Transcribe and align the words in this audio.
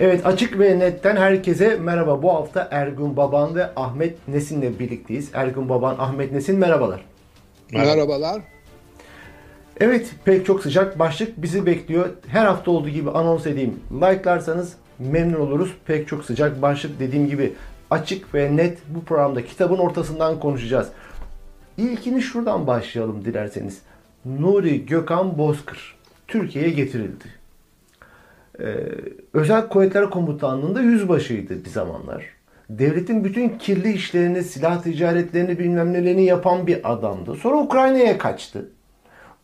Evet 0.00 0.26
açık 0.26 0.58
ve 0.58 0.78
netten 0.78 1.16
herkese 1.16 1.76
merhaba. 1.76 2.22
Bu 2.22 2.34
hafta 2.34 2.68
Ergun 2.70 3.16
Baban 3.16 3.54
ve 3.54 3.70
Ahmet 3.76 4.28
Nesin'le 4.28 4.78
birlikteyiz. 4.78 5.30
Ergun 5.34 5.68
Baban, 5.68 5.96
Ahmet 5.98 6.32
Nesin 6.32 6.58
merhabalar. 6.58 7.04
Merhaba. 7.72 7.94
Merhabalar. 7.94 8.42
Evet 9.80 10.10
pek 10.24 10.46
çok 10.46 10.62
sıcak 10.62 10.98
başlık 10.98 11.42
bizi 11.42 11.66
bekliyor. 11.66 12.08
Her 12.26 12.44
hafta 12.44 12.70
olduğu 12.70 12.88
gibi 12.88 13.10
anons 13.10 13.46
edeyim. 13.46 13.80
Like'larsanız 13.92 14.76
memnun 14.98 15.40
oluruz. 15.40 15.74
Pek 15.86 16.08
çok 16.08 16.24
sıcak 16.24 16.62
başlık 16.62 17.00
dediğim 17.00 17.28
gibi 17.28 17.52
açık 17.90 18.34
ve 18.34 18.56
net 18.56 18.78
bu 18.88 19.04
programda 19.04 19.44
kitabın 19.44 19.78
ortasından 19.78 20.40
konuşacağız. 20.40 20.88
İlkini 21.78 22.22
şuradan 22.22 22.66
başlayalım 22.66 23.24
dilerseniz. 23.24 23.82
Nuri 24.24 24.86
Gökhan 24.86 25.38
Bozkır 25.38 25.96
Türkiye'ye 26.28 26.70
getirildi. 26.70 27.41
Ee, 28.60 28.64
Özel 29.32 29.68
Kuvvetler 29.68 30.10
Komutanlığı'nda 30.10 30.80
yüzbaşıydı 30.80 31.64
bir 31.64 31.70
zamanlar. 31.70 32.24
Devletin 32.70 33.24
bütün 33.24 33.48
kirli 33.48 33.92
işlerini, 33.92 34.42
silah 34.42 34.82
ticaretlerini 34.82 35.58
bilmem 35.58 35.92
nelerini 35.92 36.24
yapan 36.24 36.66
bir 36.66 36.92
adamdı. 36.92 37.34
Sonra 37.34 37.56
Ukrayna'ya 37.56 38.18
kaçtı. 38.18 38.68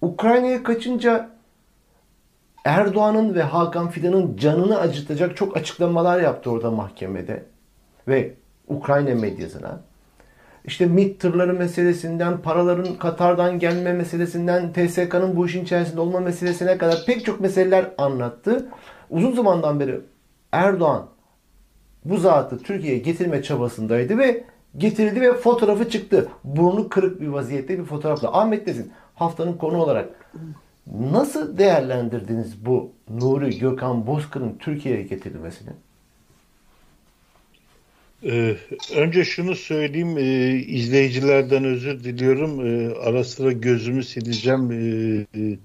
Ukrayna'ya 0.03 0.62
kaçınca 0.62 1.31
Erdoğan'ın 2.65 3.34
ve 3.34 3.43
Hakan 3.43 3.91
Fidan'ın 3.91 4.37
canını 4.37 4.79
acıtacak 4.81 5.37
çok 5.37 5.56
açıklamalar 5.56 6.20
yaptı 6.20 6.51
orada 6.51 6.70
mahkemede 6.70 7.43
ve 8.09 8.34
Ukrayna 8.69 9.15
medyasına. 9.15 9.81
İşte 10.65 10.87
MİT 10.87 11.20
tırları 11.20 11.55
meselesinden, 11.55 12.39
paraların 12.39 12.95
Katar'dan 12.95 13.59
gelme 13.59 13.93
meselesinden, 13.93 14.73
TSK'nın 14.73 15.37
bu 15.37 15.47
işin 15.47 15.65
içerisinde 15.65 16.01
olma 16.01 16.20
meselesine 16.20 16.79
kadar 16.79 16.98
pek 17.06 17.25
çok 17.25 17.41
meseleler 17.41 17.91
anlattı. 17.98 18.69
Uzun 19.11 19.33
zamandan 19.33 19.80
beri 19.80 20.01
Erdoğan 20.53 21.07
bu 22.05 22.17
zatı 22.17 22.59
Türkiye'ye 22.59 22.98
getirme 22.98 23.43
çabasındaydı 23.43 24.19
ve 24.19 24.45
getirildi 24.77 25.20
ve 25.20 25.34
fotoğrafı 25.34 25.91
çıktı. 25.91 26.28
Burnu 26.45 26.89
kırık 26.89 27.20
bir 27.20 27.29
vaziyette 27.29 27.79
bir 27.79 27.84
fotoğrafla. 27.84 28.41
Ahmet 28.41 28.67
Desin 28.67 28.92
haftanın 29.14 29.53
konu 29.53 29.77
olarak 29.77 30.09
nasıl 30.86 31.59
değerlendirdiniz 31.59 32.67
bu 32.67 32.92
Nuri 33.11 33.59
Gökhan 33.59 34.06
Bozkır'ın 34.06 34.56
Türkiye'ye 34.59 35.03
getirilmesini? 35.03 35.70
Ee, 38.25 38.56
önce 38.97 39.25
şunu 39.25 39.55
söyleyeyim, 39.55 40.19
e, 40.19 40.51
izleyicilerden 40.56 41.64
özür 41.64 42.05
diliyorum. 42.05 42.67
E, 42.67 42.95
ara 42.95 43.25
sıra 43.25 43.53
gözümü 43.53 44.05
sileceğim. 44.05 44.73
E, 44.73 45.59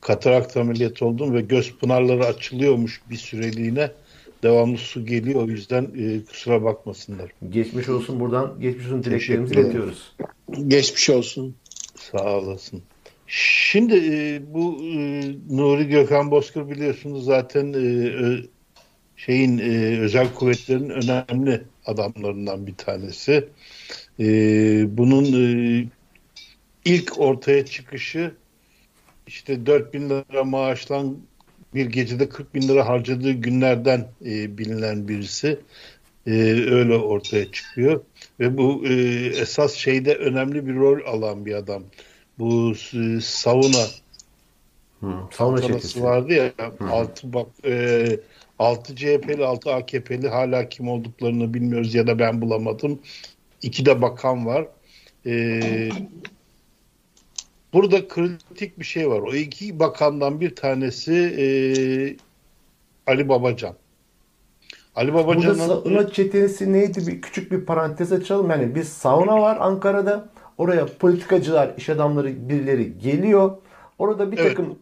katarakt 0.00 0.56
ameliyat 0.56 1.02
oldum 1.02 1.34
ve 1.34 1.40
göz 1.40 1.76
pınarları 1.76 2.24
açılıyormuş 2.24 3.00
bir 3.10 3.16
süreliğine. 3.16 3.90
Devamlı 4.42 4.78
su 4.78 5.06
geliyor 5.06 5.42
o 5.42 5.46
yüzden 5.46 5.82
e, 5.98 6.24
kusura 6.24 6.64
bakmasınlar. 6.64 7.32
Geçmiş 7.50 7.88
olsun 7.88 8.20
buradan. 8.20 8.60
Geçmiş 8.60 8.86
olsun 8.86 9.04
dileklerimizi 9.04 9.54
iletiyoruz. 9.54 10.16
Geçmiş 10.68 11.10
olsun. 11.10 11.54
Sağ 11.96 12.38
olasın. 12.38 12.82
Şimdi 13.26 13.94
e, 13.96 14.42
bu 14.54 14.78
e, 14.82 15.22
Nuri 15.50 15.88
Gökhan 15.88 16.30
Bozkır 16.30 16.70
biliyorsunuz 16.70 17.24
zaten 17.24 17.72
e, 17.72 18.12
şeyin 19.16 19.58
e, 19.58 20.00
özel 20.00 20.34
kuvvetlerin 20.34 20.90
önemli 20.90 21.62
adamlarından 21.86 22.66
bir 22.66 22.74
tanesi. 22.74 23.48
E, 24.20 24.26
bunun 24.98 25.24
e, 25.24 25.86
ilk 26.84 27.20
ortaya 27.20 27.66
çıkışı 27.66 28.34
işte 29.30 29.66
4 29.66 29.94
bin 29.94 30.10
lira 30.10 30.44
maaşlan 30.44 31.18
bir 31.74 31.86
gecede 31.86 32.28
40 32.28 32.54
bin 32.54 32.62
lira 32.62 32.88
harcadığı 32.88 33.32
günlerden 33.32 34.08
e, 34.26 34.58
bilinen 34.58 35.08
birisi. 35.08 35.60
E, 36.26 36.32
öyle 36.70 36.94
ortaya 36.94 37.52
çıkıyor. 37.52 38.00
Ve 38.40 38.58
bu 38.58 38.86
e, 38.86 38.92
esas 39.26 39.74
şeyde 39.74 40.14
önemli 40.14 40.66
bir 40.66 40.74
rol 40.74 41.06
alan 41.06 41.46
bir 41.46 41.54
adam. 41.54 41.82
Bu 42.38 42.72
e, 42.94 43.20
savuna 43.20 43.86
hmm, 45.00 45.12
savuna 45.32 45.62
çetesi 45.62 46.02
vardı 46.02 46.32
ya. 46.32 46.52
Hmm. 46.78 46.92
Altı 46.92 47.32
bak 47.32 47.46
e, 47.64 48.06
6 48.58 48.96
CHP'li 48.96 49.44
6 49.44 49.72
AKP'li 49.72 50.28
hala 50.28 50.68
kim 50.68 50.88
olduklarını 50.88 51.54
bilmiyoruz 51.54 51.94
ya 51.94 52.06
da 52.06 52.18
ben 52.18 52.40
bulamadım. 52.40 53.00
İki 53.62 53.86
de 53.86 54.02
bakan 54.02 54.46
var. 54.46 54.66
Ee, 55.26 55.90
burada 57.72 58.08
kritik 58.08 58.78
bir 58.78 58.84
şey 58.84 59.10
var. 59.10 59.20
O 59.20 59.34
iki 59.34 59.78
bakandan 59.78 60.40
bir 60.40 60.54
tanesi 60.54 61.14
e, 61.14 61.44
Ali 63.06 63.28
Babacan. 63.28 63.74
Ali 64.94 65.14
Babacan'ın... 65.14 65.58
Burada 65.58 65.82
sauna 65.82 66.10
çetesi 66.12 66.72
neydi? 66.72 67.06
Bir 67.06 67.22
küçük 67.22 67.52
bir 67.52 67.64
parantez 67.64 68.12
açalım. 68.12 68.50
Yani 68.50 68.74
bir 68.74 68.82
sauna 68.82 69.40
var 69.40 69.58
Ankara'da. 69.60 70.28
Oraya 70.58 70.86
politikacılar, 70.86 71.74
iş 71.76 71.88
adamları 71.88 72.48
birileri 72.48 72.98
geliyor. 72.98 73.56
Orada 73.98 74.32
bir 74.32 74.38
evet. 74.38 74.50
takım 74.50 74.78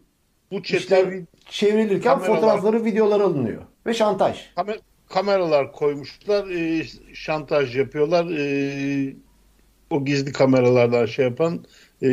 bu 0.51 0.63
çete, 0.63 0.77
işler 0.77 1.19
çevrilirken 1.45 2.19
kameralar, 2.19 2.35
fotoğrafları, 2.35 2.85
videolar 2.85 3.21
alınıyor. 3.21 3.61
Ve 3.85 3.93
şantaj. 3.93 4.49
Kamer, 4.55 4.79
kameralar 5.09 5.71
koymuşlar, 5.71 6.47
e, 6.47 6.83
şantaj 7.13 7.77
yapıyorlar. 7.77 8.25
E, 8.25 9.13
o 9.89 10.05
gizli 10.05 10.31
kameralardan 10.31 11.05
şey 11.05 11.25
yapan 11.25 11.65
e, 12.03 12.09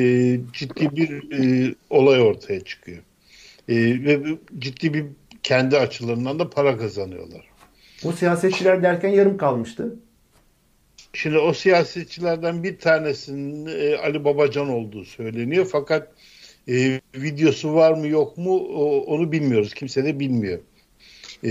ciddi 0.52 0.96
bir 0.96 1.32
e, 1.32 1.74
olay 1.90 2.20
ortaya 2.20 2.60
çıkıyor. 2.60 2.98
E, 3.68 3.74
ve 4.04 4.20
ciddi 4.58 4.94
bir 4.94 5.04
kendi 5.42 5.78
açılarından 5.78 6.38
da 6.38 6.50
para 6.50 6.78
kazanıyorlar. 6.78 7.44
O 8.04 8.12
siyasetçiler 8.12 8.82
derken 8.82 9.08
yarım 9.08 9.36
kalmıştı. 9.36 9.96
Şimdi 11.12 11.38
o 11.38 11.52
siyasetçilerden 11.52 12.62
bir 12.62 12.78
tanesinin 12.78 13.66
e, 13.66 13.96
Ali 13.96 14.24
Babacan 14.24 14.68
olduğu 14.68 15.04
söyleniyor. 15.04 15.68
Fakat 15.72 16.12
e, 16.68 17.00
videosu 17.14 17.74
var 17.74 17.92
mı 17.92 18.08
yok 18.08 18.38
mu 18.38 18.56
o, 18.56 18.98
onu 19.00 19.32
bilmiyoruz. 19.32 19.74
Kimse 19.74 20.04
de 20.04 20.20
bilmiyor. 20.20 20.58
E, 21.44 21.50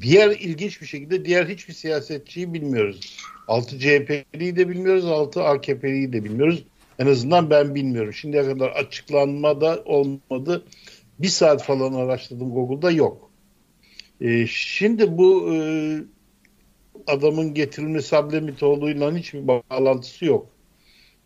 diğer 0.00 0.30
ilginç 0.30 0.80
bir 0.82 0.86
şekilde 0.86 1.24
diğer 1.24 1.46
hiçbir 1.46 1.74
siyasetçiyi 1.74 2.54
bilmiyoruz. 2.54 3.18
6 3.48 3.78
CHP'liyi 3.78 4.56
de 4.56 4.68
bilmiyoruz, 4.68 5.04
6 5.04 5.42
AKP'liyi 5.42 6.12
de 6.12 6.24
bilmiyoruz. 6.24 6.64
En 6.98 7.06
azından 7.06 7.50
ben 7.50 7.74
bilmiyorum. 7.74 8.12
Şimdiye 8.12 8.44
kadar 8.44 8.70
açıklanma 8.70 9.60
da 9.60 9.82
olmadı. 9.84 10.64
Bir 11.18 11.28
saat 11.28 11.62
falan 11.62 11.92
araştırdım 11.92 12.50
Google'da 12.50 12.90
yok. 12.90 13.30
E, 14.20 14.46
şimdi 14.46 15.18
bu 15.18 15.54
e, 15.54 15.58
adamın 17.06 17.54
getirilmesi 17.54 18.16
Ablemitoğlu'yla 18.16 19.16
hiçbir 19.16 19.48
bağlantısı 19.48 20.24
yok. 20.24 20.56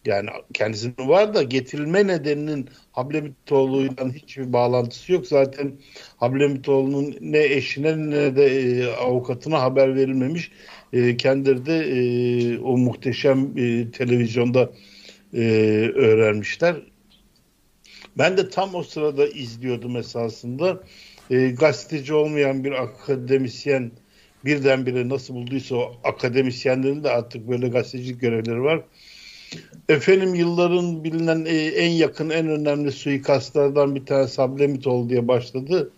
Yani 0.07 0.29
kendisinin 0.55 1.09
var 1.09 1.35
da 1.35 1.43
getirilme 1.43 2.07
nedeninin 2.07 2.69
Hablemitoğlu'yla 2.93 4.13
hiçbir 4.13 4.53
bağlantısı 4.53 5.13
yok. 5.13 5.27
Zaten 5.27 5.73
Hablemitoğlu'nun 6.17 7.17
ne 7.21 7.45
eşine 7.45 8.11
ne 8.11 8.37
de 8.37 8.47
e, 8.47 8.87
avukatına 8.87 9.61
haber 9.63 9.97
verilmemiş. 9.97 10.53
E, 10.93 11.17
kendileri 11.17 11.67
de 11.67 11.79
e, 11.79 12.59
o 12.59 12.77
muhteşem 12.79 13.59
e, 13.59 13.91
televizyonda 13.91 14.71
e, 15.35 15.41
öğrenmişler. 15.95 16.77
Ben 18.19 18.37
de 18.37 18.51
tam 18.51 18.75
o 18.75 18.83
sırada 18.83 19.27
izliyordum 19.27 19.97
esasında. 19.97 20.83
E, 21.31 21.49
gazeteci 21.49 22.15
olmayan 22.15 22.65
bir 22.65 22.73
akademisyen 22.73 23.93
birdenbire 24.45 25.09
nasıl 25.09 25.35
bulduysa 25.35 25.77
o 25.77 26.01
akademisyenlerin 26.05 27.05
de 27.05 27.11
artık 27.11 27.49
böyle 27.49 27.69
gazetecilik 27.69 28.21
görevleri 28.21 28.63
var 28.63 28.85
Efendim 29.89 30.35
yılların 30.35 31.05
bilinen 31.05 31.45
e, 31.45 31.57
en 31.57 31.91
yakın 31.91 32.31
en 32.31 32.49
önemli 32.49 32.93
suikastlardan 32.93 33.95
bir 33.95 34.07
tanesi 34.07 34.35
Sablemitol 34.35 35.09
diye 35.09 35.29
başladı. 35.29 35.91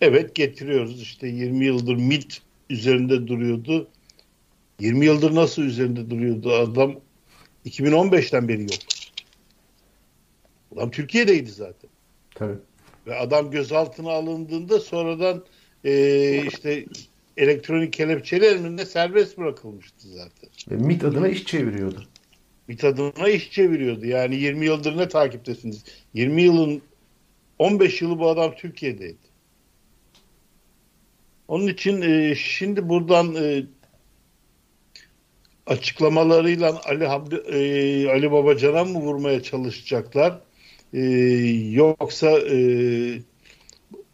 Evet 0.00 0.34
getiriyoruz 0.34 1.02
işte 1.02 1.28
20 1.28 1.64
yıldır 1.64 1.94
MIT 1.94 2.42
üzerinde 2.70 3.26
duruyordu. 3.26 3.88
20 4.80 5.06
yıldır 5.06 5.34
nasıl 5.34 5.62
üzerinde 5.62 6.10
duruyordu 6.10 6.52
adam? 6.52 6.94
2015'ten 7.66 8.48
beri 8.48 8.62
yok. 8.62 8.70
Adam 10.76 10.90
Türkiye'deydi 10.90 11.50
zaten. 11.50 11.90
Tabii. 12.34 12.58
Ve 13.06 13.14
adam 13.14 13.50
gözaltına 13.50 14.10
alındığında 14.10 14.80
sonradan 14.80 15.44
e, 15.84 16.46
işte 16.46 16.86
elektronik 17.36 17.92
kelepçeli 17.92 18.46
emrinde 18.46 18.86
serbest 18.86 19.38
bırakılmıştı 19.38 20.08
zaten. 20.08 20.50
Ve 20.70 20.76
MIT 20.76 21.04
adına 21.04 21.28
iş 21.28 21.44
çeviriyordu 21.44 22.08
bir 22.68 22.76
tadına 22.76 23.28
iş 23.28 23.50
çeviriyordu. 23.50 24.06
Yani 24.06 24.36
20 24.36 24.66
yıldır 24.66 24.96
ne 24.96 25.08
takiptesiniz? 25.08 25.84
20 26.14 26.42
yılın 26.42 26.82
15 27.58 28.02
yılı 28.02 28.18
bu 28.18 28.28
adam 28.28 28.54
Türkiye'deydi. 28.56 29.32
Onun 31.48 31.66
için 31.66 32.02
e, 32.02 32.34
şimdi 32.34 32.88
buradan 32.88 33.34
e, 33.34 33.62
açıklamalarıyla 35.72 36.80
Ali 36.84 37.06
Hamdi, 37.06 37.34
e, 37.34 38.10
Ali 38.10 38.32
Babacan'a 38.32 38.84
mı 38.84 38.98
vurmaya 38.98 39.42
çalışacaklar? 39.42 40.40
E, 40.94 41.00
yoksa 41.70 42.30
e, 42.30 42.56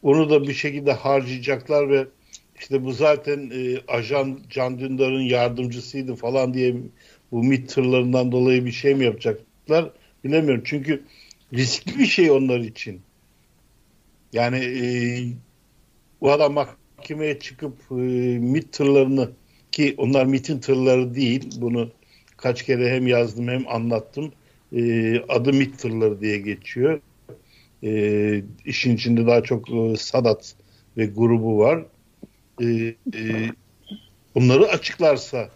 onu 0.02 0.30
da 0.30 0.48
bir 0.48 0.54
şekilde 0.54 0.92
harcayacaklar 0.92 1.90
ve 1.90 2.06
işte 2.60 2.84
bu 2.84 2.92
zaten 2.92 3.50
e, 3.54 3.78
ajan 3.88 4.40
Can 4.50 4.78
Dündar'ın 4.78 5.20
yardımcısıydı 5.20 6.14
falan 6.14 6.54
diye 6.54 6.74
bu 7.32 7.44
MİT 7.44 7.68
tırlarından 7.68 8.32
dolayı 8.32 8.64
bir 8.64 8.72
şey 8.72 8.94
mi 8.94 9.04
yapacaklar 9.04 9.90
bilemiyorum. 10.24 10.62
Çünkü 10.66 11.04
riskli 11.54 11.98
bir 11.98 12.06
şey 12.06 12.30
onlar 12.30 12.60
için. 12.60 13.00
Yani 14.32 14.58
e, 14.58 14.84
bu 16.20 16.32
adam 16.32 16.52
mahkemeye 16.52 17.38
çıkıp 17.38 17.74
e, 17.90 17.94
MİT 18.38 18.72
tırlarını 18.72 19.30
ki 19.72 19.94
onlar 19.98 20.26
MİT'in 20.26 20.58
tırları 20.58 21.14
değil 21.14 21.50
bunu 21.60 21.90
kaç 22.36 22.62
kere 22.62 22.90
hem 22.90 23.06
yazdım 23.06 23.48
hem 23.48 23.68
anlattım. 23.68 24.32
E, 24.72 25.20
adı 25.28 25.52
MİT 25.52 25.78
tırları 25.78 26.20
diye 26.20 26.38
geçiyor. 26.38 27.00
E, 27.82 28.42
işin 28.64 28.96
içinde 28.96 29.26
daha 29.26 29.42
çok 29.42 29.70
e, 29.70 29.96
Sadat 29.96 30.54
ve 30.96 31.06
grubu 31.06 31.58
var. 31.58 31.86
E, 32.60 32.66
e, 32.66 32.94
bunları 34.34 34.66
açıklarsa 34.66 35.50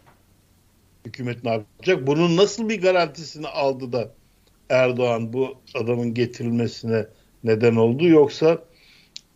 hükümet 1.07 1.45
ne 1.45 1.51
yapacak? 1.51 2.07
Bunun 2.07 2.37
nasıl 2.37 2.69
bir 2.69 2.83
garantisini 2.83 3.49
aldı 3.49 3.93
da 3.93 4.11
Erdoğan 4.69 5.33
bu 5.33 5.57
adamın 5.75 6.15
getirilmesine 6.15 7.07
neden 7.45 7.77
oldu 7.77 8.09
yoksa 8.09 8.65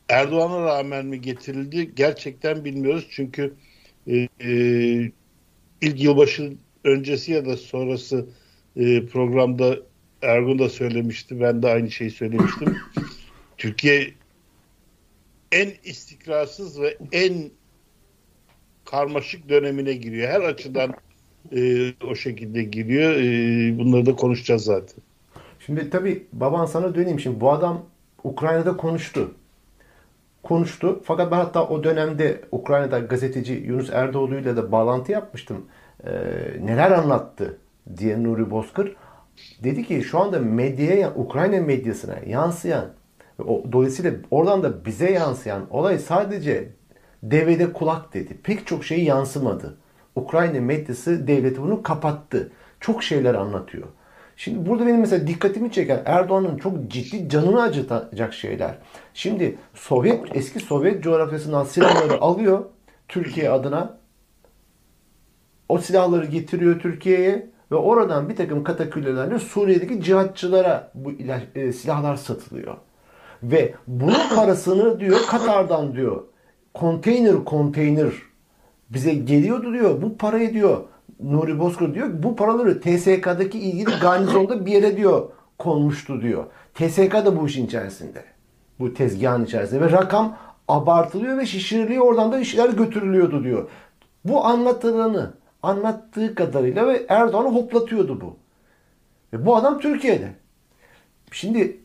Erdoğan'a 0.09 0.65
rağmen 0.65 1.07
mi 1.07 1.21
getirildi 1.21 1.95
gerçekten 1.95 2.65
bilmiyoruz 2.65 3.07
çünkü 3.11 3.55
e, 4.07 4.29
e, 4.41 4.51
ilk 5.81 6.03
yılbaşı 6.03 6.53
öncesi 6.85 7.33
ya 7.33 7.47
da 7.47 7.57
sonrası 7.57 8.27
e, 8.77 9.07
programda 9.07 9.77
Ergun 10.23 10.59
da 10.59 10.69
söylemişti 10.69 11.41
ben 11.41 11.63
de 11.63 11.69
aynı 11.69 11.91
şeyi 11.91 12.11
söylemiştim 12.11 12.77
Türkiye 13.59 14.15
en 15.53 15.73
istikrarsız 15.85 16.81
ve 16.81 16.99
en 17.13 17.51
karmaşık 18.85 19.49
dönemine 19.49 19.93
giriyor 19.93 20.29
her 20.29 20.41
açıdan 20.41 20.95
e, 21.53 21.93
o 22.05 22.15
şekilde 22.15 22.63
giriyor 22.63 23.13
e, 23.13 23.79
bunları 23.79 24.07
da 24.07 24.17
konuşacağız 24.17 24.65
zaten. 24.65 24.97
Şimdi 25.67 25.91
tabii 25.91 26.27
baban 26.33 26.67
sana 26.67 26.95
döneyim. 26.95 27.21
Şimdi 27.21 27.41
bu 27.41 27.53
adam 27.53 27.85
Ukrayna'da 28.25 28.77
konuştu. 28.77 29.35
Konuştu. 30.47 31.01
Fakat 31.05 31.33
ben 31.33 31.37
hatta 31.37 31.69
o 31.69 31.85
dönemde 31.85 32.41
Ukrayna'da 32.53 32.99
gazeteci 32.99 33.53
Yunus 33.53 33.91
Erdoğdu 33.91 34.35
ile 34.35 34.57
de 34.57 34.73
bağlantı 34.73 35.13
yapmıştım. 35.13 35.65
Ee, 36.05 36.11
neler 36.61 36.91
anlattı 36.91 37.59
diye 37.97 38.23
Nuri 38.23 38.51
Bozkır. 38.51 38.97
Dedi 39.65 39.85
ki 39.85 40.03
şu 40.03 40.19
anda 40.19 40.39
medyaya, 40.39 41.15
Ukrayna 41.15 41.61
medyasına 41.61 42.15
yansıyan, 42.27 42.85
o, 43.47 43.65
dolayısıyla 43.73 44.13
oradan 44.31 44.63
da 44.63 44.85
bize 44.85 45.11
yansıyan 45.11 45.63
olay 45.71 45.99
sadece 45.99 46.69
devede 47.23 47.73
kulak 47.73 48.15
dedi. 48.15 48.39
Pek 48.43 48.67
çok 48.67 48.85
şey 48.85 49.05
yansımadı. 49.05 49.77
Ukrayna 50.15 50.61
medyası 50.61 51.27
devleti 51.27 51.63
bunu 51.63 51.83
kapattı. 51.83 52.53
Çok 52.81 53.03
şeyler 53.03 53.35
anlatıyor. 53.35 53.87
Şimdi 54.37 54.69
burada 54.69 54.87
benim 54.87 55.01
mesela 55.01 55.27
dikkatimi 55.27 55.73
çeken 55.73 56.03
Erdoğan'ın 56.05 56.57
çok 56.57 56.89
ciddi 56.89 57.29
canını 57.29 57.63
acıtacak 57.63 58.35
şeyler. 58.35 58.79
Şimdi 59.15 59.59
Sovyet 59.75 60.37
eski 60.37 60.61
Sovyet 60.61 61.03
coğrafyasından 61.03 61.65
silahları 61.65 62.21
alıyor 62.21 62.65
Türkiye 63.09 63.51
adına. 63.51 63.99
O 65.69 65.79
silahları 65.79 66.27
getiriyor 66.27 66.81
Türkiye'ye 66.81 67.51
ve 67.73 67.77
oradan 67.77 68.29
bir 68.29 68.37
takım 68.37 68.65
kataküllelerle 68.65 69.39
Suriye'deki 69.39 70.03
cihatçılara 70.03 70.91
bu 70.95 71.13
ilaç, 71.13 71.43
e, 71.55 71.73
silahlar 71.73 72.17
satılıyor. 72.17 72.77
Ve 73.43 73.75
bunun 73.87 74.29
parasını 74.35 75.01
diyor 75.01 75.19
Katar'dan 75.31 75.95
diyor 75.95 76.25
konteyner 76.75 77.45
konteyner 77.45 78.13
bize 78.91 79.15
geliyordu 79.15 79.73
diyor. 79.73 80.03
Bu 80.03 80.17
parayı 80.17 80.53
diyor 80.53 80.85
Nuri 81.21 81.59
Bozkır 81.59 81.95
diyor 81.95 82.09
bu 82.13 82.37
paraları 82.37 82.81
TSK'daki 82.81 83.59
ilgili 83.59 83.91
garnizonda 84.01 84.67
bir 84.67 84.73
yere 84.73 84.97
diyor 84.97 85.31
konmuştu 85.59 86.23
diyor. 86.23 86.45
TSK 86.75 87.13
da 87.13 87.41
bu 87.41 87.47
işin 87.47 87.67
içerisinde. 87.67 88.25
Bu 88.81 88.95
tezgahın 88.95 89.45
içerisinde 89.45 89.81
ve 89.81 89.93
rakam 89.93 90.37
abartılıyor 90.69 91.39
ve 91.39 91.47
şişiriliyor 91.47 92.05
oradan 92.05 92.33
da 92.33 92.39
işler 92.39 92.69
götürülüyordu 92.71 93.45
diyor. 93.45 93.69
Bu 94.25 94.45
anlatılanı 94.45 95.35
anlattığı 95.63 96.35
kadarıyla 96.35 96.87
ve 96.89 97.07
Erdoğan'ı 97.09 97.49
hoplatıyordu 97.49 98.21
bu. 98.21 98.37
Ve 99.33 99.47
bu 99.47 99.57
adam 99.57 99.81
Türkiye'de. 99.81 100.33
Şimdi 101.33 101.81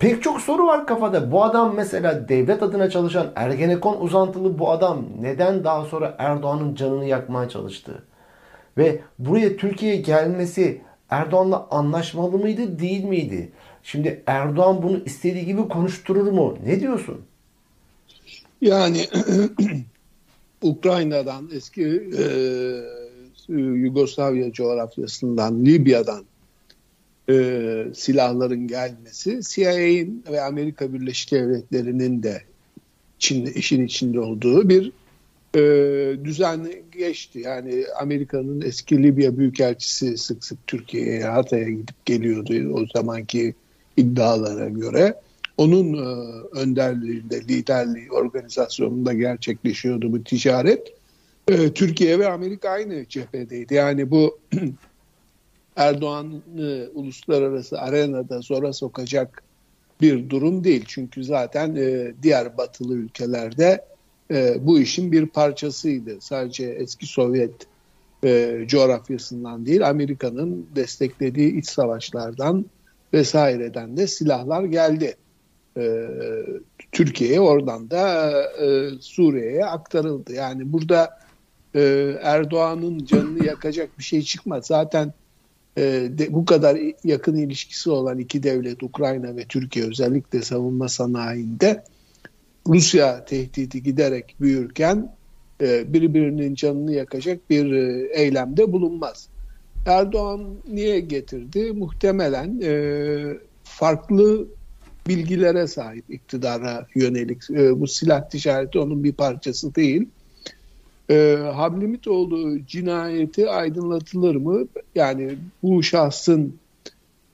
pek 0.00 0.22
çok 0.22 0.40
soru 0.40 0.66
var 0.66 0.86
kafada. 0.86 1.32
Bu 1.32 1.44
adam 1.44 1.74
mesela 1.74 2.28
devlet 2.28 2.62
adına 2.62 2.90
çalışan 2.90 3.26
Ergenekon 3.36 4.00
uzantılı 4.00 4.58
bu 4.58 4.70
adam 4.70 5.04
neden 5.20 5.64
daha 5.64 5.84
sonra 5.84 6.14
Erdoğan'ın 6.18 6.74
canını 6.74 7.04
yakmaya 7.04 7.48
çalıştı? 7.48 8.02
Ve 8.78 9.00
buraya 9.18 9.56
Türkiye'ye 9.56 10.00
gelmesi 10.00 10.80
Erdoğan'la 11.10 11.68
anlaşmalı 11.70 12.38
mıydı 12.38 12.78
değil 12.78 13.04
miydi? 13.04 13.52
Şimdi 13.82 14.22
Erdoğan 14.26 14.82
bunu 14.82 15.02
istediği 15.04 15.46
gibi 15.46 15.68
konuşturur 15.68 16.32
mu? 16.32 16.58
Ne 16.66 16.80
diyorsun? 16.80 17.20
Yani 18.60 19.06
Ukrayna'dan 20.62 21.50
eski 21.52 21.84
e, 22.18 22.24
Yugoslavya 23.58 24.52
coğrafyasından 24.52 25.64
Libya'dan 25.64 26.24
e, 27.30 27.86
silahların 27.94 28.66
gelmesi 28.68 29.40
CIA'in 29.48 30.24
ve 30.30 30.40
Amerika 30.40 30.92
Birleşik 30.92 31.32
Devletleri'nin 31.32 32.22
de 32.22 32.42
içinde, 33.16 33.52
işin 33.52 33.86
içinde 33.86 34.20
olduğu 34.20 34.68
bir 34.68 34.92
e, 35.54 35.60
düzen 36.24 36.72
geçti. 36.92 37.38
Yani 37.38 37.84
Amerika'nın 38.00 38.60
eski 38.60 39.02
Libya 39.02 39.38
Büyükelçisi 39.38 40.18
sık 40.18 40.44
sık 40.44 40.66
Türkiye'ye, 40.66 41.24
Hatay'a 41.24 41.68
gidip 41.68 42.06
geliyordu 42.06 42.72
o 42.74 42.86
zamanki 42.96 43.54
iddialara 43.96 44.68
göre. 44.68 45.14
Onun 45.56 45.94
e, 45.94 46.06
önderliğinde, 46.60 47.40
liderliği, 47.40 48.10
organizasyonunda 48.10 49.12
gerçekleşiyordu 49.12 50.12
bu 50.12 50.24
ticaret. 50.24 50.92
E, 51.48 51.72
Türkiye 51.72 52.18
ve 52.18 52.28
Amerika 52.28 52.70
aynı 52.70 53.06
cephedeydi. 53.08 53.74
Yani 53.74 54.10
bu 54.10 54.38
Erdoğan'ı 55.76 56.88
uluslararası 56.94 57.80
arenada 57.80 58.40
zora 58.40 58.72
sokacak 58.72 59.42
bir 60.00 60.30
durum 60.30 60.64
değil. 60.64 60.84
Çünkü 60.88 61.24
zaten 61.24 61.76
e, 61.76 62.12
diğer 62.22 62.58
batılı 62.58 62.94
ülkelerde 62.94 63.84
e, 64.30 64.66
bu 64.66 64.80
işin 64.80 65.12
bir 65.12 65.26
parçasıydı. 65.26 66.16
Sadece 66.20 66.64
eski 66.64 67.06
Sovyet 67.06 67.66
e, 68.24 68.64
coğrafyasından 68.66 69.66
değil, 69.66 69.88
Amerika'nın 69.88 70.66
desteklediği 70.76 71.58
iç 71.58 71.68
savaşlardan 71.68 72.64
vesaireden 73.12 73.96
de 73.96 74.06
silahlar 74.06 74.64
geldi. 74.64 75.14
E, 75.76 76.06
Türkiye'ye 76.92 77.40
oradan 77.40 77.90
da 77.90 78.32
e, 78.42 78.90
Suriye'ye 79.00 79.64
aktarıldı. 79.64 80.32
Yani 80.32 80.72
burada 80.72 81.18
e, 81.74 82.14
Erdoğan'ın 82.22 83.04
canını 83.04 83.46
yakacak 83.46 83.98
bir 83.98 84.04
şey 84.04 84.22
çıkmaz. 84.22 84.66
Zaten 84.66 85.12
bu 86.28 86.44
kadar 86.44 86.78
yakın 87.04 87.36
ilişkisi 87.36 87.90
olan 87.90 88.18
iki 88.18 88.42
devlet 88.42 88.82
Ukrayna 88.82 89.36
ve 89.36 89.44
Türkiye 89.44 89.86
özellikle 89.88 90.42
savunma 90.42 90.88
sanayinde 90.88 91.84
Rusya 92.68 93.24
tehdidi 93.24 93.82
giderek 93.82 94.36
büyürken 94.40 95.16
e, 95.60 95.92
birbirinin 95.92 96.54
canını 96.54 96.92
yakacak 96.92 97.50
bir 97.50 97.72
e, 97.72 98.08
eylemde 98.12 98.72
bulunmaz. 98.72 99.28
Erdoğan 99.86 100.54
niye 100.72 101.00
getirdi? 101.00 101.72
Muhtemelen 101.72 102.60
e, 102.62 102.72
farklı 103.64 104.46
bilgilere 105.08 105.66
sahip 105.66 106.04
iktidara 106.10 106.86
yönelik. 106.94 107.42
Bu 107.50 107.86
silah 107.86 108.28
ticareti 108.28 108.78
onun 108.78 109.04
bir 109.04 109.12
parçası 109.12 109.74
değil. 109.74 110.08
E, 111.10 111.36
Hablimitoğlu 111.54 112.66
cinayeti 112.66 113.50
aydınlatılır 113.50 114.36
mı? 114.36 114.68
Yani 114.94 115.38
bu 115.62 115.82
şahsın 115.82 116.54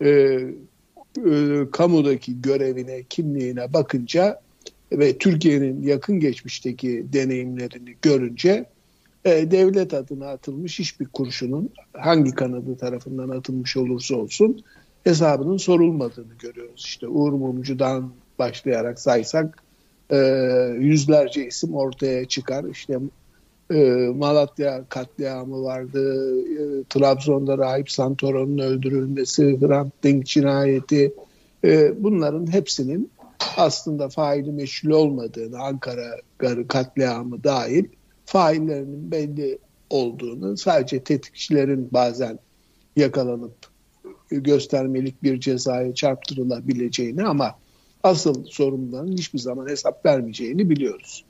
e, 0.00 0.08
e, 0.10 1.60
kamudaki 1.72 2.42
görevine, 2.42 3.02
kimliğine 3.02 3.72
bakınca 3.72 4.40
ve 4.92 5.18
Türkiye'nin 5.18 5.82
yakın 5.82 6.20
geçmişteki 6.20 7.06
deneyimlerini 7.12 7.96
görünce 8.02 8.66
e, 9.24 9.50
devlet 9.50 9.94
adına 9.94 10.28
atılmış 10.28 10.78
hiçbir 10.78 11.06
kurşunun 11.06 11.70
hangi 11.92 12.30
kanadı 12.30 12.76
tarafından 12.76 13.28
atılmış 13.28 13.76
olursa 13.76 14.16
olsun 14.16 14.64
hesabının 15.04 15.56
sorulmadığını 15.56 16.34
görüyoruz. 16.38 16.84
İşte 16.86 17.08
Uğur 17.08 17.32
Mumcu'dan 17.32 18.12
başlayarak 18.38 19.00
saysak 19.00 19.62
e, 20.10 20.16
yüzlerce 20.78 21.46
isim 21.46 21.74
ortaya 21.74 22.24
çıkar. 22.24 22.64
İşte 22.64 22.98
e, 23.70 24.08
Malatya 24.14 24.84
katliamı 24.88 25.62
vardı, 25.62 26.34
e, 26.40 26.84
Trabzon'da 26.90 27.58
Rahip 27.58 27.90
Santoro'nun 27.90 28.58
öldürülmesi, 28.58 29.60
Hrant 29.60 29.92
Dink 30.02 30.26
cinayeti, 30.26 31.14
e, 31.64 32.02
bunların 32.04 32.52
hepsinin 32.52 33.10
aslında 33.56 34.08
faili 34.08 34.52
meşhur 34.52 34.90
olmadığını 34.90 35.58
Ankara 35.58 36.16
katliamı 36.68 37.44
dahil 37.44 37.84
faillerinin 38.24 39.10
belli 39.10 39.58
olduğunu 39.90 40.56
sadece 40.56 41.04
tetikçilerin 41.04 41.92
bazen 41.92 42.38
yakalanıp 42.96 43.56
göstermelik 44.30 45.22
bir 45.22 45.40
cezaya 45.40 45.94
çarptırılabileceğini 45.94 47.24
ama 47.24 47.54
asıl 48.02 48.44
sorumluların 48.44 49.16
hiçbir 49.16 49.38
zaman 49.38 49.68
hesap 49.68 50.06
vermeyeceğini 50.06 50.70
biliyoruz. 50.70 51.24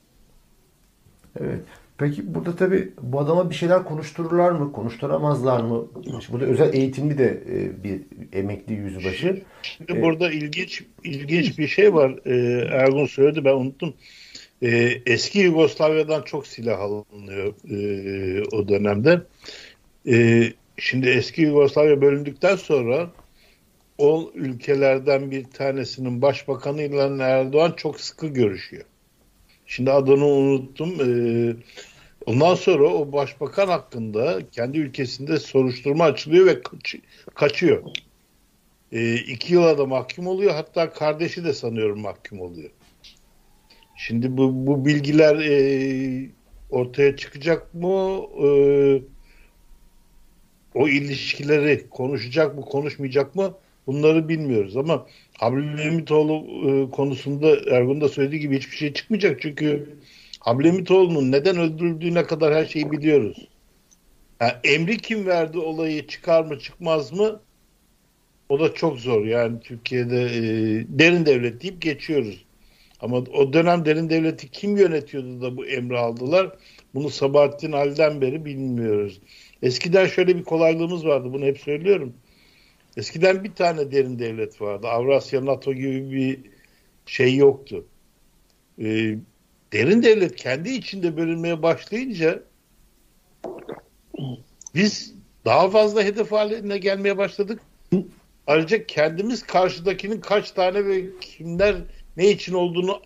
Evet. 1.40 1.62
Peki 1.98 2.34
burada 2.34 2.56
tabii 2.56 2.92
bu 3.02 3.20
adama 3.20 3.50
bir 3.50 3.54
şeyler 3.54 3.84
konuştururlar 3.84 4.50
mı, 4.50 4.72
konuşturamazlar 4.72 5.60
mı? 5.60 5.86
İşte 6.18 6.32
burada 6.32 6.44
özel 6.44 6.74
eğitimli 6.74 7.18
de 7.18 7.42
e, 7.50 7.84
bir 7.84 8.00
emekli 8.32 8.74
yüzbaşı. 8.74 9.42
Şimdi 9.62 9.92
ee, 9.92 10.02
burada 10.02 10.32
ilginç 10.32 10.82
ilginç 11.04 11.58
bir 11.58 11.68
şey 11.68 11.94
var. 11.94 12.18
Ee, 12.26 12.66
Ergun 12.70 13.06
söyledi 13.06 13.44
ben 13.44 13.54
unuttum. 13.54 13.94
Ee, 14.62 15.02
eski 15.06 15.38
Yugoslavya'dan 15.38 16.22
çok 16.22 16.46
silah 16.46 16.80
alınıyor 16.80 17.54
e, 17.70 18.56
o 18.56 18.68
dönemde. 18.68 19.22
Ee, 20.08 20.52
şimdi 20.78 21.08
eski 21.08 21.42
Yugoslavya 21.42 22.00
bölündükten 22.00 22.56
sonra 22.56 23.10
o 23.98 24.30
ülkelerden 24.34 25.30
bir 25.30 25.44
tanesinin 25.44 26.22
başbakanıyla 26.22 27.24
Erdoğan 27.24 27.74
çok 27.76 28.00
sıkı 28.00 28.26
görüşüyor. 28.26 28.84
Şimdi 29.66 29.90
adını 29.90 30.26
unuttum. 30.26 30.94
Ee, 31.00 31.56
ondan 32.26 32.54
sonra 32.54 32.84
o 32.84 33.12
başbakan 33.12 33.68
hakkında 33.68 34.38
kendi 34.52 34.78
ülkesinde 34.78 35.38
soruşturma 35.38 36.04
açılıyor 36.04 36.46
ve 36.46 36.62
kaç, 36.62 36.94
kaçıyor. 37.34 37.82
Ee, 38.92 39.14
iki 39.14 39.54
yıla 39.54 39.78
da 39.78 39.86
mahkum 39.86 40.26
oluyor. 40.26 40.54
Hatta 40.54 40.92
kardeşi 40.92 41.44
de 41.44 41.52
sanıyorum 41.52 42.00
mahkum 42.00 42.40
oluyor. 42.40 42.70
Şimdi 43.96 44.36
bu, 44.36 44.66
bu 44.66 44.86
bilgiler 44.86 45.36
e, 45.36 46.30
ortaya 46.70 47.16
çıkacak 47.16 47.74
mı? 47.74 48.22
E, 48.44 48.48
o 50.74 50.88
ilişkileri 50.88 51.90
konuşacak 51.90 52.54
mı, 52.54 52.60
konuşmayacak 52.60 53.34
mı? 53.34 53.54
Bunları 53.86 54.28
bilmiyoruz 54.28 54.76
ama 54.76 55.06
Abdülhamitoğlu 55.40 56.44
e, 56.70 56.90
konusunda 56.90 57.56
Ergun 57.70 58.00
da 58.00 58.08
söylediği 58.08 58.40
gibi 58.40 58.56
hiçbir 58.56 58.76
şey 58.76 58.92
çıkmayacak 58.92 59.42
çünkü 59.42 59.96
Abdülhamitoğlu'nun 60.40 61.32
neden 61.32 61.56
öldürüldüğüne 61.56 62.24
kadar 62.24 62.54
her 62.54 62.66
şeyi 62.66 62.90
biliyoruz. 62.90 63.48
Yani 64.40 64.52
emri 64.64 64.96
kim 64.96 65.26
verdi 65.26 65.58
olayı 65.58 66.06
çıkar 66.06 66.44
mı 66.44 66.58
çıkmaz 66.58 67.12
mı 67.12 67.40
o 68.48 68.60
da 68.60 68.74
çok 68.74 68.98
zor 68.98 69.24
yani 69.24 69.60
Türkiye'de 69.60 70.22
e, 70.22 70.40
derin 70.88 71.26
devlet 71.26 71.62
deyip 71.62 71.82
geçiyoruz. 71.82 72.44
Ama 73.00 73.16
o 73.16 73.52
dönem 73.52 73.84
derin 73.84 74.10
devleti 74.10 74.50
kim 74.50 74.76
yönetiyordu 74.76 75.42
da 75.42 75.56
bu 75.56 75.66
emri 75.66 75.98
aldılar? 75.98 76.56
Bunu 76.94 77.10
Sabahattin 77.10 77.72
Ali'den 77.72 78.20
beri 78.20 78.44
bilmiyoruz. 78.44 79.20
Eskiden 79.62 80.06
şöyle 80.06 80.36
bir 80.36 80.44
kolaylığımız 80.44 81.06
vardı 81.06 81.32
bunu 81.32 81.44
hep 81.44 81.58
söylüyorum. 81.58 82.14
Eskiden 82.96 83.44
bir 83.44 83.54
tane 83.54 83.92
derin 83.92 84.18
devlet 84.18 84.60
vardı. 84.60 84.88
Avrasya, 84.88 85.44
NATO 85.44 85.74
gibi 85.74 86.10
bir 86.10 86.40
şey 87.06 87.36
yoktu. 87.36 87.86
Ee, 88.78 89.16
derin 89.72 90.02
devlet 90.02 90.36
kendi 90.36 90.70
içinde 90.70 91.16
bölünmeye 91.16 91.62
başlayınca 91.62 92.42
biz 94.74 95.14
daha 95.44 95.70
fazla 95.70 96.02
hedef 96.02 96.32
haline 96.32 96.78
gelmeye 96.78 97.18
başladık. 97.18 97.60
Ayrıca 98.46 98.86
kendimiz 98.86 99.42
karşıdakinin 99.42 100.20
kaç 100.20 100.50
tane 100.50 100.86
ve 100.86 101.04
kimler 101.20 101.76
ne 102.16 102.30
için 102.30 102.54
olduğunu 102.54 103.02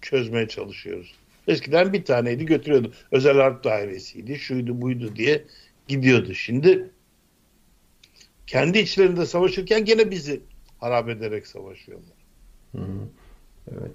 çözmeye 0.00 0.48
çalışıyoruz. 0.48 1.14
Eskiden 1.48 1.92
bir 1.92 2.04
taneydi 2.04 2.46
götürüyordu. 2.46 2.92
Özel 3.12 3.36
harp 3.36 3.64
dairesiydi, 3.64 4.38
şuydu 4.38 4.82
buydu 4.82 5.16
diye 5.16 5.44
gidiyordu. 5.88 6.34
Şimdi 6.34 6.90
kendi 8.48 8.78
içlerinde 8.78 9.26
savaşırken 9.26 9.84
gene 9.84 10.10
bizi 10.10 10.40
harap 10.78 11.08
ederek 11.08 11.46
savaşıyorlar. 11.46 12.16
Hı 12.72 12.78
hı. 12.78 13.08
Evet. 13.72 13.92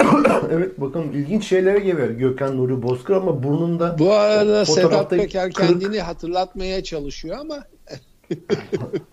evet 0.52 0.80
bakın 0.80 1.02
ilginç 1.12 1.46
şeylere 1.46 1.78
geliyor 1.78 2.10
Gökhan 2.10 2.56
Nuri 2.56 2.82
Bozkır 2.82 3.14
ama 3.14 3.42
burnunda 3.42 3.98
Bu 3.98 4.12
arada 4.12 4.64
Sedat 4.64 5.10
Peker 5.10 5.52
kırık... 5.52 5.68
kendini 5.68 6.00
hatırlatmaya 6.00 6.82
çalışıyor 6.84 7.36
ama 7.40 7.64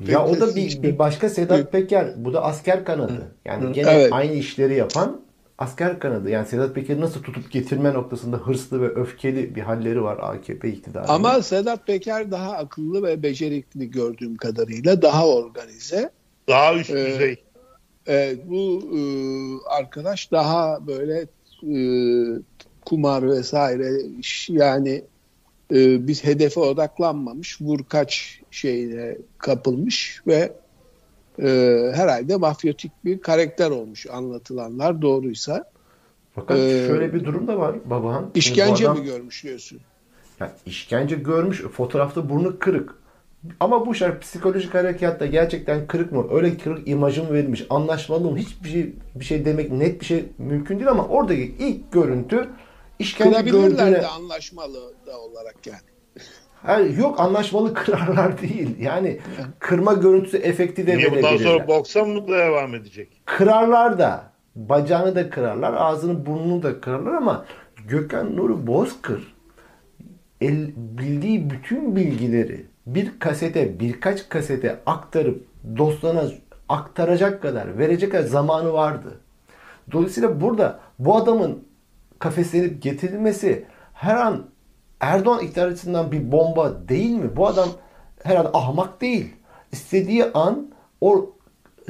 ya 0.07 0.25
o 0.25 0.39
da 0.39 0.55
bir, 0.55 0.83
bir 0.83 0.99
başka 0.99 1.29
Sedat 1.29 1.71
Peker. 1.71 2.13
Bu 2.17 2.33
da 2.33 2.43
asker 2.43 2.85
kanadı. 2.85 3.35
Yani 3.45 3.73
gene 3.73 3.91
evet. 3.91 4.13
aynı 4.13 4.33
işleri 4.33 4.75
yapan 4.75 5.21
asker 5.57 5.99
kanadı. 5.99 6.29
Yani 6.29 6.47
Sedat 6.47 6.75
Peker'i 6.75 7.01
nasıl 7.01 7.23
tutup 7.23 7.51
getirme 7.51 7.93
noktasında 7.93 8.37
hırslı 8.37 8.81
ve 8.81 8.87
öfkeli 8.87 9.55
bir 9.55 9.61
halleri 9.61 10.03
var 10.03 10.17
AKP 10.21 10.69
iktidarı. 10.69 11.07
Ama 11.07 11.41
Sedat 11.41 11.87
Peker 11.87 12.31
daha 12.31 12.51
akıllı 12.51 13.03
ve 13.03 13.23
becerikli 13.23 13.91
gördüğüm 13.91 14.35
kadarıyla. 14.35 15.01
Daha 15.01 15.27
organize. 15.27 16.09
Daha 16.47 16.75
üst 16.75 16.89
ee, 16.89 17.05
düzey. 17.05 17.43
Evet, 18.07 18.39
bu 18.45 18.81
e, 18.97 18.99
arkadaş 19.69 20.31
daha 20.31 20.87
böyle 20.87 21.27
e, 21.63 21.79
kumar 22.85 23.29
vesaire 23.29 23.91
yani 24.49 25.03
e, 25.71 26.07
biz 26.07 26.23
hedefe 26.23 26.59
odaklanmamış, 26.59 27.61
vur 27.61 27.79
kaç 27.89 28.41
şeyine 28.51 29.17
kapılmış 29.37 30.21
ve 30.27 30.53
e, 31.39 31.47
herhalde 31.95 32.35
mafyatik 32.35 32.91
bir 33.05 33.21
karakter 33.21 33.71
olmuş 33.71 34.07
anlatılanlar 34.07 35.01
doğruysa. 35.01 35.71
Fakat 36.35 36.57
ee, 36.57 36.85
şöyle 36.87 37.13
bir 37.13 37.25
durum 37.25 37.47
da 37.47 37.59
var 37.59 37.75
Babahan. 37.85 38.31
İşkence 38.35 38.89
adam, 38.89 38.99
mi 38.99 39.05
görmüş 39.05 39.43
diyorsun? 39.43 39.79
Yani 40.39 40.51
işkence 40.65 41.15
görmüş. 41.15 41.61
Fotoğrafta 41.61 42.29
burnu 42.29 42.59
kırık. 42.59 42.95
Ama 43.59 43.85
bu 43.85 43.95
şart 43.95 44.21
psikolojik 44.21 44.73
harekatta 44.73 45.25
gerçekten 45.25 45.87
kırık 45.87 46.11
mı? 46.11 46.25
Öyle 46.31 46.57
kırık 46.57 46.87
imajı 46.87 47.23
mı 47.23 47.33
verilmiş? 47.33 47.65
Anlaşmalı 47.69 48.31
mı? 48.31 48.37
Hiçbir 48.37 48.69
şey 48.69 48.93
bir 49.15 49.25
şey 49.25 49.45
demek 49.45 49.71
net 49.71 50.01
bir 50.01 50.05
şey 50.05 50.25
mümkün 50.37 50.75
değil 50.79 50.89
ama 50.89 51.07
oradaki 51.07 51.55
ilk 51.59 51.91
görüntü 51.91 52.49
işkence 52.99 53.41
gördüğüne... 53.41 53.91
de 53.91 54.07
anlaşmalı 54.07 54.93
da 55.05 55.19
olarak 55.19 55.67
yani. 55.67 55.79
Yani 56.67 56.99
yok 56.99 57.19
anlaşmalı 57.19 57.73
kırarlar 57.73 58.41
değil. 58.41 58.79
Yani 58.79 59.19
kırma 59.59 59.93
görüntüsü 59.93 60.37
efekti 60.37 60.87
de 60.87 60.97
Niye 60.97 61.11
bundan 61.11 61.37
sonra 61.37 61.67
boksa 61.67 62.05
mı 62.05 62.27
devam 62.27 62.75
edecek? 62.75 63.21
Kırarlar 63.25 63.99
da. 63.99 64.31
Bacağını 64.55 65.15
da 65.15 65.29
kırarlar. 65.29 65.73
Ağzını 65.73 66.25
burnunu 66.25 66.63
da 66.63 66.81
kırarlar 66.81 67.13
ama 67.13 67.45
Gökhan 67.87 68.35
Nuri 68.35 68.67
Bozkır 68.67 69.37
el, 70.41 70.67
bildiği 70.75 71.49
bütün 71.49 71.95
bilgileri 71.95 72.65
bir 72.85 73.19
kasete 73.19 73.79
birkaç 73.79 74.29
kasete 74.29 74.79
aktarıp 74.85 75.45
dostlarına 75.77 76.23
aktaracak 76.69 77.41
kadar 77.41 77.77
verecek 77.77 78.11
kadar 78.11 78.23
zamanı 78.23 78.73
vardı. 78.73 79.19
Dolayısıyla 79.91 80.41
burada 80.41 80.79
bu 80.99 81.15
adamın 81.15 81.63
kafeslenip 82.19 82.81
getirilmesi 82.81 83.65
her 83.93 84.15
an 84.15 84.45
Erdoğan 84.99 85.43
iktidar 85.43 85.67
açısından 85.67 86.11
bir 86.11 86.31
bomba 86.31 86.87
değil 86.89 87.15
mi? 87.15 87.35
Bu 87.35 87.47
adam 87.47 87.69
herhalde 88.23 88.49
ahmak 88.53 89.01
değil. 89.01 89.29
İstediği 89.71 90.25
an 90.25 90.67
o 91.01 91.29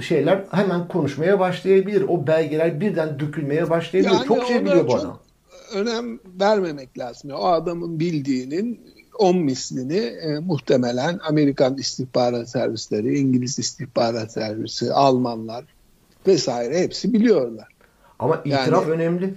şeyler 0.01 0.43
hemen 0.51 0.87
konuşmaya 0.87 1.39
başlayabilir. 1.39 2.05
O 2.07 2.27
belgeler 2.27 2.81
birden 2.81 3.19
dökülmeye 3.19 3.69
başlayabilir. 3.69 4.13
Yani 4.13 4.27
çok 4.27 4.45
şey 4.45 4.65
biliyor 4.65 4.87
bu 4.87 4.95
adam. 4.95 5.19
Önem 5.73 6.19
vermemek 6.39 6.97
lazım. 6.97 7.31
O 7.31 7.45
adamın 7.45 7.99
bildiğinin 7.99 8.81
on 9.19 9.37
mislini 9.37 9.97
e, 9.97 10.39
muhtemelen 10.39 11.19
Amerikan 11.27 11.77
istihbarat 11.77 12.49
servisleri, 12.49 13.19
İngiliz 13.19 13.59
istihbarat 13.59 14.31
servisi, 14.31 14.93
Almanlar 14.93 15.65
vesaire 16.27 16.79
hepsi 16.79 17.13
biliyorlar. 17.13 17.67
Ama 18.19 18.35
itiraf 18.45 18.87
yani, 18.87 18.91
önemli. 18.91 19.33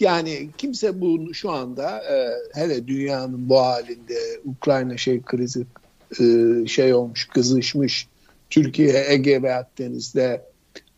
Yani 0.00 0.48
kimse 0.58 1.00
bu 1.00 1.34
şu 1.34 1.50
anda 1.50 2.02
e, 2.04 2.30
hele 2.60 2.86
dünyanın 2.86 3.48
bu 3.48 3.58
halinde 3.58 4.18
Ukrayna 4.44 4.96
şey 4.96 5.22
krizi 5.22 5.66
e, 6.20 6.66
şey 6.66 6.94
olmuş, 6.94 7.28
kızışmış. 7.28 8.08
Türkiye 8.50 9.04
Ege 9.08 9.42
ve 9.42 9.54
Akdeniz'de 9.54 10.42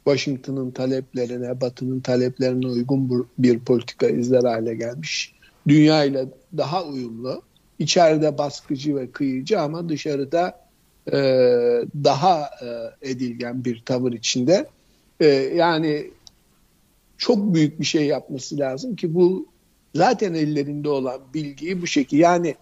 Washington'ın 0.04 0.70
taleplerine, 0.70 1.60
Batı'nın 1.60 2.00
taleplerine 2.00 2.66
uygun 2.66 3.28
bir 3.38 3.58
politika 3.58 4.06
izler 4.06 4.42
hale 4.42 4.74
gelmiş. 4.74 5.34
Dünya 5.68 6.04
ile 6.04 6.26
daha 6.56 6.84
uyumlu. 6.84 7.42
İçeride 7.78 8.38
baskıcı 8.38 8.96
ve 8.96 9.10
kıyıcı 9.10 9.60
ama 9.60 9.88
dışarıda 9.88 10.60
e, 11.12 11.18
daha 12.04 12.50
e, 12.62 12.68
edilgen 13.10 13.64
bir 13.64 13.82
tavır 13.86 14.12
içinde. 14.12 14.66
E, 15.20 15.26
yani 15.26 16.10
çok 17.22 17.54
büyük 17.54 17.80
bir 17.80 17.84
şey 17.84 18.06
yapması 18.06 18.58
lazım 18.58 18.96
ki 18.96 19.14
bu 19.14 19.46
zaten 19.94 20.34
ellerinde 20.34 20.88
olan 20.88 21.20
bilgiyi 21.34 21.82
bu 21.82 21.86
şekilde 21.86 22.22
yani 22.22 22.54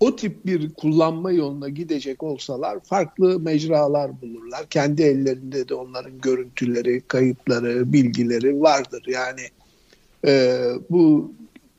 o 0.00 0.16
tip 0.16 0.46
bir 0.46 0.74
kullanma 0.74 1.32
yoluna 1.32 1.68
gidecek 1.68 2.22
olsalar 2.22 2.80
farklı 2.80 3.40
mecralar 3.40 4.20
bulurlar. 4.22 4.66
Kendi 4.70 5.02
ellerinde 5.02 5.68
de 5.68 5.74
onların 5.74 6.20
görüntüleri, 6.20 7.00
kayıtları, 7.08 7.92
bilgileri 7.92 8.60
vardır. 8.60 9.04
Yani 9.06 9.42
e, 10.26 10.60
bu 10.90 11.32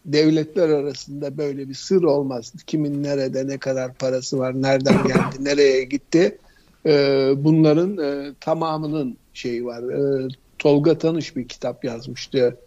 devletler 0.05 0.69
arasında 0.69 1.38
böyle 1.38 1.69
bir 1.69 1.74
sır 1.74 2.03
olmaz. 2.03 2.53
Kimin 2.67 3.03
nerede 3.03 3.47
ne 3.47 3.57
kadar 3.57 3.93
parası 3.93 4.39
var, 4.39 4.62
nereden 4.62 5.07
geldi, 5.07 5.36
nereye 5.39 5.83
gitti. 5.83 6.38
E, 6.86 6.91
bunların 7.38 7.97
e, 7.97 8.33
tamamının 8.39 9.17
şeyi 9.33 9.65
var. 9.65 9.83
E, 9.83 10.27
Tolga 10.59 10.97
Tanış 10.97 11.35
bir 11.35 11.47
kitap 11.47 11.83
yazmıştı. 11.83 12.57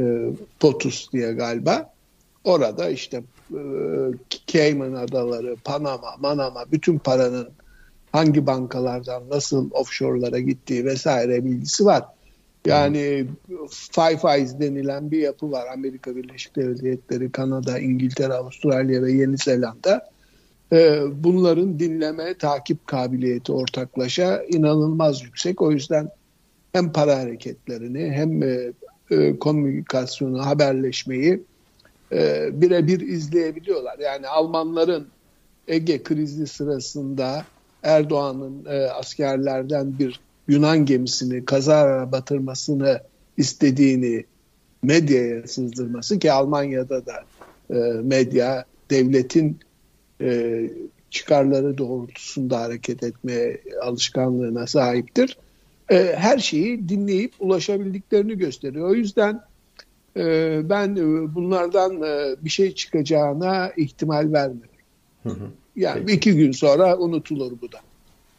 E, 0.00 0.28
POTUS 0.60 1.12
diye 1.12 1.32
galiba. 1.32 1.92
Orada 2.44 2.90
işte 2.90 3.22
e, 3.50 3.60
Cayman 4.46 4.92
Adaları, 4.92 5.56
Panama, 5.64 6.16
Manama 6.20 6.64
bütün 6.72 6.98
paranın 6.98 7.48
hangi 8.12 8.46
bankalardan 8.46 9.22
nasıl 9.30 9.70
offshore'lara 9.70 10.38
gittiği 10.38 10.84
vesaire 10.84 11.44
bilgisi 11.44 11.84
var. 11.84 12.04
Yani 12.66 13.26
Five 13.70 14.34
Eyes 14.36 14.60
denilen 14.60 15.10
bir 15.10 15.18
yapı 15.18 15.52
var. 15.52 15.66
Amerika 15.72 16.16
Birleşik 16.16 16.56
Devletleri, 16.56 17.32
Kanada, 17.32 17.78
İngiltere, 17.78 18.32
Avustralya 18.32 19.02
ve 19.02 19.12
Yeni 19.12 19.36
Zelanda. 19.36 20.10
E, 20.72 21.00
bunların 21.24 21.78
dinleme, 21.78 22.34
takip 22.34 22.86
kabiliyeti 22.86 23.52
ortaklaşa 23.52 24.42
inanılmaz 24.42 25.22
yüksek. 25.22 25.62
O 25.62 25.72
yüzden 25.72 26.10
hem 26.78 26.92
para 26.92 27.18
hareketlerini 27.18 28.10
hem 28.10 28.42
e, 28.42 28.72
e, 29.10 29.38
komünikasyonu, 29.38 30.46
haberleşmeyi 30.46 31.42
e, 32.12 32.48
birebir 32.52 33.00
izleyebiliyorlar. 33.00 33.98
Yani 33.98 34.28
Almanların 34.28 35.06
Ege 35.68 36.02
krizi 36.02 36.46
sırasında 36.46 37.44
Erdoğan'ın 37.82 38.64
e, 38.64 38.86
askerlerden 38.86 39.98
bir 39.98 40.20
Yunan 40.48 40.84
gemisini 40.86 41.44
kazara 41.44 42.12
batırmasını 42.12 43.00
istediğini 43.36 44.24
medyaya 44.82 45.46
sızdırması 45.46 46.18
ki 46.18 46.32
Almanya'da 46.32 47.06
da 47.06 47.24
e, 47.70 47.74
medya 48.02 48.64
devletin 48.90 49.58
e, 50.20 50.60
çıkarları 51.10 51.78
doğrultusunda 51.78 52.60
hareket 52.60 53.02
etme 53.02 53.56
alışkanlığına 53.82 54.66
sahiptir. 54.66 55.38
E, 55.90 56.14
her 56.16 56.38
şeyi 56.38 56.88
dinleyip 56.88 57.32
ulaşabildiklerini 57.38 58.38
gösteriyor. 58.38 58.90
O 58.90 58.94
yüzden 58.94 59.40
e, 60.16 60.60
ben 60.64 60.96
e, 60.96 61.34
bunlardan 61.34 62.02
e, 62.02 62.36
bir 62.44 62.50
şey 62.50 62.74
çıkacağına 62.74 63.72
ihtimal 63.76 64.32
vermiyorum. 64.32 64.78
Hı 65.22 65.28
hı. 65.28 65.50
Yani 65.76 66.00
Peki. 66.06 66.16
iki 66.16 66.36
gün 66.36 66.52
sonra 66.52 66.98
unutulur 66.98 67.52
bu 67.62 67.72
da. 67.72 67.78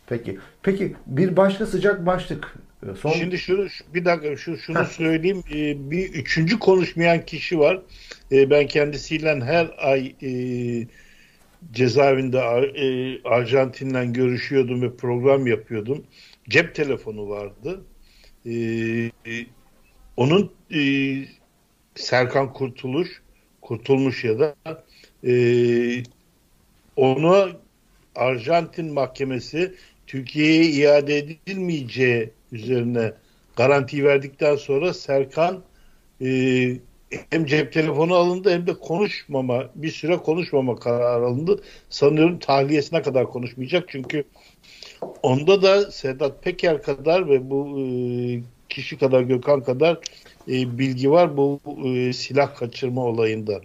Peki. 0.07 0.37
Peki 0.63 0.95
bir 1.07 1.37
başka 1.37 1.65
sıcak 1.65 2.05
başlık. 2.05 2.55
Son... 3.01 3.11
Şimdi 3.11 3.37
şunu 3.37 3.67
bir 3.93 4.05
dakika 4.05 4.37
şu 4.37 4.57
şunu 4.57 4.85
söyleyeyim. 4.85 5.43
Ee, 5.53 5.91
bir 5.91 6.13
üçüncü 6.13 6.59
konuşmayan 6.59 7.25
kişi 7.25 7.59
var. 7.59 7.81
Ee, 8.31 8.49
ben 8.49 8.67
kendisiyle 8.67 9.41
her 9.41 9.71
ay 9.77 10.15
e, 10.21 10.31
cezaevinde 11.71 12.37
e, 12.37 12.87
Arjantin'den 13.29 14.13
görüşüyordum 14.13 14.81
ve 14.81 14.95
program 14.95 15.47
yapıyordum. 15.47 16.03
Cep 16.49 16.75
telefonu 16.75 17.29
vardı. 17.29 17.85
Ee, 18.45 19.11
onun 20.17 20.51
e, 20.73 20.81
Serkan 21.95 22.53
Kurtuluş 22.53 23.21
Kurtulmuş 23.61 24.23
ya 24.23 24.39
da 24.39 24.55
e, 25.27 25.33
onu 26.95 27.49
Arjantin 28.15 28.93
mahkemesi 28.93 29.75
Türkiye'ye 30.07 30.63
iade 30.63 31.17
edilmeyeceği 31.17 32.29
üzerine 32.51 33.13
garanti 33.55 34.03
verdikten 34.03 34.55
sonra 34.55 34.93
Serkan 34.93 35.63
e, 36.21 36.27
hem 37.29 37.45
cep 37.45 37.73
telefonu 37.73 38.15
alındı 38.15 38.51
hem 38.53 38.67
de 38.67 38.73
konuşmama 38.73 39.69
bir 39.75 39.91
süre 39.91 40.17
konuşmama 40.17 40.75
kararı 40.75 41.25
alındı. 41.25 41.63
Sanıyorum 41.89 42.39
tahliyesine 42.39 43.01
kadar 43.01 43.29
konuşmayacak 43.29 43.89
çünkü 43.89 44.23
onda 45.23 45.61
da 45.61 45.91
Sedat 45.91 46.43
Peker 46.43 46.83
kadar 46.83 47.29
ve 47.29 47.49
bu 47.49 47.79
e, 47.79 47.85
kişi 48.69 48.97
kadar 48.97 49.21
Gökhan 49.21 49.63
kadar 49.63 49.99
e, 50.47 50.79
bilgi 50.79 51.11
var 51.11 51.37
bu 51.37 51.59
e, 51.85 52.13
silah 52.13 52.55
kaçırma 52.55 53.05
olayında. 53.05 53.61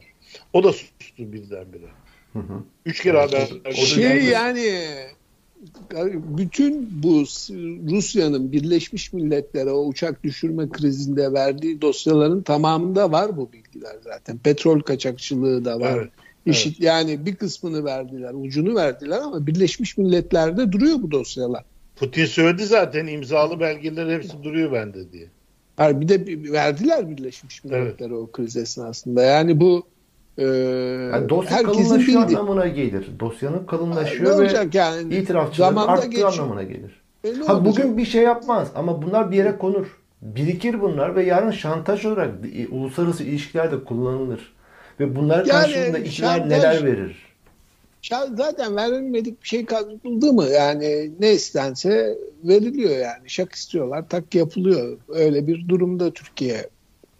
O 0.52 0.64
da 0.64 0.72
sustu 0.72 1.32
birdenbire. 1.32 1.86
Hı 2.32 2.38
hı. 2.38 2.62
Üç 2.86 3.02
kere 3.02 3.18
haber. 3.18 3.72
Şey 3.74 4.24
yani 4.24 4.88
bütün 6.38 7.02
bu 7.02 7.24
Rusya'nın 7.90 8.52
Birleşmiş 8.52 9.12
Milletler'e 9.12 9.70
o 9.70 9.86
uçak 9.86 10.24
düşürme 10.24 10.68
krizinde 10.68 11.32
verdiği 11.32 11.80
dosyaların 11.80 12.42
tamamında 12.42 13.12
var 13.12 13.36
bu 13.36 13.52
bilgiler 13.52 13.96
zaten. 14.04 14.38
Petrol 14.38 14.80
kaçakçılığı 14.80 15.64
da 15.64 15.80
var. 15.80 15.98
Evet, 15.98 16.10
İşit 16.46 16.76
evet. 16.80 16.88
yani 16.88 17.26
bir 17.26 17.34
kısmını 17.34 17.84
verdiler, 17.84 18.32
ucunu 18.34 18.74
verdiler 18.74 19.18
ama 19.18 19.46
Birleşmiş 19.46 19.98
Milletler'de 19.98 20.72
duruyor 20.72 20.96
bu 21.02 21.10
dosyalar. 21.10 21.64
Putin 21.96 22.24
söyledi 22.24 22.64
zaten 22.64 23.06
imzalı 23.06 23.60
belgeler 23.60 24.16
hepsi 24.16 24.42
duruyor 24.42 24.72
bende 24.72 25.12
diye. 25.12 25.26
Yani 25.78 26.00
bir 26.00 26.08
de 26.08 26.52
verdiler 26.52 27.10
Birleşmiş 27.10 27.64
Milletler'e 27.64 28.14
evet. 28.14 28.22
o 28.22 28.32
kriz 28.32 28.56
esnasında. 28.56 29.22
Yani 29.22 29.60
bu 29.60 29.86
e, 30.38 30.44
yani 31.12 31.28
dosya 31.28 31.62
kalınlaşıyor 31.62 32.28
bildi. 32.28 32.38
anlamına 32.38 32.66
gelir. 32.66 33.06
Dosyanın 33.20 33.66
kalınlaşıyor 33.66 34.42
ne 34.42 34.52
ve 34.52 34.68
yani? 34.72 35.14
itirafçılığın 35.14 35.76
arttığı 35.76 36.06
geçiyor. 36.06 36.32
anlamına 36.32 36.62
gelir. 36.62 37.02
E, 37.24 37.32
ha, 37.46 37.64
bugün 37.64 37.98
bir 37.98 38.04
şey 38.04 38.22
yapmaz 38.22 38.68
ama 38.74 39.02
bunlar 39.02 39.30
bir 39.30 39.36
yere 39.36 39.58
konur. 39.58 39.86
Birikir 40.22 40.80
bunlar 40.80 41.16
ve 41.16 41.24
yarın 41.24 41.50
şantaj 41.50 42.04
olarak 42.04 42.30
uluslararası 42.70 43.24
ilişkilerde 43.24 43.84
kullanılır. 43.84 44.54
Ve 45.00 45.16
bunlar 45.16 45.44
yani, 45.44 45.48
karşılığında 45.48 45.98
işler 45.98 46.48
neler 46.48 46.84
verir? 46.84 47.34
Zaten 48.34 48.76
verilmedik 48.76 49.42
bir 49.42 49.48
şey 49.48 49.66
kazanıldı 49.66 50.32
mı? 50.32 50.44
Yani 50.44 51.10
ne 51.20 51.32
istense 51.32 52.18
veriliyor 52.44 52.98
yani. 52.98 53.30
Şak 53.30 53.52
istiyorlar, 53.52 54.08
tak 54.08 54.34
yapılıyor. 54.34 54.98
Öyle 55.08 55.46
bir 55.46 55.68
durumda 55.68 56.10
Türkiye 56.10 56.68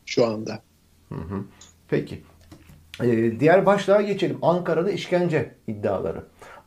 şu 0.07 0.27
anda. 0.27 0.61
Hı 1.09 1.15
hı. 1.15 1.45
Peki. 1.89 2.23
Ee, 3.03 3.41
diğer 3.41 3.67
başlığa 3.67 4.03
geçelim. 4.03 4.39
Ankara'da 4.43 4.91
işkence 4.91 5.55
iddiaları. 5.67 6.23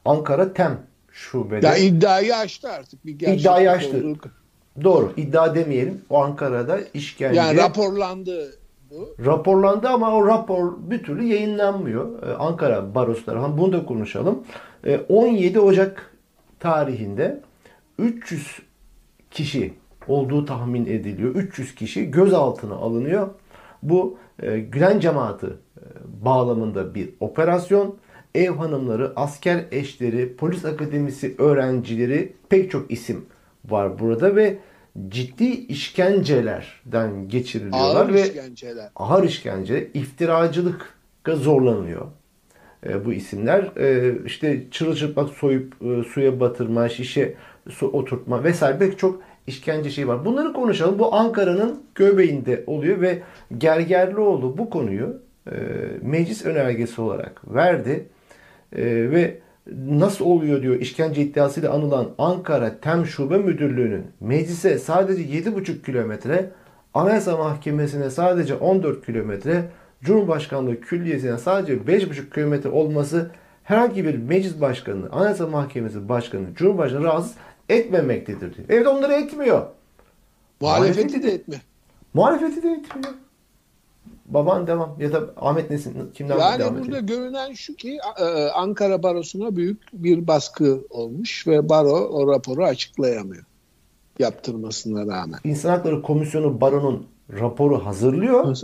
Ankara 0.05 0.53
TEM 0.53 0.79
şubede. 1.11 1.67
Ya 1.67 1.77
iddiayı 1.77 2.35
açtı 2.35 2.69
artık. 2.69 3.05
Bir 3.05 3.13
iddiayı 3.13 3.71
açtı. 3.71 3.97
Olduğu... 3.97 4.17
Doğru. 4.83 5.13
iddia 5.17 5.55
demeyelim. 5.55 6.01
O 6.09 6.23
Ankara'da 6.23 6.79
işkence. 6.93 7.39
Yani 7.39 7.57
raporlandı 7.57 8.57
Raporlandı 9.25 9.89
ama 9.89 10.15
o 10.15 10.27
rapor 10.27 10.73
bir 10.77 11.03
türlü 11.03 11.23
yayınlanmıyor. 11.23 12.23
Ee, 12.23 12.33
Ankara 12.33 12.95
barosları. 12.95 13.57
Bunu 13.57 13.73
da 13.73 13.85
konuşalım. 13.85 14.43
Ee, 14.85 14.99
17 15.09 15.59
Ocak 15.59 16.11
tarihinde 16.59 17.41
300 17.99 18.59
kişi 19.31 19.73
olduğu 20.07 20.45
tahmin 20.45 20.85
ediliyor. 20.85 21.35
300 21.35 21.75
kişi 21.75 22.11
gözaltına 22.11 22.75
alınıyor. 22.75 23.29
Bu 23.83 24.17
e, 24.41 24.59
Gülen 24.59 24.99
cemaati 24.99 25.47
bağlamında 26.05 26.95
bir 26.95 27.09
operasyon. 27.19 27.95
Ev 28.35 28.51
hanımları, 28.51 29.13
asker 29.15 29.65
eşleri, 29.71 30.35
polis 30.35 30.65
akademisi 30.65 31.35
öğrencileri 31.37 32.33
pek 32.49 32.71
çok 32.71 32.91
isim 32.91 33.25
var 33.65 33.99
burada 33.99 34.35
ve 34.35 34.57
ciddi 35.09 35.49
işkencelerden 35.49 37.29
geçiriliyorlar 37.29 38.05
ağır 38.05 38.13
ve 38.13 38.21
işkenceler. 38.21 38.89
ağır 38.95 39.23
işkence, 39.23 39.87
iftiracılık 39.93 40.93
zorlanıyor 41.27 42.05
e, 42.85 43.05
bu 43.05 43.13
isimler. 43.13 43.71
E, 43.77 44.15
işte 44.25 44.63
çırılçıplak 44.71 45.29
soyup 45.29 45.73
e, 45.81 46.03
suya 46.03 46.39
batırma, 46.39 46.89
şişe 46.89 47.33
su 47.69 47.87
oturtma 47.87 48.43
vesaire 48.43 48.77
pek 48.77 48.99
çok 48.99 49.21
işkence 49.47 49.89
şey 49.89 50.07
var. 50.07 50.25
Bunları 50.25 50.53
konuşalım. 50.53 50.99
Bu 50.99 51.15
Ankara'nın 51.15 51.83
göbeğinde 51.95 52.63
oluyor 52.67 53.01
ve 53.01 53.21
Gergerlioğlu 53.57 54.57
bu 54.57 54.69
konuyu 54.69 55.21
e, 55.51 55.55
meclis 56.01 56.45
önergesi 56.45 57.01
olarak 57.01 57.55
verdi. 57.55 58.05
E, 58.75 58.85
ve 59.11 59.39
nasıl 59.87 60.25
oluyor 60.25 60.61
diyor 60.61 60.75
işkence 60.75 61.21
iddiasıyla 61.21 61.73
anılan 61.73 62.09
Ankara 62.17 62.79
Tem 62.79 63.05
Şube 63.05 63.37
Müdürlüğü'nün 63.37 64.05
meclise 64.19 64.79
sadece 64.79 65.23
7,5 65.23 65.85
kilometre, 65.85 66.51
Anayasa 66.93 67.37
Mahkemesi'ne 67.37 68.09
sadece 68.09 68.55
14 68.55 69.05
kilometre, 69.05 69.63
Cumhurbaşkanlığı 70.01 70.81
Külliyesi'ne 70.81 71.37
sadece 71.37 71.73
5,5 71.73 72.33
kilometre 72.33 72.69
olması 72.69 73.31
herhangi 73.63 74.05
bir 74.05 74.17
meclis 74.17 74.61
başkanı, 74.61 75.09
Anayasa 75.11 75.47
Mahkemesi 75.47 76.09
başkanı, 76.09 76.55
Cumhurbaşkanı 76.55 77.03
rahatsız 77.03 77.35
etmemektedir 77.69 78.55
diyor. 78.55 78.67
Evet 78.69 78.87
onları 78.87 79.13
etmiyor. 79.13 79.65
Muhalefeti 80.61 81.23
de 81.23 81.31
etmiyor. 81.31 81.61
Muhalefeti 82.13 82.63
de 82.63 82.71
etmiyor. 82.71 83.13
Baban 84.27 84.67
devam 84.67 84.95
ya 84.99 85.13
da 85.13 85.33
Ahmet 85.37 85.71
Nesin 85.71 86.11
kimden 86.13 86.39
yani 86.39 86.59
devam 86.59 86.75
burada 86.75 86.97
edelim? 86.97 87.05
görünen 87.07 87.53
şu 87.53 87.75
ki 87.75 87.99
e, 88.19 88.23
Ankara 88.49 89.03
Barosu'na 89.03 89.55
büyük 89.55 89.81
bir 89.93 90.27
baskı 90.27 90.81
olmuş 90.89 91.47
ve 91.47 91.69
baro 91.69 91.93
o 91.93 92.33
raporu 92.33 92.63
açıklayamıyor 92.63 93.43
yaptırmasına 94.19 95.01
rağmen. 95.01 95.39
İnsan 95.43 95.69
Hakları 95.69 96.01
Komisyonu 96.01 96.61
Baro'nun 96.61 97.07
raporu 97.39 97.85
hazırlıyor. 97.85 98.57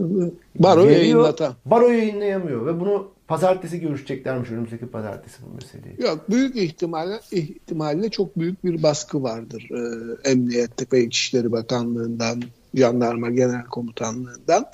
Baro 0.59 0.85
yayınlatan. 0.85 1.53
Baro 1.65 1.87
yayınlayamıyor 1.87 2.65
ve 2.65 2.79
bunu 2.79 3.07
pazartesi 3.27 3.79
görüşeceklermiş 3.79 4.51
önümüzdeki 4.51 4.85
pazartesi 4.85 5.37
bu 5.45 5.55
meseleyi. 5.55 6.01
Yok 6.01 6.29
büyük 6.29 6.55
ihtimalle 6.55 7.19
ihtimalle 7.31 8.09
çok 8.09 8.39
büyük 8.39 8.63
bir 8.63 8.83
baskı 8.83 9.23
vardır. 9.23 9.69
Ee, 9.71 10.29
Emniyette 10.29 10.85
ve 10.93 11.03
İçişleri 11.03 11.51
Bakanlığı'ndan, 11.51 12.43
Jandarma 12.75 13.29
Genel 13.29 13.65
Komutanlığı'ndan. 13.65 14.65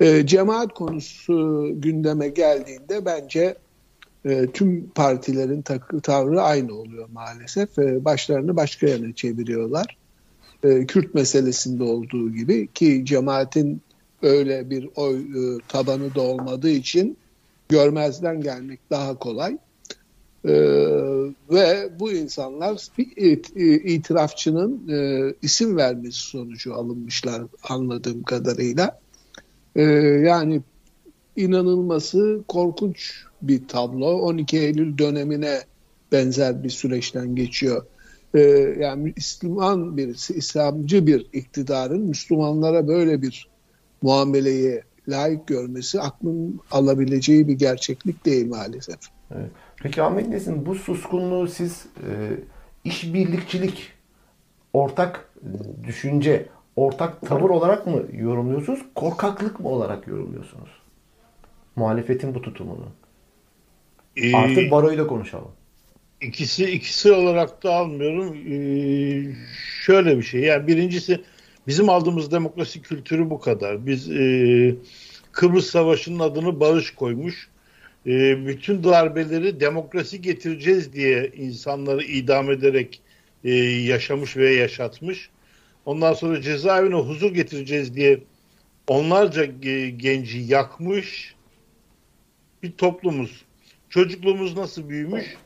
Ee, 0.00 0.26
cemaat 0.26 0.74
konusu 0.74 1.68
gündeme 1.74 2.28
geldiğinde 2.28 3.04
bence 3.04 3.58
e, 4.24 4.46
tüm 4.46 4.90
partilerin 4.90 5.62
takı, 5.62 6.00
tavrı 6.00 6.42
aynı 6.42 6.74
oluyor 6.74 7.08
maalesef. 7.12 7.78
E, 7.78 8.04
başlarını 8.04 8.56
başka 8.56 8.86
yana 8.88 9.14
çeviriyorlar. 9.14 9.98
E, 10.62 10.86
Kürt 10.86 11.14
meselesinde 11.14 11.82
olduğu 11.82 12.32
gibi 12.32 12.72
ki 12.72 13.02
cemaatin 13.04 13.82
öyle 14.22 14.70
bir 14.70 14.88
oy 14.96 15.20
e, 15.20 15.58
tabanı 15.68 16.14
da 16.14 16.20
olmadığı 16.20 16.70
için 16.70 17.18
görmezden 17.68 18.40
gelmek 18.40 18.90
daha 18.90 19.18
kolay. 19.18 19.58
Ee, 20.44 20.52
ve 21.50 21.90
bu 22.00 22.12
insanlar 22.12 22.88
it- 22.98 23.56
itirafçının 23.84 24.88
e, 24.88 25.30
isim 25.42 25.76
vermesi 25.76 26.18
sonucu 26.18 26.74
alınmışlar 26.74 27.42
anladığım 27.68 28.22
kadarıyla. 28.22 29.03
Ee, 29.76 29.82
yani 30.26 30.62
inanılması 31.36 32.40
korkunç 32.48 33.24
bir 33.42 33.68
tablo. 33.68 34.06
12 34.06 34.58
Eylül 34.58 34.98
dönemine 34.98 35.60
benzer 36.12 36.64
bir 36.64 36.70
süreçten 36.70 37.36
geçiyor. 37.36 37.86
Ee, 38.34 38.40
yani 38.80 39.12
Müslüman 39.16 39.96
birisi, 39.96 40.34
İslamcı 40.34 41.06
bir 41.06 41.26
iktidarın 41.32 42.00
Müslümanlara 42.00 42.88
böyle 42.88 43.22
bir 43.22 43.48
muameleyi 44.02 44.82
layık 45.08 45.46
görmesi 45.46 46.00
aklın 46.00 46.60
alabileceği 46.70 47.48
bir 47.48 47.52
gerçeklik 47.52 48.26
değil 48.26 48.48
maalesef. 48.48 48.98
Evet. 49.34 49.50
Peki 49.82 50.02
Ahmet 50.02 50.28
Nesin 50.28 50.66
bu 50.66 50.74
suskunluğu 50.74 51.48
siz 51.48 51.86
e, 51.96 52.08
işbirlikçilik, 52.84 53.92
ortak 54.72 55.30
düşünce, 55.86 56.46
ortak 56.76 57.20
tavır 57.20 57.50
olarak 57.50 57.86
mı 57.86 58.02
yorumluyorsunuz? 58.12 58.80
Korkaklık 58.94 59.60
mı 59.60 59.68
olarak 59.68 60.06
yorumluyorsunuz? 60.06 60.70
Muhalefetin 61.76 62.34
bu 62.34 62.42
tutumunu. 62.42 62.88
Ee, 64.16 64.36
Artık 64.36 64.70
baroyu 64.70 64.98
da 64.98 65.06
konuşalım. 65.06 65.52
İkisi 66.20 66.70
ikisi 66.70 67.12
olarak 67.12 67.62
da 67.62 67.74
almıyorum. 67.74 68.36
Ee, 68.36 69.34
şöyle 69.80 70.18
bir 70.18 70.22
şey. 70.22 70.40
Yani 70.40 70.66
birincisi 70.66 71.20
bizim 71.66 71.88
aldığımız 71.88 72.32
demokrasi 72.32 72.82
kültürü 72.82 73.30
bu 73.30 73.40
kadar. 73.40 73.86
Biz 73.86 74.10
e, 74.10 74.74
Kıbrıs 75.32 75.66
Savaşı'nın 75.66 76.18
adını 76.18 76.60
barış 76.60 76.90
koymuş. 76.90 77.48
E, 78.06 78.46
bütün 78.46 78.84
darbeleri 78.84 79.60
demokrasi 79.60 80.20
getireceğiz 80.20 80.92
diye 80.92 81.30
insanları 81.36 82.04
idam 82.04 82.50
ederek 82.50 83.02
e, 83.44 83.54
yaşamış 83.64 84.36
ve 84.36 84.54
yaşatmış. 84.54 85.30
Ondan 85.86 86.12
sonra 86.12 86.40
cezaevine 86.40 86.94
huzur 86.94 87.34
getireceğiz 87.34 87.94
diye 87.94 88.20
onlarca 88.86 89.44
genci 89.96 90.38
yakmış 90.38 91.34
bir 92.62 92.72
toplumuz. 92.72 93.44
Çocukluğumuz 93.88 94.56
nasıl 94.56 94.88
büyümüş? 94.88 95.36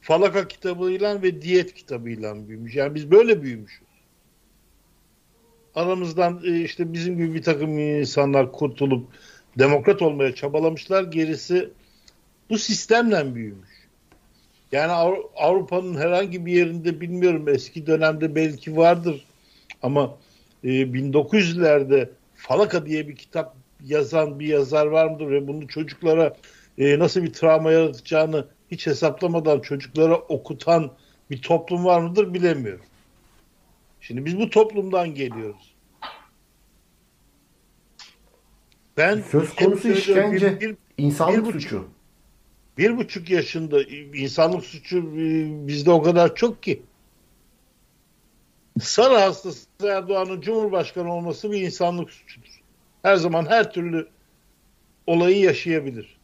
Falaka 0.00 0.48
kitabıyla 0.48 1.22
ve 1.22 1.42
diyet 1.42 1.74
kitabıyla 1.74 2.48
büyümüş. 2.48 2.74
Yani 2.74 2.94
biz 2.94 3.10
böyle 3.10 3.42
büyümüşüz. 3.42 3.88
Aramızdan 5.74 6.40
e, 6.44 6.60
işte 6.60 6.92
bizim 6.92 7.16
gibi 7.16 7.34
bir 7.34 7.42
takım 7.42 7.78
insanlar 7.78 8.52
kurtulup 8.52 9.08
demokrat 9.58 10.02
olmaya 10.02 10.34
çabalamışlar. 10.34 11.02
Gerisi 11.02 11.70
bu 12.50 12.58
sistemle 12.58 13.34
büyümüş. 13.34 13.68
Yani 14.72 14.92
Avru- 14.92 15.30
Avrupa'nın 15.36 15.96
herhangi 15.96 16.46
bir 16.46 16.52
yerinde 16.52 17.00
bilmiyorum 17.00 17.48
eski 17.48 17.86
dönemde 17.86 18.34
belki 18.34 18.76
vardır 18.76 19.27
ama 19.82 20.18
e, 20.64 20.68
1900'lerde 20.68 22.08
Falaka 22.34 22.86
diye 22.86 23.08
bir 23.08 23.16
kitap 23.16 23.56
yazan 23.84 24.40
bir 24.40 24.46
yazar 24.46 24.86
var 24.86 25.06
mıdır 25.10 25.30
ve 25.30 25.48
bunu 25.48 25.68
çocuklara 25.68 26.36
e, 26.78 26.98
nasıl 26.98 27.22
bir 27.22 27.32
travma 27.32 27.72
yaratacağını 27.72 28.46
hiç 28.70 28.86
hesaplamadan 28.86 29.60
çocuklara 29.60 30.14
okutan 30.14 30.92
bir 31.30 31.42
toplum 31.42 31.84
var 31.84 32.00
mıdır 32.00 32.34
bilemiyorum. 32.34 32.84
Şimdi 34.00 34.24
biz 34.24 34.38
bu 34.38 34.50
toplumdan 34.50 35.14
geliyoruz. 35.14 35.74
Ben 38.96 39.22
Söz 39.30 39.54
konusu 39.54 39.88
işkence, 39.88 40.60
bir, 40.60 40.68
bir, 40.68 40.76
insanlık 40.98 41.38
bir 41.38 41.44
buçuk- 41.44 41.62
suçu. 41.62 41.88
bir 42.78 42.96
buçuk 42.96 43.30
yaşında 43.30 43.82
insanlık 44.14 44.64
suçu 44.64 44.98
e, 44.98 45.46
bizde 45.66 45.90
o 45.90 46.02
kadar 46.02 46.34
çok 46.34 46.62
ki. 46.62 46.82
Sarı 48.80 49.14
hastası 49.14 49.66
Erdoğan'ın 49.82 50.40
Cumhurbaşkanı 50.40 51.14
olması 51.14 51.52
bir 51.52 51.60
insanlık 51.60 52.10
suçudur. 52.10 52.62
Her 53.02 53.16
zaman 53.16 53.46
her 53.46 53.72
türlü 53.72 54.08
olayı 55.06 55.38
yaşayabilir. 55.38 56.18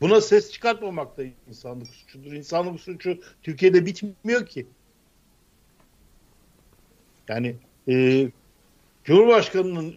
Buna 0.00 0.20
ses 0.20 0.52
çıkartmamak 0.52 1.18
da 1.18 1.22
insanlık 1.48 1.88
suçudur. 1.88 2.32
İnsanlık 2.32 2.80
suçu 2.80 3.20
Türkiye'de 3.42 3.86
bitmiyor 3.86 4.46
ki. 4.46 4.66
Yani 7.28 7.56
e, 7.88 8.28
Cumhurbaşkanının 9.04 9.94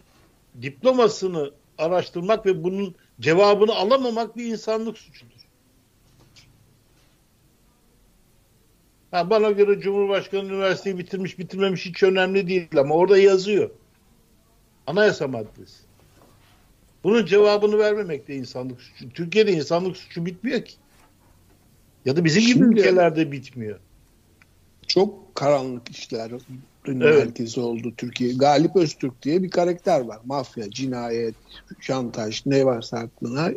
diplomasını 0.62 1.52
araştırmak 1.78 2.46
ve 2.46 2.64
bunun 2.64 2.96
cevabını 3.20 3.76
alamamak 3.76 4.38
bir 4.38 4.46
insanlık 4.46 4.98
suçudur. 4.98 5.35
Ha, 9.16 9.30
bana 9.30 9.52
göre 9.52 9.80
Cumhurbaşkanı 9.80 10.44
üniversiteyi 10.44 10.98
bitirmiş 10.98 11.40
bitirmemiş 11.40 11.86
hiç 11.86 12.04
önemli 12.04 12.48
değil 12.48 12.78
ama 12.78 12.96
orada 12.96 13.18
yazıyor. 13.18 13.70
Anayasa 14.88 15.28
maddesi. 15.28 15.78
Bunun 17.04 17.26
cevabını 17.26 17.78
vermemek 17.78 18.28
de 18.28 18.36
insanlık 18.36 18.82
suçu. 18.82 19.10
Türkiye'de 19.10 19.52
insanlık 19.52 19.98
suçu 19.98 20.26
bitmiyor 20.26 20.66
ki. 20.66 20.74
Ya 22.06 22.16
da 22.16 22.26
bizim 22.26 22.42
gibi 22.42 22.52
Şimdi- 22.54 22.80
ülkelerde 22.80 23.32
bitmiyor. 23.32 23.80
Çok 24.88 25.36
karanlık 25.36 25.90
işlerin 25.90 26.42
Evet. 26.88 27.26
merkezi 27.26 27.60
oldu 27.60 27.94
Türkiye. 27.98 28.34
Galip 28.34 28.76
Öztürk 28.76 29.22
diye 29.24 29.44
bir 29.44 29.50
karakter 29.50 30.02
var. 30.02 30.20
Mafya, 30.26 30.70
cinayet, 30.70 31.36
şantaj 31.80 32.46
ne 32.46 32.66
varsa 32.66 32.98
aklına 32.98 33.52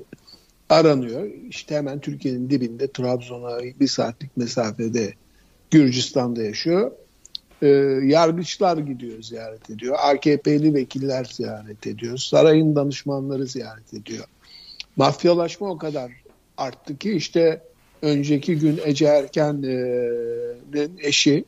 aranıyor. 0.68 1.26
İşte 1.48 1.74
hemen 1.76 2.00
Türkiye'nin 2.00 2.50
dibinde 2.50 2.92
Trabzon'a 2.92 3.58
bir 3.80 3.88
saatlik 3.88 4.36
mesafede 4.36 5.14
Gürcistan'da 5.70 6.42
yaşıyor. 6.42 6.92
Ee, 7.62 7.66
yargıçlar 8.04 8.78
gidiyor 8.78 9.22
ziyaret 9.22 9.70
ediyor. 9.70 9.96
AKP'li 10.02 10.74
vekiller 10.74 11.24
ziyaret 11.24 11.86
ediyor. 11.86 12.18
Sarayın 12.18 12.76
danışmanları 12.76 13.46
ziyaret 13.46 13.94
ediyor. 13.94 14.24
Mafyalaşma 14.96 15.70
o 15.70 15.78
kadar 15.78 16.12
arttı 16.56 16.98
ki 16.98 17.12
işte 17.12 17.62
önceki 18.02 18.58
gün 18.58 18.80
Ece 18.84 19.04
Erken'in 19.04 20.98
eşi 21.02 21.44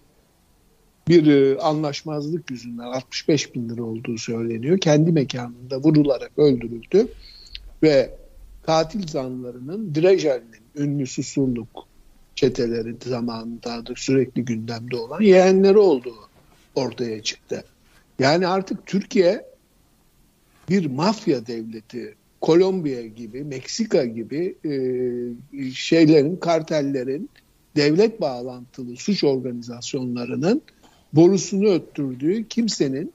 bir 1.09 1.27
e, 1.27 1.59
anlaşmazlık 1.59 2.51
yüzünden 2.51 2.85
65 2.85 3.55
bin 3.55 3.69
lira 3.69 3.83
olduğu 3.83 4.19
söyleniyor. 4.19 4.79
Kendi 4.79 5.13
mekanında 5.13 5.79
vurularak 5.79 6.33
öldürüldü 6.37 7.09
ve 7.83 8.15
katil 8.63 9.07
zanlarının 9.07 9.95
Drejel'in 9.95 10.83
ünlü 10.85 11.07
susurluk 11.07 11.90
çeteleri 12.41 12.95
zamanında 13.05 13.87
da 13.87 13.93
sürekli 13.97 14.45
gündemde 14.45 14.97
olan 14.97 15.21
yeğenleri 15.21 15.79
olduğu 15.79 16.17
ortaya 16.75 17.23
çıktı. 17.23 17.65
Yani 18.19 18.47
artık 18.47 18.87
Türkiye 18.87 19.47
bir 20.69 20.87
mafya 20.87 21.47
devleti, 21.47 22.15
Kolombiya 22.41 23.07
gibi, 23.07 23.45
Meksika 23.45 24.05
gibi 24.05 24.55
e, 24.65 24.73
şeylerin, 25.71 26.37
kartellerin, 26.37 27.31
devlet 27.77 28.21
bağlantılı 28.21 28.97
suç 28.97 29.25
organizasyonlarının 29.25 30.63
borusunu 31.13 31.69
öttürdüğü 31.69 32.49
kimsenin 32.49 33.13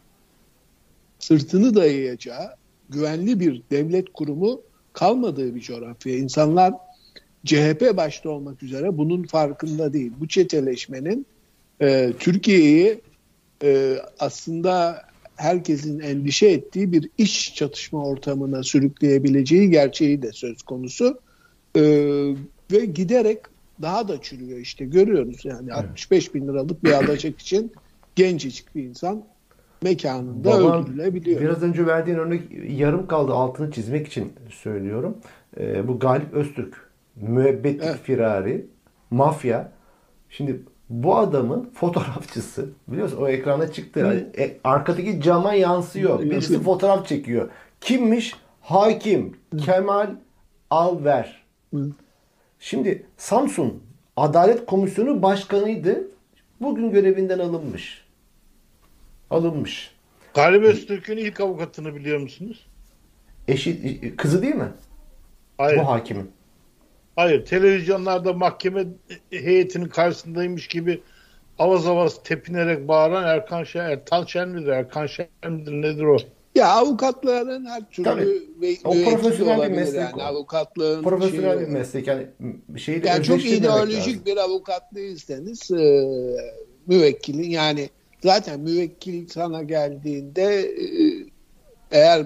sırtını 1.19 1.75
dayayacağı 1.75 2.55
güvenli 2.89 3.39
bir 3.39 3.61
devlet 3.71 4.13
kurumu 4.13 4.61
kalmadığı 4.93 5.55
bir 5.55 5.61
coğrafya. 5.61 6.17
İnsanlar 6.17 6.73
CHP 7.45 7.97
başta 7.97 8.29
olmak 8.29 8.63
üzere 8.63 8.97
bunun 8.97 9.23
farkında 9.23 9.93
değil. 9.93 10.11
Bu 10.19 10.27
çeteleşmenin 10.27 11.25
e, 11.81 12.13
Türkiye'yi 12.19 13.01
e, 13.63 13.97
aslında 14.19 15.01
herkesin 15.35 15.99
endişe 15.99 16.47
ettiği 16.47 16.91
bir 16.91 17.09
iş 17.17 17.55
çatışma 17.55 18.05
ortamına 18.05 18.63
sürükleyebileceği 18.63 19.69
gerçeği 19.69 20.21
de 20.21 20.31
söz 20.31 20.61
konusu. 20.61 21.19
Ee, 21.75 22.35
ve 22.71 22.85
giderek 22.85 23.39
daha 23.81 24.07
da 24.07 24.21
çürüyor 24.21 24.59
işte 24.59 24.85
görüyoruz 24.85 25.45
yani 25.45 25.69
evet. 25.73 25.85
65 25.85 26.35
bin 26.35 26.47
liralık 26.47 26.83
bir 26.83 26.91
alacak 26.91 27.39
için 27.39 27.71
gencecik 28.15 28.75
bir 28.75 28.83
insan 28.83 29.23
mekanında 29.83 30.49
Baban, 30.49 30.83
öldürülebiliyor. 30.83 31.41
Biraz 31.41 31.63
önce 31.63 31.85
verdiğin 31.85 32.17
örnek 32.17 32.41
yarım 32.69 33.07
kaldı 33.07 33.33
altını 33.33 33.71
çizmek 33.71 34.07
için 34.07 34.33
söylüyorum. 34.49 35.17
Ee, 35.59 35.87
bu 35.87 35.99
Galip 35.99 36.33
Öztürk 36.33 36.84
müebbetlik 37.15 37.83
evet. 37.83 37.99
firari 38.03 38.65
mafya 39.11 39.71
şimdi 40.29 40.61
bu 40.89 41.17
adamın 41.17 41.69
fotoğrafçısı 41.73 42.69
biliyorsun 42.87 43.17
o 43.17 43.27
ekranda 43.27 43.71
çıktı. 43.71 44.31
E, 44.37 44.57
arkadaki 44.63 45.21
cama 45.21 45.53
yansıyor. 45.53 46.21
Birisi 46.21 46.59
fotoğraf 46.59 47.07
çekiyor. 47.07 47.49
Kimmiş? 47.81 48.35
Hakim 48.61 49.37
Kemal 49.65 50.09
Alver. 50.69 51.43
Hı. 51.73 51.89
Şimdi 52.59 53.05
Samsun 53.17 53.83
Adalet 54.17 54.65
Komisyonu 54.65 55.23
Başkanıydı. 55.23 56.07
Bugün 56.61 56.91
görevinden 56.91 57.39
alınmış. 57.39 58.05
Alınmış. 59.29 59.95
Galip 60.33 60.63
Öztürk'ün 60.63 61.17
ilk 61.17 61.39
avukatını 61.41 61.95
biliyor 61.95 62.19
musunuz? 62.19 62.67
Eşi, 63.47 64.15
kızı 64.17 64.41
değil 64.41 64.55
mi? 64.55 64.71
Hayır. 65.57 65.79
Bu 65.79 65.87
hakimin. 65.87 66.31
Hayır. 67.15 67.45
Televizyonlarda 67.45 68.33
mahkeme 68.33 68.85
heyetinin 69.29 69.87
karşısındaymış 69.87 70.67
gibi 70.67 71.01
avaz 71.59 71.87
avaz 71.87 72.23
tepinerek 72.23 72.87
bağıran 72.87 73.23
Erkan 73.23 73.63
Şen, 73.63 73.89
Ertan 73.89 74.25
Şen 74.25 74.49
midir? 74.49 74.67
Erkan 74.67 75.07
Şen 75.07 75.27
midir? 75.49 75.71
Nedir 75.71 76.03
o? 76.03 76.17
Ya 76.55 76.67
avukatların 76.67 77.65
her 77.65 77.89
türlü 77.89 78.03
Tabii. 78.03 78.27
ve, 78.61 78.75
o 78.83 78.91
profesyonel 78.91 79.71
bir 79.71 79.75
meslek 79.75 80.01
yani. 80.01 80.23
Avukatlığın 80.23 81.03
profesyonel 81.03 81.59
bir 81.59 81.67
meslek 81.67 82.07
yani 82.07 82.27
şeyle 82.77 83.07
yani 83.07 83.23
çok 83.23 83.45
ideolojik 83.45 84.07
lazım. 84.07 84.25
bir 84.25 84.37
avukatlıysanız 84.37 85.71
e, 85.71 86.11
müvekkilin 86.87 87.49
yani 87.49 87.89
zaten 88.23 88.59
müvekkil 88.59 89.27
sana 89.27 89.63
geldiğinde 89.63 90.59
e, 90.59 90.85
eğer 91.91 92.25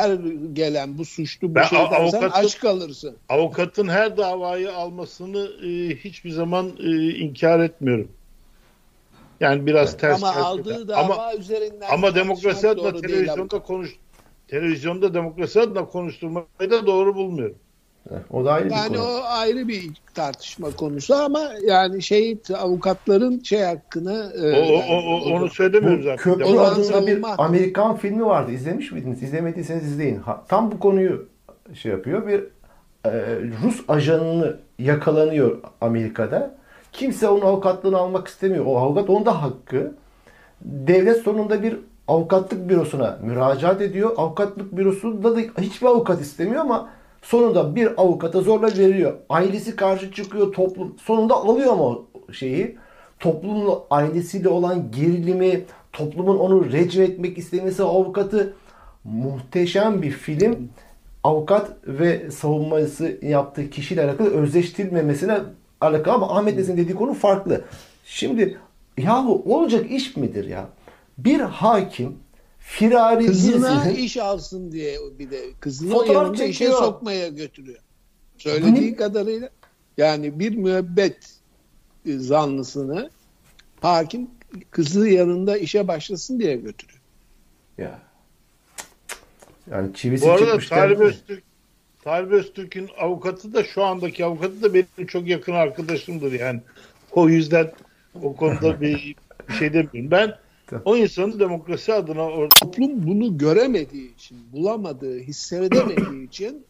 her 0.00 0.18
gelen 0.52 0.98
bu 0.98 1.04
suçlu 1.04 1.50
bu 1.50 1.54
ben 1.54 1.64
şey 1.64 1.78
dersen 1.78 2.30
aç 2.32 2.58
kalırsın. 2.58 3.16
Avukatın 3.28 3.88
her 3.88 4.16
davayı 4.16 4.72
almasını 4.72 5.50
e, 5.66 5.96
hiçbir 5.96 6.30
zaman 6.30 6.72
e, 6.80 7.14
inkar 7.14 7.60
etmiyorum. 7.60 8.08
Yani 9.40 9.66
biraz 9.66 9.96
ters. 9.96 10.22
Ama 10.22 10.34
aldığı 10.34 10.88
dava 10.88 11.14
ama, 11.14 11.34
üzerinden 11.34 11.88
ama 11.90 12.14
demokrasi 12.14 12.68
adına 12.68 13.00
televizyonda 13.00 13.62
konuş 13.62 13.96
televizyonda 14.48 15.14
demokrasi 15.14 15.60
adına 15.60 15.84
konuşturmayı 15.84 16.70
da 16.70 16.86
doğru 16.86 17.14
bulmuyorum. 17.14 17.56
O 18.30 18.44
da 18.44 18.52
ayrı 18.52 18.72
yani 18.72 18.92
bir 18.92 18.98
konu. 18.98 19.06
o 19.06 19.22
ayrı 19.24 19.68
bir 19.68 19.90
tartışma 20.14 20.70
konusu 20.70 21.14
ama 21.14 21.40
yani 21.66 22.02
şey 22.02 22.38
avukatların 22.58 23.42
şey 23.42 23.62
hakkını 23.62 24.32
e, 24.42 24.62
o, 24.62 24.94
o, 24.94 24.96
o, 24.96 25.36
onu 25.36 25.48
söylemiyorum 25.48 26.02
zaten. 26.02 26.16
Köprü 26.16 26.58
adında 26.58 26.84
savunma. 26.84 27.06
bir 27.06 27.44
Amerikan 27.44 27.96
filmi 27.96 28.26
vardı. 28.26 28.52
İzlemiş 28.52 28.92
miydiniz? 28.92 29.22
İzlemediyseniz 29.22 29.84
izleyin. 29.84 30.18
Ha, 30.18 30.44
tam 30.48 30.72
bu 30.72 30.78
konuyu 30.78 31.28
şey 31.74 31.92
yapıyor. 31.92 32.26
Bir 32.26 32.44
e, 33.04 33.38
Rus 33.64 33.84
ajanını 33.88 34.56
yakalanıyor 34.78 35.58
Amerika'da. 35.80 36.54
Kimse 36.92 37.28
onun 37.28 37.46
avukatlığını 37.46 37.98
almak 37.98 38.28
istemiyor. 38.28 38.66
O 38.66 38.78
avukat 38.78 39.10
onun 39.10 39.26
da 39.26 39.42
hakkı. 39.42 39.94
Devlet 40.62 41.16
sonunda 41.16 41.62
bir 41.62 41.76
avukatlık 42.08 42.68
bürosuna 42.68 43.18
müracaat 43.22 43.80
ediyor. 43.80 44.10
Avukatlık 44.16 44.76
bürosunda 44.76 45.36
da 45.36 45.40
hiçbir 45.60 45.86
avukat 45.86 46.20
istemiyor 46.20 46.60
ama 46.60 46.88
sonunda 47.22 47.76
bir 47.76 48.00
avukata 48.02 48.40
zorla 48.40 48.66
veriyor. 48.66 49.14
Ailesi 49.28 49.76
karşı 49.76 50.12
çıkıyor 50.12 50.52
toplum. 50.52 50.96
Sonunda 51.02 51.34
alıyor 51.34 51.74
mu 51.74 52.06
şeyi? 52.32 52.76
Toplumun 53.20 53.78
ailesiyle 53.90 54.48
olan 54.48 54.90
gerilimi, 54.90 55.64
toplumun 55.92 56.38
onu 56.38 56.72
recm 56.72 57.02
etmek 57.02 57.38
istemesi 57.38 57.82
avukatı 57.82 58.54
muhteşem 59.04 60.02
bir 60.02 60.10
film. 60.10 60.68
Avukat 61.24 61.70
ve 61.86 62.30
savunması 62.30 63.18
yaptığı 63.22 63.70
kişiyle 63.70 64.04
alakalı 64.04 64.30
özleştirilmemesine 64.30 65.38
alakalı 65.80 66.14
ama 66.14 66.38
Ahmet 66.38 66.56
Nesin 66.56 66.76
dediği 66.76 66.94
konu 66.94 67.14
farklı. 67.14 67.64
Şimdi 68.04 68.58
yahu 68.98 69.42
olacak 69.54 69.90
iş 69.90 70.16
midir 70.16 70.48
ya? 70.48 70.66
Bir 71.18 71.40
hakim 71.40 72.16
firari 72.70 73.26
kızına 73.26 73.84
birisinin, 73.84 74.04
iş 74.04 74.16
alsın 74.16 74.72
diye 74.72 74.98
bir 75.18 75.30
de 75.30 75.40
kızını 75.60 75.98
o 75.98 76.04
yanında 76.04 76.36
çekiyor. 76.36 76.70
işe 76.70 76.78
sokmaya 76.78 77.28
götürüyor. 77.28 77.78
Söylediği 78.38 78.92
ne? 78.92 78.96
kadarıyla 78.96 79.50
yani 79.96 80.38
bir 80.38 80.56
müebbet 80.56 81.34
zanlısını 82.06 83.10
hakim 83.80 84.30
kızı 84.70 85.08
yanında 85.08 85.58
işe 85.58 85.88
başlasın 85.88 86.40
diye 86.40 86.56
götürüyor. 86.56 87.00
Ya. 87.78 87.98
Yani 89.70 89.94
çivisi 89.94 90.26
Bu 90.26 90.32
arada 90.32 90.58
Talip 90.58 91.00
Öztürk 91.00 91.42
Talip 92.04 92.32
Öztürk'ün 92.32 92.90
avukatı 92.98 93.54
da 93.54 93.64
şu 93.64 93.84
andaki 93.84 94.24
avukatı 94.24 94.62
da 94.62 94.74
benim 94.74 95.06
çok 95.06 95.26
yakın 95.26 95.52
arkadaşımdır 95.52 96.32
yani. 96.32 96.60
O 97.12 97.28
yüzden 97.28 97.72
o 98.22 98.36
konuda 98.36 98.80
bir, 98.80 99.16
bir 99.48 99.54
şey 99.54 99.72
demiyorum. 99.72 100.10
Ben 100.10 100.34
o 100.84 100.96
insanın 100.96 101.40
demokrasi 101.40 101.92
adına 101.92 102.22
orada... 102.22 102.54
toplum 102.60 103.06
bunu 103.06 103.38
göremediği 103.38 104.14
için, 104.14 104.38
bulamadığı, 104.52 105.18
hissedemediği 105.18 106.24
için 106.28 106.64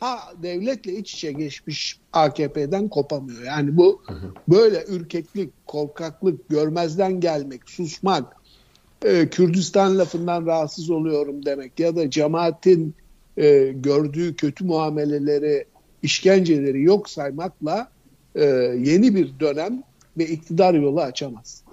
ha 0.00 0.18
devletle 0.42 0.92
iç 0.92 1.14
içe 1.14 1.32
geçmiş 1.32 1.98
AKP'den 2.12 2.88
kopamıyor. 2.88 3.42
Yani 3.42 3.76
bu 3.76 4.02
böyle 4.48 4.84
ürkeklik, 4.88 5.50
korkaklık, 5.66 6.48
görmezden 6.48 7.20
gelmek, 7.20 7.70
susmak, 7.70 8.36
e, 9.04 9.28
Kürdistan 9.28 9.98
lafından 9.98 10.46
rahatsız 10.46 10.90
oluyorum 10.90 11.46
demek 11.46 11.80
ya 11.80 11.96
da 11.96 12.10
cemaatin 12.10 12.94
e, 13.36 13.72
gördüğü 13.74 14.36
kötü 14.36 14.64
muameleleri, 14.64 15.64
işkenceleri 16.02 16.82
yok 16.82 17.10
saymakla 17.10 17.90
e, 18.34 18.44
yeni 18.84 19.14
bir 19.14 19.40
dönem 19.40 19.82
ve 20.18 20.26
iktidar 20.26 20.74
yolu 20.74 21.00
açamazsınız. 21.00 21.67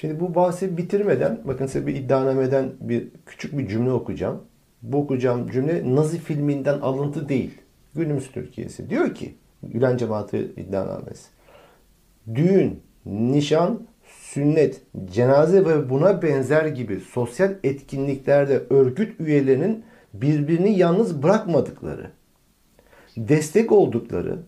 Şimdi 0.00 0.20
bu 0.20 0.34
bahsi 0.34 0.76
bitirmeden 0.76 1.40
bakın 1.44 1.66
size 1.66 1.86
bir 1.86 1.96
iddianameden 1.96 2.72
bir 2.80 3.08
küçük 3.26 3.58
bir 3.58 3.68
cümle 3.68 3.92
okuyacağım. 3.92 4.42
Bu 4.82 4.98
okuyacağım 4.98 5.50
cümle 5.50 5.94
Nazi 5.94 6.18
filminden 6.18 6.80
alıntı 6.80 7.28
değil. 7.28 7.50
Günümüz 7.94 8.30
Türkiye'si. 8.32 8.90
Diyor 8.90 9.14
ki 9.14 9.34
Gülen 9.62 9.96
Cemaati 9.96 10.52
iddianamesi. 10.56 11.28
Düğün, 12.34 12.82
nişan, 13.06 13.80
sünnet, 14.20 14.82
cenaze 15.12 15.64
ve 15.64 15.90
buna 15.90 16.22
benzer 16.22 16.66
gibi 16.66 17.00
sosyal 17.00 17.54
etkinliklerde 17.64 18.62
örgüt 18.70 19.20
üyelerinin 19.20 19.84
birbirini 20.14 20.78
yalnız 20.78 21.22
bırakmadıkları, 21.22 22.10
destek 23.16 23.72
oldukları, 23.72 24.38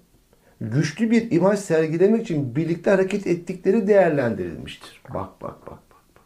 güçlü 0.60 1.10
bir 1.10 1.30
imaj 1.30 1.58
sergilemek 1.58 2.22
için 2.22 2.56
birlikte 2.56 2.90
hareket 2.90 3.26
ettikleri 3.26 3.86
değerlendirilmiştir. 3.86 5.00
Bak 5.14 5.42
bak 5.42 5.66
bak 5.66 5.78
bak. 5.90 6.02
bak. 6.16 6.22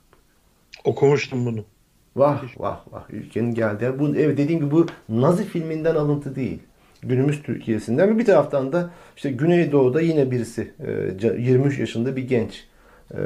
Okumuştum 0.84 1.46
bunu. 1.46 1.64
Vah 2.16 2.44
vah 2.58 2.80
vah 2.92 3.10
ülkenin 3.10 3.54
geldi. 3.54 3.92
Bu 3.98 4.16
evet 4.16 4.38
dediğim 4.38 4.60
gibi 4.60 4.70
bu 4.70 4.86
Nazi 5.08 5.44
filminden 5.44 5.94
alıntı 5.94 6.34
değil. 6.36 6.58
Günümüz 7.02 7.42
Türkiye'sinden 7.42 8.18
bir 8.18 8.24
taraftan 8.24 8.72
da 8.72 8.90
işte 9.16 9.30
Güneydoğu'da 9.30 10.00
yine 10.00 10.30
birisi 10.30 10.72
23 11.38 11.78
e, 11.78 11.80
yaşında 11.80 12.16
bir 12.16 12.28
genç. 12.28 12.64
E, 13.14 13.18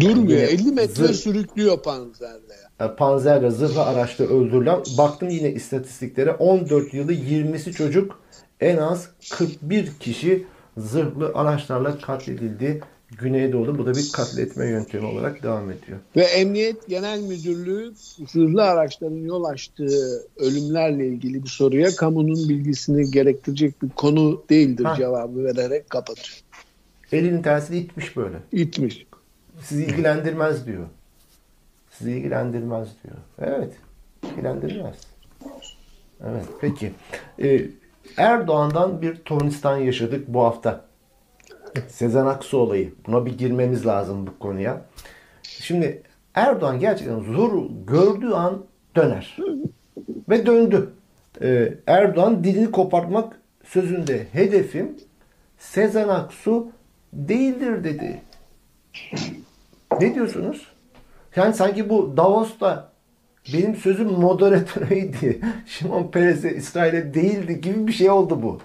Durmuyor. 0.00 0.40
50 0.40 0.72
metre 0.72 0.94
zır, 0.94 1.14
sürüklüyor 1.14 1.82
panzerle. 1.82 2.54
Ya. 2.80 2.96
Panzerle 2.96 3.50
zırhlı 3.50 3.82
araçta 3.82 4.24
öldürülen. 4.24 4.78
Baktım 4.98 5.28
yine 5.28 5.52
istatistiklere 5.52 6.30
14 6.32 6.94
yılı 6.94 7.12
20'si 7.12 7.72
çocuk 7.72 8.20
en 8.60 8.76
az 8.76 9.10
41 9.30 9.92
kişi 10.00 10.46
zırhlı 10.76 11.32
araçlarla 11.34 11.98
katledildi. 11.98 12.80
Güneydoğu'da 13.18 13.78
bu 13.78 13.86
da 13.86 13.94
bir 13.94 14.12
katletme 14.12 14.66
yöntemi 14.66 15.06
olarak 15.06 15.42
devam 15.42 15.70
ediyor. 15.70 15.98
Ve 16.16 16.22
Emniyet 16.22 16.88
Genel 16.88 17.20
Müdürlüğü 17.20 17.92
zırhlı 18.28 18.62
araçların 18.62 19.16
yol 19.16 19.44
açtığı 19.44 20.26
ölümlerle 20.36 21.06
ilgili 21.06 21.44
bir 21.44 21.48
soruya 21.48 21.96
kamunun 21.96 22.48
bilgisini 22.48 23.10
gerektirecek 23.10 23.82
bir 23.82 23.88
konu 23.88 24.42
değildir 24.50 24.84
ha. 24.84 24.94
cevabı 24.96 25.44
vererek 25.44 25.90
kapatıyor. 25.90 26.40
Elinin 27.12 27.42
tersini 27.42 27.78
itmiş 27.78 28.16
böyle. 28.16 28.36
İtmiş. 28.52 29.06
Sizi 29.62 29.84
ilgilendirmez 29.84 30.66
diyor. 30.66 30.86
Sizi 31.90 32.10
ilgilendirmez 32.12 32.88
diyor. 33.04 33.16
Evet. 33.38 33.72
ilgilendirmez. 34.32 34.96
Evet. 36.24 36.44
Peki. 36.60 36.92
Ee, 37.42 37.66
Erdoğan'dan 38.16 39.02
bir 39.02 39.16
tornistan 39.16 39.76
yaşadık 39.76 40.28
bu 40.28 40.44
hafta. 40.44 40.84
Sezen 41.88 42.26
Aksu 42.26 42.58
olayı. 42.58 42.94
Buna 43.06 43.26
bir 43.26 43.38
girmemiz 43.38 43.86
lazım 43.86 44.26
bu 44.26 44.38
konuya. 44.38 44.82
Şimdi 45.42 46.02
Erdoğan 46.34 46.80
gerçekten 46.80 47.20
zoru 47.20 47.68
gördüğü 47.86 48.30
an 48.30 48.64
döner. 48.96 49.36
Ve 50.28 50.46
döndü. 50.46 50.90
Ee, 51.42 51.74
Erdoğan 51.86 52.44
dilini 52.44 52.70
kopartmak 52.70 53.40
sözünde 53.64 54.26
hedefim 54.32 54.96
Sezen 55.58 56.08
Aksu 56.08 56.68
değildir 57.12 57.84
dedi. 57.84 58.22
Ne 60.00 60.14
diyorsunuz? 60.14 60.66
Yani 61.36 61.54
sanki 61.54 61.88
bu 61.88 62.16
Davos'ta 62.16 62.89
benim 63.52 63.76
sözüm 63.76 64.06
moderatörüydü. 64.12 65.40
Şimon 65.66 66.10
Peres'e 66.10 66.54
İsrail'e 66.56 67.14
değildi 67.14 67.60
gibi 67.60 67.86
bir 67.86 67.92
şey 67.92 68.10
oldu 68.10 68.42
bu. 68.42 68.58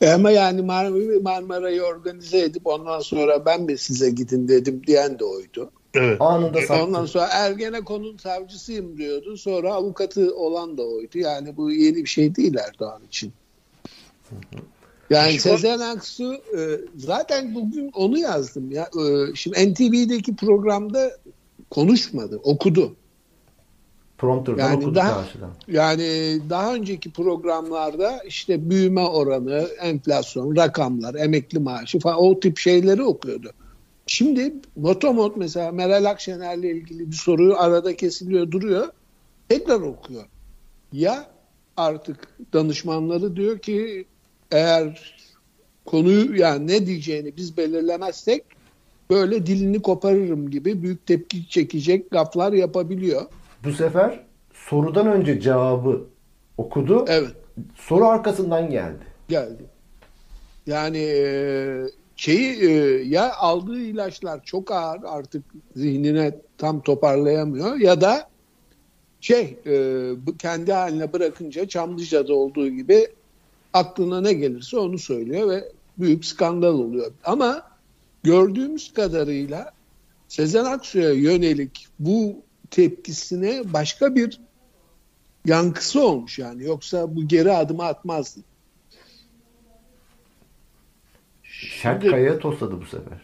E 0.00 0.10
ama 0.10 0.30
yani 0.30 0.60
Mar- 0.60 1.22
Marmara'yı 1.22 1.82
organize 1.82 2.38
edip 2.38 2.66
ondan 2.66 3.00
sonra 3.00 3.46
ben 3.46 3.62
mi 3.62 3.78
size 3.78 4.10
gidin 4.10 4.48
dedim 4.48 4.82
diyen 4.86 5.18
de 5.18 5.24
oydu. 5.24 5.70
Evet. 5.94 6.16
Anında 6.20 6.60
sattı. 6.62 6.82
Ondan 6.84 7.06
sonra 7.06 7.26
Ergenekon'un 7.32 8.16
savcısıyım 8.16 8.98
diyordu. 8.98 9.36
Sonra 9.36 9.74
avukatı 9.74 10.36
olan 10.36 10.78
da 10.78 10.82
oydu. 10.82 11.18
Yani 11.18 11.56
bu 11.56 11.70
yeni 11.70 11.96
bir 11.96 12.06
şey 12.06 12.34
değil 12.34 12.54
Erdoğan 12.68 13.02
için. 13.08 13.32
Yani 15.10 15.32
Şu- 15.32 15.40
Sezen 15.40 15.78
Aksu 15.78 16.34
e, 16.34 16.60
zaten 16.96 17.54
bugün 17.54 17.90
onu 17.94 18.18
yazdım 18.18 18.70
ya. 18.70 18.82
E, 18.82 19.34
Şimdi 19.34 19.72
NTV'deki 19.74 20.36
programda 20.36 21.10
konuşmadı, 21.70 22.40
okudu. 22.42 22.96
Prompter'dan 24.18 24.62
Yani 24.68 24.76
okudu 24.76 24.94
daha- 24.94 25.14
karşıdan. 25.22 25.50
Yani 25.68 26.38
daha 26.50 26.74
önceki 26.74 27.10
programlarda 27.10 28.22
işte 28.22 28.70
büyüme 28.70 29.00
oranı, 29.00 29.68
enflasyon, 29.80 30.56
rakamlar, 30.56 31.14
emekli 31.14 31.58
maaşı 31.58 31.98
falan 31.98 32.18
o 32.18 32.40
tip 32.40 32.58
şeyleri 32.58 33.02
okuyordu. 33.02 33.50
Şimdi 34.06 34.54
motomot 34.76 35.36
mesela 35.36 35.72
Meral 35.72 36.04
Akşener'le 36.04 36.62
ilgili 36.64 37.10
bir 37.10 37.16
soruyu 37.16 37.58
arada 37.58 37.96
kesiliyor 37.96 38.50
duruyor. 38.50 38.88
Tekrar 39.48 39.80
okuyor. 39.80 40.24
Ya 40.92 41.30
artık 41.76 42.28
danışmanları 42.52 43.36
diyor 43.36 43.58
ki 43.58 44.04
eğer 44.50 45.14
konuyu 45.84 46.36
yani 46.36 46.66
ne 46.66 46.86
diyeceğini 46.86 47.36
biz 47.36 47.56
belirlemezsek 47.56 48.44
böyle 49.10 49.46
dilini 49.46 49.82
koparırım 49.82 50.50
gibi 50.50 50.82
büyük 50.82 51.06
tepki 51.06 51.48
çekecek 51.48 52.10
gaflar 52.10 52.52
yapabiliyor. 52.52 53.22
Bu 53.64 53.72
sefer 53.72 54.20
sorudan 54.52 55.06
önce 55.06 55.40
cevabı 55.40 56.06
okudu. 56.58 57.04
Evet. 57.08 57.32
Soru 57.76 58.06
arkasından 58.06 58.70
geldi. 58.70 59.04
geldi. 59.28 59.62
Yani 60.66 60.98
e, 60.98 61.24
şeyi 62.16 62.62
e, 62.62 62.70
ya 63.08 63.34
aldığı 63.34 63.80
ilaçlar 63.80 64.44
çok 64.44 64.72
ağır 64.72 65.00
artık 65.06 65.44
zihnine 65.76 66.34
tam 66.58 66.80
toparlayamıyor 66.80 67.76
ya 67.76 68.00
da 68.00 68.28
şey 69.20 69.56
e, 69.66 70.10
kendi 70.38 70.72
haline 70.72 71.12
bırakınca 71.12 71.68
Çamlıca'da 71.68 72.34
olduğu 72.34 72.68
gibi 72.68 73.08
aklına 73.72 74.20
ne 74.20 74.32
gelirse 74.32 74.78
onu 74.78 74.98
söylüyor 74.98 75.50
ve 75.50 75.72
büyük 75.98 76.24
skandal 76.24 76.74
oluyor. 76.74 77.12
Ama 77.24 77.62
gördüğümüz 78.22 78.92
kadarıyla 78.92 79.72
Sezen 80.28 80.64
Aksu'ya 80.64 81.12
yönelik 81.12 81.86
bu 81.98 82.42
tepkisine 82.70 83.72
başka 83.72 84.14
bir 84.14 84.40
yankısı 85.44 86.06
olmuş 86.06 86.38
yani. 86.38 86.64
Yoksa 86.64 87.16
bu 87.16 87.28
geri 87.28 87.52
adımı 87.52 87.84
atmazdı. 87.84 88.40
Kayaya 91.82 92.38
tosladı 92.38 92.80
bu 92.80 92.86
sefer. 92.86 93.18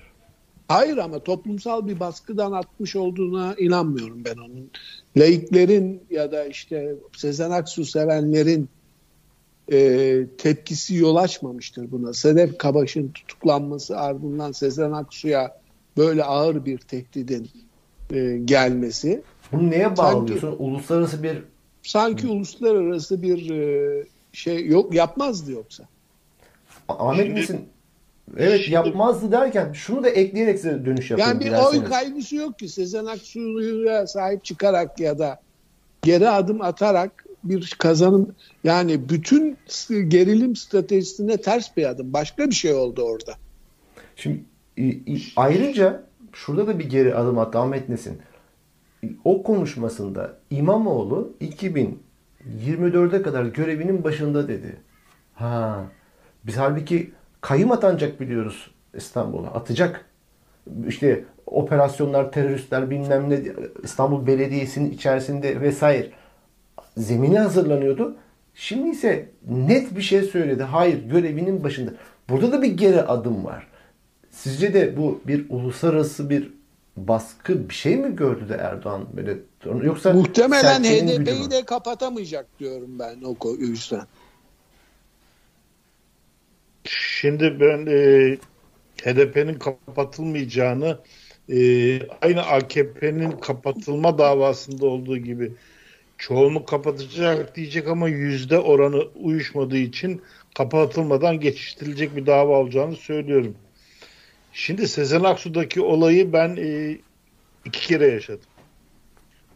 Hayır 0.68 0.96
ama 0.96 1.18
toplumsal 1.18 1.86
bir 1.86 2.00
baskıdan 2.00 2.52
atmış 2.52 2.96
olduğuna 2.96 3.54
inanmıyorum 3.58 4.24
ben 4.24 4.36
onun. 4.36 4.70
Laiklerin 5.16 6.02
ya 6.10 6.32
da 6.32 6.44
işte 6.44 6.94
Sezen 7.16 7.50
Aksu 7.50 7.84
sevenlerin 7.84 8.68
e, 9.72 10.26
tepkisi 10.38 10.94
yol 10.96 11.16
açmamıştır 11.16 11.90
buna. 11.90 12.12
Sedef 12.12 12.58
Kabaş'ın 12.58 13.08
tutuklanması 13.08 13.98
ardından 14.00 14.52
Sezen 14.52 14.92
Aksu'ya 14.92 15.60
böyle 15.96 16.24
ağır 16.24 16.64
bir 16.64 16.78
tehdidin 16.78 17.50
e, 18.12 18.38
gelmesi 18.44 19.22
Bunu 19.52 19.70
neye 19.70 19.96
bağlıyorsun? 19.96 20.56
Uluslararası 20.58 21.22
bir 21.22 21.42
sanki 21.82 22.26
uluslararası 22.26 23.22
bir 23.22 23.50
e, 23.50 24.06
şey 24.32 24.66
yok 24.66 24.94
yapmazdı 24.94 25.52
yoksa. 25.52 25.84
Ahmet 26.88 27.26
Şimdi- 27.26 27.40
misin? 27.40 27.60
Evet 28.36 28.60
Şimdi- 28.60 28.74
yapmazdı 28.74 29.32
derken 29.32 29.72
şunu 29.72 30.04
da 30.04 30.08
ekleyerek 30.08 30.56
size 30.58 30.86
dönüş 30.86 31.10
yapayım 31.10 31.30
Yani 31.30 31.40
bir 31.40 31.46
dilerseniz. 31.46 31.82
oy 31.82 31.84
kaygısı 31.88 32.36
yok 32.36 32.58
ki 32.58 32.68
Sezen 32.68 33.04
Aksu'ya 33.04 34.06
sahip 34.06 34.44
çıkarak 34.44 35.00
ya 35.00 35.18
da 35.18 35.40
geri 36.02 36.28
adım 36.28 36.60
atarak 36.62 37.23
bir 37.44 37.74
kazanım 37.78 38.34
yani 38.64 39.08
bütün 39.08 39.56
gerilim 40.08 40.56
stratejisine 40.56 41.36
ters 41.36 41.76
bir 41.76 41.86
adım. 41.86 42.12
Başka 42.12 42.50
bir 42.50 42.54
şey 42.54 42.72
oldu 42.72 43.02
orada. 43.02 43.34
Şimdi 44.16 44.40
ayrıca 45.36 46.02
şurada 46.32 46.66
da 46.66 46.78
bir 46.78 46.90
geri 46.90 47.14
adım 47.14 47.38
attı 47.38 47.58
Ahmet 47.58 47.88
Nesin. 47.88 48.18
O 49.24 49.42
konuşmasında 49.42 50.36
İmamoğlu 50.50 51.32
2024'e 51.40 53.22
kadar 53.22 53.44
görevinin 53.44 54.04
başında 54.04 54.48
dedi. 54.48 54.76
Ha, 55.34 55.84
biz 56.44 56.56
halbuki 56.56 57.12
kayım 57.40 57.72
atanacak 57.72 58.20
biliyoruz 58.20 58.70
İstanbul'a. 58.94 59.48
Atacak. 59.48 60.04
İşte 60.88 61.24
operasyonlar, 61.46 62.32
teröristler 62.32 62.90
bilmem 62.90 63.30
ne 63.30 63.40
İstanbul 63.82 64.26
Belediyesi'nin 64.26 64.90
içerisinde 64.90 65.60
vesaire 65.60 66.10
zemini 66.96 67.38
hazırlanıyordu. 67.38 68.16
Şimdi 68.54 68.88
ise 68.88 69.28
net 69.48 69.96
bir 69.96 70.02
şey 70.02 70.22
söyledi. 70.22 70.62
Hayır 70.62 71.08
görevinin 71.08 71.64
başında. 71.64 71.90
Burada 72.28 72.52
da 72.52 72.62
bir 72.62 72.72
geri 72.72 73.02
adım 73.02 73.44
var. 73.44 73.66
Sizce 74.30 74.74
de 74.74 74.96
bu 74.96 75.20
bir 75.26 75.46
uluslararası 75.48 76.30
bir 76.30 76.50
baskı 76.96 77.68
bir 77.68 77.74
şey 77.74 77.96
mi 77.96 78.16
gördü 78.16 78.48
de 78.48 78.54
Erdoğan 78.54 79.06
böyle 79.16 79.38
yoksa 79.86 80.12
Muhtemelen? 80.12 80.84
HDP'yi 80.84 81.50
de 81.50 81.64
kapatamayacak 81.64 82.46
diyorum 82.58 82.98
ben 82.98 83.16
o 83.22 83.54
yüzden. 83.58 84.06
Şimdi 86.84 87.60
ben 87.60 87.86
e, 87.86 88.36
HDP'nin 89.02 89.54
kapatılmayacağını 89.54 90.98
e, 91.48 91.58
aynı 92.08 92.42
AKP'nin 92.42 93.30
kapatılma 93.30 94.18
davasında 94.18 94.86
olduğu 94.86 95.16
gibi 95.16 95.52
çoğunluk 96.28 96.68
kapatacak 96.68 97.56
diyecek 97.56 97.88
ama 97.88 98.08
yüzde 98.08 98.58
oranı 98.58 99.02
uyuşmadığı 99.14 99.76
için 99.76 100.22
kapatılmadan 100.54 101.40
geçiştirilecek 101.40 102.16
bir 102.16 102.26
dava 102.26 102.58
olacağını 102.58 102.96
söylüyorum. 102.96 103.54
Şimdi 104.52 104.88
Sezen 104.88 105.20
Aksu'daki 105.20 105.80
olayı 105.80 106.32
ben 106.32 106.56
e, 106.56 106.98
iki 107.64 107.86
kere 107.86 108.06
yaşadım. 108.06 108.46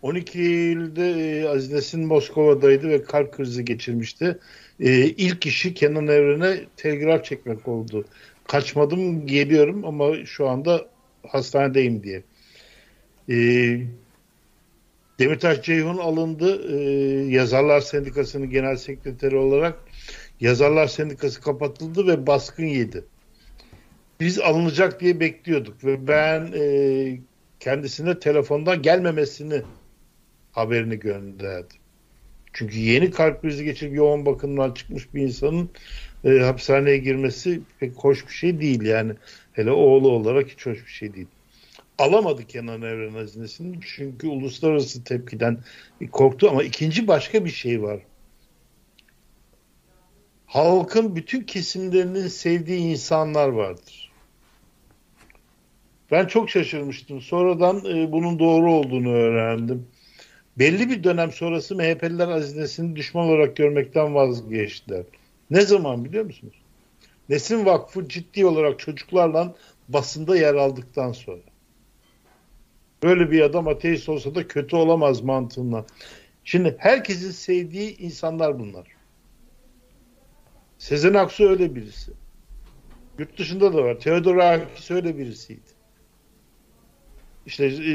12 0.02 0.38
Eylül'de 0.38 1.10
e, 1.10 1.48
Aziz 1.48 1.72
Nesin 1.72 2.06
Moskova'daydı 2.06 2.88
ve 2.88 3.02
kalp 3.02 3.36
krizi 3.36 3.64
geçirmişti. 3.64 4.38
E, 4.80 5.04
ilk 5.04 5.46
işi 5.46 5.74
Kenan 5.74 6.06
Evren'e 6.06 6.60
telgraf 6.76 7.24
çekmek 7.24 7.68
oldu. 7.68 8.04
Kaçmadım 8.46 9.26
geliyorum 9.26 9.84
ama 9.84 10.24
şu 10.26 10.48
anda 10.48 10.88
hastanedeyim 11.28 12.02
diye. 12.02 12.22
E, 13.30 13.36
Demirtaş 15.18 15.62
Ceyhun 15.62 15.98
alındı. 15.98 16.72
E, 16.72 16.80
Yazarlar 17.34 17.80
Sendikası'nın 17.80 18.50
genel 18.50 18.76
sekreteri 18.76 19.36
olarak 19.36 19.78
Yazarlar 20.40 20.86
Sendikası 20.86 21.40
kapatıldı 21.40 22.06
ve 22.06 22.26
baskın 22.26 22.66
yedi. 22.66 23.04
Biz 24.20 24.38
alınacak 24.38 25.00
diye 25.00 25.20
bekliyorduk 25.20 25.84
ve 25.84 26.08
ben 26.08 26.52
e, 26.56 27.20
kendisine 27.60 28.18
telefondan 28.18 28.82
gelmemesini 28.82 29.62
haberini 30.52 30.98
gönderdim. 30.98 31.78
Çünkü 32.52 32.78
yeni 32.78 33.10
kalp 33.10 33.42
krizi 33.42 33.64
geçirip 33.64 33.94
yoğun 33.94 34.26
bakımdan 34.26 34.74
çıkmış 34.74 35.14
bir 35.14 35.22
insanın 35.22 35.70
e, 36.24 36.38
hapishaneye 36.38 36.98
girmesi 36.98 37.60
pek 37.80 37.96
hoş 37.96 38.26
bir 38.26 38.32
şey 38.32 38.60
değil 38.60 38.82
yani. 38.82 39.12
Hele 39.52 39.70
oğlu 39.70 40.10
olarak 40.10 40.48
hiç 40.48 40.66
hoş 40.66 40.86
bir 40.86 40.90
şey 40.90 41.14
değil. 41.14 41.26
Alamadı 41.98 42.46
Kenan 42.46 42.82
Evren 42.82 43.14
hazinesini 43.14 43.78
çünkü 43.96 44.28
uluslararası 44.28 45.04
tepkiden 45.04 45.58
korktu 46.12 46.48
ama 46.50 46.62
ikinci 46.62 47.08
başka 47.08 47.44
bir 47.44 47.50
şey 47.50 47.82
var. 47.82 48.00
Halkın 50.46 51.16
bütün 51.16 51.42
kesimlerinin 51.42 52.28
sevdiği 52.28 52.80
insanlar 52.80 53.48
vardır. 53.48 54.12
Ben 56.10 56.26
çok 56.26 56.50
şaşırmıştım. 56.50 57.20
Sonradan 57.20 57.84
e, 57.84 58.12
bunun 58.12 58.38
doğru 58.38 58.72
olduğunu 58.72 59.12
öğrendim. 59.12 59.86
Belli 60.58 60.90
bir 60.90 61.04
dönem 61.04 61.32
sonrası 61.32 61.76
MHP'liler 61.76 62.28
Aziz 62.28 62.56
Nesin'i 62.56 62.96
düşman 62.96 63.28
olarak 63.28 63.56
görmekten 63.56 64.14
vazgeçtiler. 64.14 65.02
Ne 65.50 65.60
zaman 65.60 66.04
biliyor 66.04 66.24
musunuz? 66.24 66.54
Nesin 67.28 67.66
Vakfı 67.66 68.08
ciddi 68.08 68.46
olarak 68.46 68.78
çocuklarla 68.78 69.54
basında 69.88 70.36
yer 70.36 70.54
aldıktan 70.54 71.12
sonra. 71.12 71.40
Böyle 73.02 73.30
bir 73.30 73.40
adam 73.40 73.68
ateist 73.68 74.08
olsa 74.08 74.34
da 74.34 74.48
kötü 74.48 74.76
olamaz 74.76 75.20
mantığından. 75.20 75.86
Şimdi 76.44 76.76
herkesin 76.78 77.30
sevdiği 77.30 77.98
insanlar 77.98 78.58
bunlar. 78.58 78.86
Sezen 80.78 81.14
Aksu 81.14 81.48
öyle 81.48 81.74
birisi. 81.74 82.12
Yurt 83.18 83.38
dışında 83.38 83.72
da 83.72 83.84
var. 83.84 84.00
Theodor 84.00 84.36
Akis 84.36 84.90
öyle 84.90 85.18
birisiydi. 85.18 85.78
İşte 87.46 87.66
e, 87.66 87.94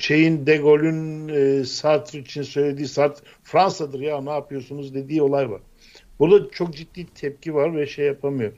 şeyin 0.00 0.46
De 0.46 0.56
Gaulle'ün 0.56 1.28
e, 1.28 1.64
Sartre 1.64 2.18
için 2.18 2.42
söylediği 2.42 2.88
Sartre 2.88 3.24
Fransa'dır 3.42 4.00
ya 4.00 4.20
ne 4.20 4.30
yapıyorsunuz 4.30 4.94
dediği 4.94 5.22
olay 5.22 5.50
var. 5.50 5.60
Burada 6.18 6.50
çok 6.50 6.74
ciddi 6.74 7.06
tepki 7.14 7.54
var 7.54 7.76
ve 7.76 7.86
şey 7.86 8.06
yapamıyor. 8.06 8.52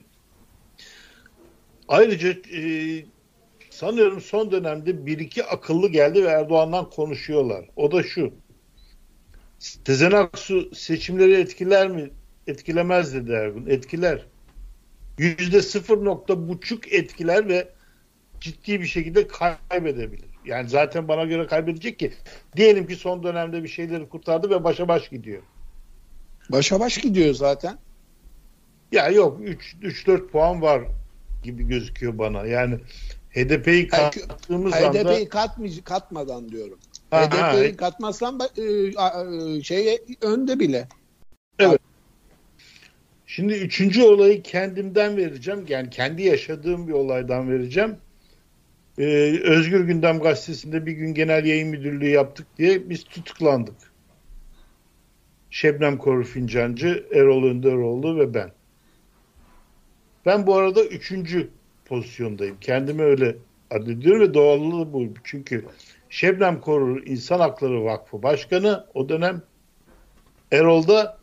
Ayrıca 1.89 2.29
e, 2.29 2.63
sanıyorum 3.79 4.21
son 4.21 4.51
dönemde 4.51 5.07
bir 5.07 5.19
iki 5.19 5.45
akıllı 5.45 5.89
geldi 5.89 6.25
ve 6.25 6.29
Erdoğan'dan 6.29 6.91
konuşuyorlar. 6.91 7.65
O 7.77 7.93
da 7.93 8.03
şu. 8.03 8.33
Sezen 9.59 10.11
Aksu 10.11 10.75
seçimleri 10.75 11.35
etkiler 11.35 11.89
mi? 11.89 12.11
Etkilemez 12.47 13.15
dedi 13.15 13.33
Ergun. 13.33 13.67
Etkiler. 13.67 14.27
Yüzde 15.19 15.63
sıfır 15.63 16.05
nokta 16.05 16.49
buçuk 16.49 16.93
etkiler 16.93 17.49
ve 17.49 17.69
ciddi 18.41 18.81
bir 18.81 18.87
şekilde 18.87 19.27
kaybedebilir. 19.27 20.31
Yani 20.45 20.69
zaten 20.69 21.09
bana 21.09 21.25
göre 21.25 21.47
kaybedecek 21.47 21.99
ki 21.99 22.13
diyelim 22.57 22.87
ki 22.87 22.97
son 22.97 23.23
dönemde 23.23 23.63
bir 23.63 23.69
şeyleri 23.69 24.09
kurtardı 24.09 24.51
ve 24.51 24.65
başa 24.65 24.89
baş 24.89 25.09
gidiyor. 25.09 25.43
Başa 26.51 26.81
baş 26.81 26.99
gidiyor 26.99 27.35
zaten. 27.35 27.79
Ya 28.93 29.09
yok 29.09 29.41
3-4 29.41 30.29
puan 30.29 30.63
var 30.63 30.83
gibi 31.43 31.69
gözüküyor 31.69 32.19
bana. 32.19 32.47
Yani 32.47 32.79
HDP'yi 33.31 33.89
kattığımız 33.89 34.73
HDP'yi 34.73 34.87
anda 34.87 34.99
HDP'yi 34.99 35.29
katmay- 35.29 35.83
katmadan 35.83 36.49
diyorum. 36.49 36.79
HDP'yi 37.11 37.77
katmazsan 37.77 38.41
e, 38.57 39.63
şey 39.63 39.99
önde 40.21 40.59
bile. 40.59 40.89
Şimdi 43.27 43.53
üçüncü 43.53 44.03
olayı 44.03 44.43
kendimden 44.43 45.17
vereceğim. 45.17 45.65
Yani 45.69 45.91
kendi 45.91 46.23
yaşadığım 46.23 46.89
bir 46.89 46.93
olaydan 46.93 47.51
vereceğim. 47.51 47.97
Ee, 48.99 49.39
Özgür 49.45 49.81
Gündem 49.81 50.19
Gazetesi'nde 50.19 50.87
bir 50.87 50.93
gün 50.93 51.15
genel 51.15 51.45
yayın 51.45 51.69
müdürlüğü 51.69 52.09
yaptık 52.09 52.47
diye 52.59 52.91
biz 52.91 53.05
tutuklandık. 53.05 53.77
Şebnem 55.51 55.99
Korur 55.99 56.25
Fincancı, 56.25 57.07
Erol 57.15 57.45
Önderoğlu 57.45 58.19
ve 58.19 58.35
ben. 58.35 58.51
Ben 60.27 60.47
bu 60.47 60.57
arada 60.57 60.85
üçüncü 60.85 61.51
pozisyondayım. 61.89 62.57
Kendimi 62.61 63.03
öyle 63.03 63.37
addediyorum 63.71 64.21
ve 64.21 64.35
doğallığı 64.35 64.93
bu. 64.93 65.09
Çünkü 65.25 65.65
Şebnem 66.11 66.61
Korur 66.61 67.07
İnsan 67.07 67.41
Hakları 67.41 67.85
Vakfı 67.85 68.23
Başkanı 68.23 68.87
o 68.95 69.09
dönem 69.09 69.43
Erol'da 70.53 71.19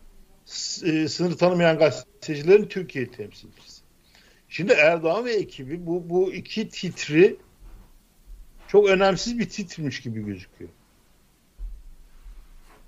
e, 0.86 1.08
sınır 1.08 1.38
tanımayan 1.38 1.78
gazetecilerin 1.78 2.66
Türkiye 2.66 3.12
temsilcisi. 3.12 3.82
Şimdi 4.50 4.74
Erdoğan 4.74 5.26
ve 5.26 5.34
ekibi 5.34 5.86
bu, 5.86 6.10
bu 6.10 6.34
iki 6.34 6.70
titri 6.70 7.38
çok 8.68 8.90
önemsiz 8.90 9.40
bir 9.40 9.50
titrmiş 9.50 10.02
gibi 10.02 10.26
gözüküyor. 10.26 10.70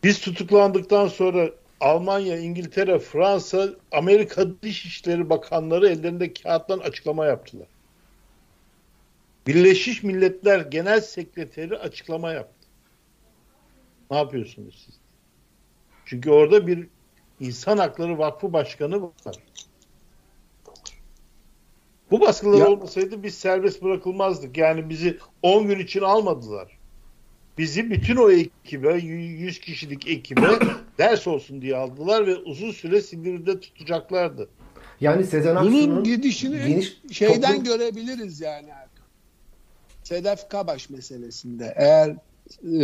Biz 0.03 0.19
tutuklandıktan 0.19 1.07
sonra 1.07 1.49
Almanya, 1.79 2.37
İngiltere, 2.37 2.99
Fransa, 2.99 3.69
Amerika 3.91 4.61
Dışişleri 4.61 5.29
Bakanları 5.29 5.89
ellerinde 5.89 6.33
kağıttan 6.33 6.79
açıklama 6.79 7.25
yaptılar. 7.25 7.67
Birleşmiş 9.47 10.03
Milletler 10.03 10.59
Genel 10.59 11.01
Sekreteri 11.01 11.77
açıklama 11.77 12.31
yaptı. 12.31 12.67
Ne 14.11 14.17
yapıyorsunuz 14.17 14.83
siz? 14.85 14.95
Çünkü 16.05 16.31
orada 16.31 16.67
bir 16.67 16.87
İnsan 17.39 17.77
Hakları 17.77 18.17
Vakfı 18.17 18.53
Başkanı 18.53 19.03
var. 19.03 19.35
Bu 22.11 22.21
baskılar 22.21 22.57
Ya- 22.59 22.67
olmasaydı 22.67 23.23
biz 23.23 23.37
serbest 23.37 23.83
bırakılmazdık. 23.83 24.57
Yani 24.57 24.89
bizi 24.89 25.17
10 25.41 25.67
gün 25.67 25.79
için 25.79 26.01
almadılar. 26.01 26.77
Bizi 27.57 27.91
bütün 27.91 28.15
o 28.15 28.31
ekibe, 28.31 28.93
100 28.93 29.59
kişilik 29.59 30.07
ekibe 30.07 30.47
ders 30.97 31.27
olsun 31.27 31.61
diye 31.61 31.75
aldılar 31.75 32.27
ve 32.27 32.35
uzun 32.35 32.71
süre 32.71 33.01
Silivri'de 33.01 33.59
tutacaklardı. 33.59 34.49
Yani 35.01 35.23
Sezen 35.23 35.55
Bunun 35.55 35.73
Aksu'nun 35.73 36.03
gidişini 36.03 36.57
geniş 36.67 37.01
şeyden 37.11 37.55
toplum- 37.55 37.63
görebiliriz 37.63 38.41
yani. 38.41 38.67
Sedef 40.03 40.49
Kabaş 40.49 40.89
meselesinde. 40.89 41.73
Eğer 41.75 42.09
e, 42.63 42.79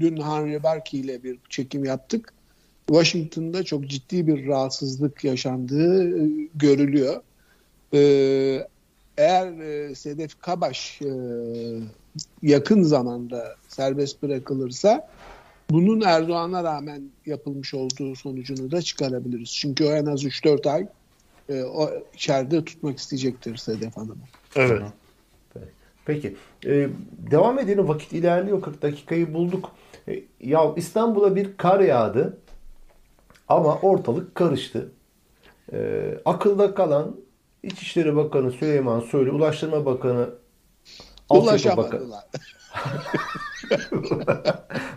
dün 0.00 0.16
Henry 0.16 0.62
Barkey 0.62 1.00
ile 1.00 1.22
bir 1.22 1.38
çekim 1.48 1.84
yaptık. 1.84 2.32
Washington'da 2.86 3.62
çok 3.62 3.86
ciddi 3.86 4.26
bir 4.26 4.46
rahatsızlık 4.46 5.24
yaşandığı 5.24 6.18
e, 6.18 6.48
görülüyor. 6.54 7.22
E, 7.94 7.98
eğer 9.18 9.58
e, 9.58 9.94
Sedef 9.94 10.40
Kabaş 10.40 11.02
e, 11.02 11.10
yakın 12.42 12.82
zamanda 12.82 13.56
serbest 13.68 14.22
bırakılırsa 14.22 15.08
bunun 15.70 16.00
Erdoğan'a 16.00 16.64
rağmen 16.64 17.02
yapılmış 17.26 17.74
olduğu 17.74 18.16
sonucunu 18.16 18.70
da 18.70 18.82
çıkarabiliriz. 18.82 19.52
Çünkü 19.52 19.84
o 19.84 19.88
en 19.88 20.06
az 20.06 20.24
3-4 20.24 20.70
ay 20.70 20.86
e, 21.48 21.62
o 21.62 21.90
içeride 22.14 22.64
tutmak 22.64 22.98
isteyecektir 22.98 23.56
Sedef 23.56 23.96
Hanım'ı. 23.96 24.24
Evet. 24.56 24.82
Peki. 26.04 26.36
Ee, 26.66 26.88
devam 27.30 27.58
edelim. 27.58 27.88
Vakit 27.88 28.12
ilerliyor. 28.12 28.62
40 28.62 28.82
dakikayı 28.82 29.34
bulduk. 29.34 29.70
Ee, 30.08 30.22
ya 30.40 30.72
İstanbul'a 30.76 31.36
bir 31.36 31.56
kar 31.56 31.80
yağdı. 31.80 32.38
Ama 33.48 33.78
ortalık 33.80 34.34
karıştı. 34.34 34.92
Ee, 35.72 36.18
akılda 36.24 36.74
kalan 36.74 37.16
İçişleri 37.62 38.16
Bakanı 38.16 38.50
Süleyman 38.50 39.00
Soylu, 39.00 39.32
Ulaştırma 39.32 39.86
Bakanı. 39.86 40.30
Ulaşamadılar. 41.30 42.24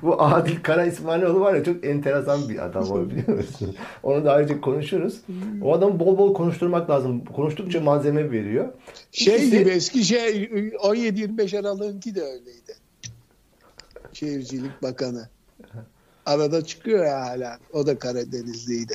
Bu 0.01 0.21
Adil 0.21 0.63
Kara 0.63 0.85
İsmailoğlu 0.85 1.39
var 1.39 1.53
ya 1.53 1.63
çok 1.63 1.85
enteresan 1.85 2.49
bir 2.49 2.65
adam 2.65 2.91
o 2.91 3.09
biliyor 3.09 3.37
musun? 3.37 3.75
Onu 4.03 4.25
da 4.25 4.31
ayrıca 4.33 4.61
konuşuruz. 4.61 5.21
O 5.63 5.73
adamı 5.73 5.99
bol 5.99 6.17
bol 6.17 6.33
konuşturmak 6.33 6.89
lazım. 6.89 7.25
Konuştukça 7.25 7.81
malzeme 7.81 8.31
veriyor. 8.31 8.67
Şey 9.11 9.35
İkisi- 9.35 9.57
gibi 9.59 9.69
eski 9.69 10.03
şey 10.03 10.43
17-25 10.43 11.59
Aralık'ınki 11.59 12.15
de 12.15 12.21
öyleydi. 12.21 12.75
Şehircilik 14.13 14.83
Bakanı. 14.83 15.29
Arada 16.25 16.65
çıkıyor 16.65 17.05
ya 17.05 17.21
hala. 17.21 17.57
O 17.73 17.87
da 17.87 17.99
Karadenizliydi. 17.99 18.93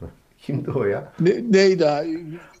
Kimdi 0.38 0.70
o 0.70 0.84
ya? 0.84 1.12
Ne, 1.20 1.30
neydi? 1.50 1.86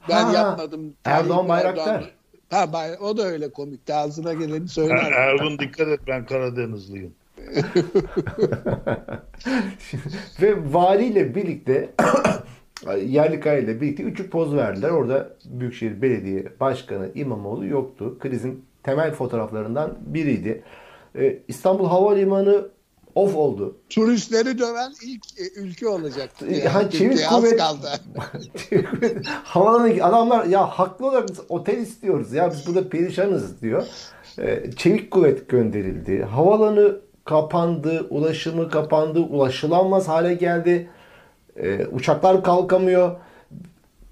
Ben 0.08 0.24
Ha, 0.24 0.32
yapmadım. 0.32 0.94
Erdoğan 1.04 1.48
Bayraktar. 1.48 2.14
Ha, 2.50 2.72
Bay- 2.72 2.96
o 3.00 3.16
da 3.16 3.22
öyle 3.22 3.50
komikti. 3.52 3.94
Ağzına 3.94 4.32
geleni 4.32 4.64
Er- 4.64 4.68
söyler. 4.68 5.12
Ergun 5.12 5.58
dikkat 5.58 5.88
et 5.88 6.00
ben 6.06 6.26
Karadenizliyim. 6.26 7.14
Ve 10.42 10.72
valiyle 10.72 11.34
birlikte 11.34 11.90
yerli 13.06 13.62
ile 13.64 13.80
birlikte 13.80 14.02
üçü 14.02 14.30
poz 14.30 14.54
verdiler. 14.54 14.90
Orada 14.90 15.36
Büyükşehir 15.44 16.02
Belediye 16.02 16.44
Başkanı 16.60 17.10
İmamoğlu 17.14 17.66
yoktu. 17.66 18.18
Krizin 18.18 18.64
temel 18.82 19.12
fotoğraflarından 19.12 19.98
biriydi. 20.06 20.62
Ee, 21.18 21.38
İstanbul 21.48 21.88
Havalimanı 21.88 22.68
off 23.14 23.36
oldu. 23.36 23.76
Turistleri 23.90 24.58
döven 24.58 24.92
ilk 25.06 25.24
e, 25.40 25.60
ülke 25.60 25.88
olacaktı. 25.88 26.46
Yani 26.46 26.62
Yani. 26.64 26.90
çevik 26.90 27.18
kuvvet- 27.18 27.56
kaldı. 27.56 27.88
Havalanı 29.44 30.04
adamlar 30.04 30.44
ya 30.44 30.66
haklı 30.66 31.06
olarak 31.06 31.28
biz 31.28 31.40
otel 31.48 31.78
istiyoruz 31.78 32.32
ya 32.32 32.50
biz 32.50 32.66
burada 32.66 32.88
perişanız 32.88 33.62
diyor. 33.62 33.86
Ee, 34.38 34.70
Çevik 34.76 35.10
kuvvet 35.10 35.48
gönderildi. 35.48 36.22
Havalanı 36.22 37.00
kapandı, 37.24 38.06
ulaşımı 38.10 38.70
kapandı, 38.70 39.20
ulaşılamaz 39.20 40.08
hale 40.08 40.34
geldi. 40.34 40.88
Ee, 41.56 41.86
uçaklar 41.86 42.44
kalkamıyor. 42.44 43.16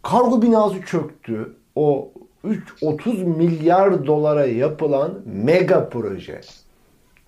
Kargo 0.03 0.43
binası 0.43 0.81
çöktü. 0.83 1.57
O 1.77 2.13
3 2.45 2.63
30 2.83 3.23
milyar 3.23 4.07
dolara 4.07 4.47
yapılan 4.47 5.21
mega 5.25 5.89
proje 5.89 6.41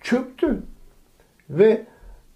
çöktü. 0.01 0.63
Ve 1.49 1.85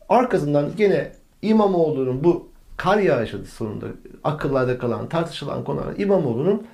arkasından 0.10 0.76
gene 0.76 1.12
İmamoğlu'nun 1.42 2.24
bu 2.24 2.50
kar 2.78 2.98
yağışı 2.98 3.46
sonunda 3.46 3.86
akıllarda 4.24 4.78
kalan 4.78 5.10
tartışılan 5.10 5.64
konular 5.64 5.94
İmamoğlu'nun 5.98 6.68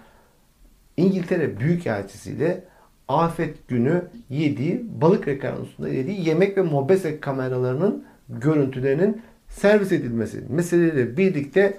İngiltere 0.97 1.59
Büyükelçisi'yle 1.59 2.63
afet 3.07 3.67
günü 3.67 4.09
yediği 4.29 5.01
balık 5.01 5.27
restoranında 5.27 5.89
yediği 5.89 6.27
yemek 6.27 6.57
ve 6.57 6.61
mobese 6.61 7.19
kameralarının 7.19 8.05
görüntülerinin 8.29 9.21
servis 9.47 9.91
edilmesi 9.91 10.43
meseleleriyle 10.49 11.17
birlikte 11.17 11.77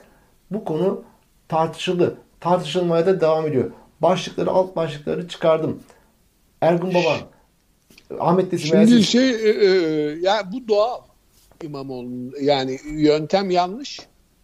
bu 0.50 0.64
konu 0.64 1.04
tartışıldı. 1.48 2.18
Tartışılmaya 2.40 3.07
da 3.07 3.20
devam 3.20 3.46
ediyor. 3.46 3.70
Başlıkları 4.00 4.50
alt 4.50 4.76
başlıkları 4.76 5.28
çıkardım. 5.28 5.80
Ergun 6.61 6.90
Baban 6.94 7.18
Ahmet 8.18 8.52
Nesin 8.52 8.66
Şimdi 8.66 8.82
Ersiz- 8.82 9.02
şey 9.02 9.30
e, 9.30 9.48
e, 9.48 9.68
ya 10.22 10.52
bu 10.52 10.68
doğal 10.68 11.00
İmamoğlu'nun 11.62 12.34
yani 12.40 12.78
yöntem 12.86 13.50
yanlış 13.50 14.00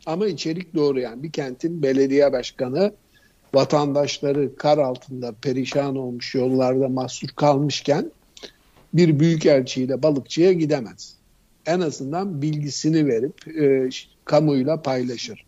ama 0.07 0.27
içerik 0.27 0.75
doğru 0.75 1.01
yani 1.01 1.23
bir 1.23 1.33
kentin 1.33 1.83
belediye 1.83 2.33
başkanı 2.33 2.93
vatandaşları 3.55 4.57
kar 4.57 4.79
altında 4.79 5.33
perişan 5.43 5.97
olmuş 5.97 6.35
yollarda 6.35 6.89
mahsur 6.89 7.29
kalmışken 7.29 8.11
bir 8.95 9.21
büyükelçiyle 9.21 10.03
balıkçıya 10.03 10.53
gidemez. 10.53 11.15
En 11.67 11.81
azından 11.81 12.43
bilgisini 12.43 13.07
verip 13.07 13.49
e, 13.49 13.89
kamuyla 14.25 14.83
paylaşır. 14.83 15.45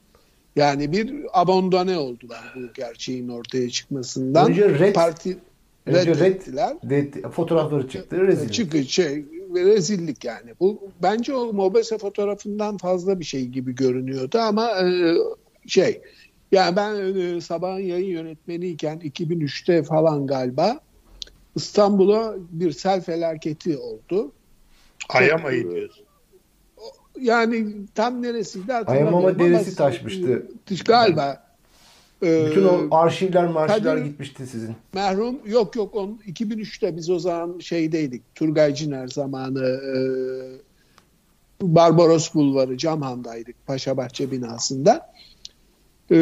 Yani 0.57 0.93
bir 0.93 1.15
abondone 1.33 1.99
oldular 1.99 2.53
bu 2.57 2.73
gerçeğin 2.75 3.29
ortaya 3.29 3.71
çıkmasından. 3.71 4.51
Önce 4.51 4.63
red- 4.63 4.93
Parti 4.93 5.39
Önce 5.87 6.11
red- 6.11 6.21
reddettiler. 6.21 6.77
de- 6.83 7.31
fotoğrafları 7.31 7.89
çıktı. 7.89 8.27
Rezil. 8.27 8.49
Çıkı 8.49 8.85
şey 8.85 9.25
rezillik 9.55 10.25
yani. 10.25 10.51
Bu 10.61 10.83
bence 11.03 11.35
o 11.35 11.53
Mobese 11.53 11.99
fotoğrafından 11.99 12.77
fazla 12.77 13.21
bir 13.21 13.25
şey 13.25 13.47
gibi 13.47 13.75
görünüyordu 13.75 14.39
ama 14.39 14.71
e, 14.71 15.15
şey 15.67 16.03
yani 16.53 16.77
ben 16.77 16.95
e, 17.15 17.41
sabahın 17.41 17.81
yayın 17.81 18.07
yönetmeniyken 18.11 18.99
2003'te 18.99 19.83
falan 19.83 20.27
galiba 20.27 20.81
İstanbul'a 21.57 22.35
bir 22.51 22.73
sel 22.73 23.01
felaketi 23.03 23.79
oldu. 23.79 24.33
Ayamayı 25.09 25.71
diyorsun. 25.71 26.05
Yani 27.21 27.67
tam 27.95 28.23
neresiydi 28.23 28.73
hatırlamıyorum. 28.73 29.15
Ayamama 29.15 29.29
ama- 29.29 29.39
deresi 29.39 29.77
taşmıştı. 29.77 30.47
Galiba. 30.85 31.44
E, 32.25 32.47
Bütün 32.51 32.65
o 32.65 32.89
arşivler 32.91 33.47
marşivler 33.49 33.97
Kadir- 33.97 34.05
gitmişti 34.05 34.47
sizin. 34.47 34.77
Merhum 34.95 35.37
yok 35.47 35.77
yok 35.77 35.95
on 35.95 36.21
2003'te 36.27 36.97
biz 36.97 37.11
o 37.11 37.19
zaman 37.19 37.59
şeydeydik. 37.59 38.23
Turgay 38.35 38.75
Ciner 38.75 39.09
zamanı 39.09 39.65
e, 39.65 39.99
Barbaros 41.63 42.35
Bulvarı 42.35 42.79
Camhan'daydık 42.79 43.67
Paşabahçe 43.67 44.31
binasında. 44.31 45.13
E, 46.11 46.17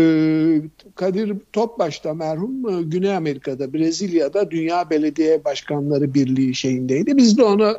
Kadir 0.94 1.36
Topbaş'ta 1.52 2.14
merhum 2.14 2.68
e, 2.68 2.82
Güney 2.82 3.16
Amerika'da 3.16 3.72
Brezilya'da 3.72 4.50
Dünya 4.50 4.90
Belediye 4.90 5.44
Başkanları 5.44 6.14
Birliği 6.14 6.54
şeyindeydi. 6.54 7.16
Biz 7.16 7.38
de 7.38 7.44
onu 7.44 7.76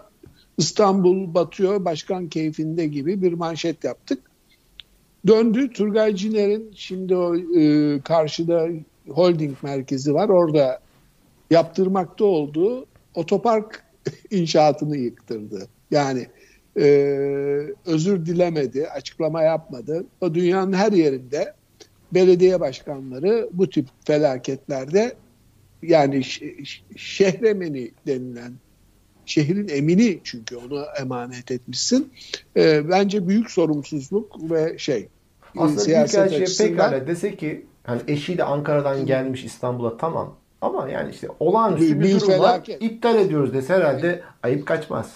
İstanbul 0.57 1.33
batıyor 1.33 1.85
başkan 1.85 2.27
keyfinde 2.27 2.87
gibi 2.87 3.21
bir 3.21 3.33
manşet 3.33 3.83
yaptık. 3.83 4.19
Döndü 5.27 5.69
Turgay 5.73 6.15
Ciner'in 6.15 6.71
şimdi 6.75 7.15
o 7.15 7.35
e, 7.35 7.99
karşıda 8.01 8.67
holding 9.09 9.57
merkezi 9.63 10.13
var. 10.13 10.29
Orada 10.29 10.79
yaptırmakta 11.51 12.25
olduğu 12.25 12.85
otopark 13.15 13.83
inşaatını 14.31 14.97
yıktırdı. 14.97 15.67
Yani 15.91 16.27
e, 16.77 16.85
özür 17.85 18.25
dilemedi, 18.25 18.87
açıklama 18.87 19.43
yapmadı. 19.43 20.05
O 20.21 20.33
dünyanın 20.33 20.73
her 20.73 20.91
yerinde 20.91 21.53
belediye 22.13 22.59
başkanları 22.59 23.49
bu 23.53 23.69
tip 23.69 23.87
felaketlerde 24.05 25.15
yani 25.81 26.23
şehremeni 26.95 27.91
denilen 28.07 28.53
şehrin 29.25 29.67
emini 29.67 30.19
çünkü 30.23 30.55
onu 30.55 30.85
emanet 30.99 31.51
etmişsin. 31.51 32.11
E, 32.57 32.89
bence 32.89 33.27
büyük 33.27 33.51
sorumsuzluk 33.51 34.51
ve 34.51 34.77
şey 34.77 35.07
Aslında 35.57 35.79
siyaset 35.81 36.13
Büyükelçi'ye 36.19 36.43
açısından- 36.43 36.69
pekala 36.89 37.07
dese 37.07 37.35
ki 37.35 37.65
hani 37.83 38.01
eşiyle 38.07 38.43
Ankara'dan 38.43 39.05
gelmiş 39.05 39.43
İstanbul'a 39.43 39.97
tamam. 39.97 40.35
Ama 40.61 40.89
yani 40.89 41.11
işte 41.11 41.27
olağanüstü 41.39 41.99
bir 41.99 42.03
büyük 42.03 42.21
durum 42.21 42.29
var. 42.29 42.37
felaket. 42.37 42.81
İptal 42.83 43.19
ediyoruz 43.19 43.53
dese 43.53 43.73
herhalde 43.73 44.21
ayıp 44.43 44.65
kaçmaz. 44.67 45.11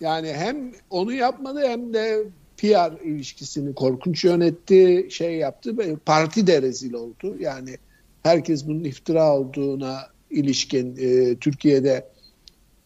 Yani 0.00 0.32
hem 0.32 0.72
onu 0.90 1.12
yapmadı 1.12 1.60
hem 1.66 1.94
de 1.94 2.24
PR 2.56 3.02
ilişkisini 3.04 3.74
korkunç 3.74 4.24
yönetti, 4.24 5.06
şey 5.10 5.36
yaptı. 5.36 5.78
ve 5.78 5.96
Parti 6.06 6.46
de 6.46 6.62
rezil 6.62 6.92
oldu. 6.92 7.36
Yani 7.38 7.76
herkes 8.22 8.66
bunun 8.66 8.84
iftira 8.84 9.36
olduğuna 9.38 9.98
ilişkin 10.30 10.96
e, 11.00 11.36
Türkiye'de 11.36 12.08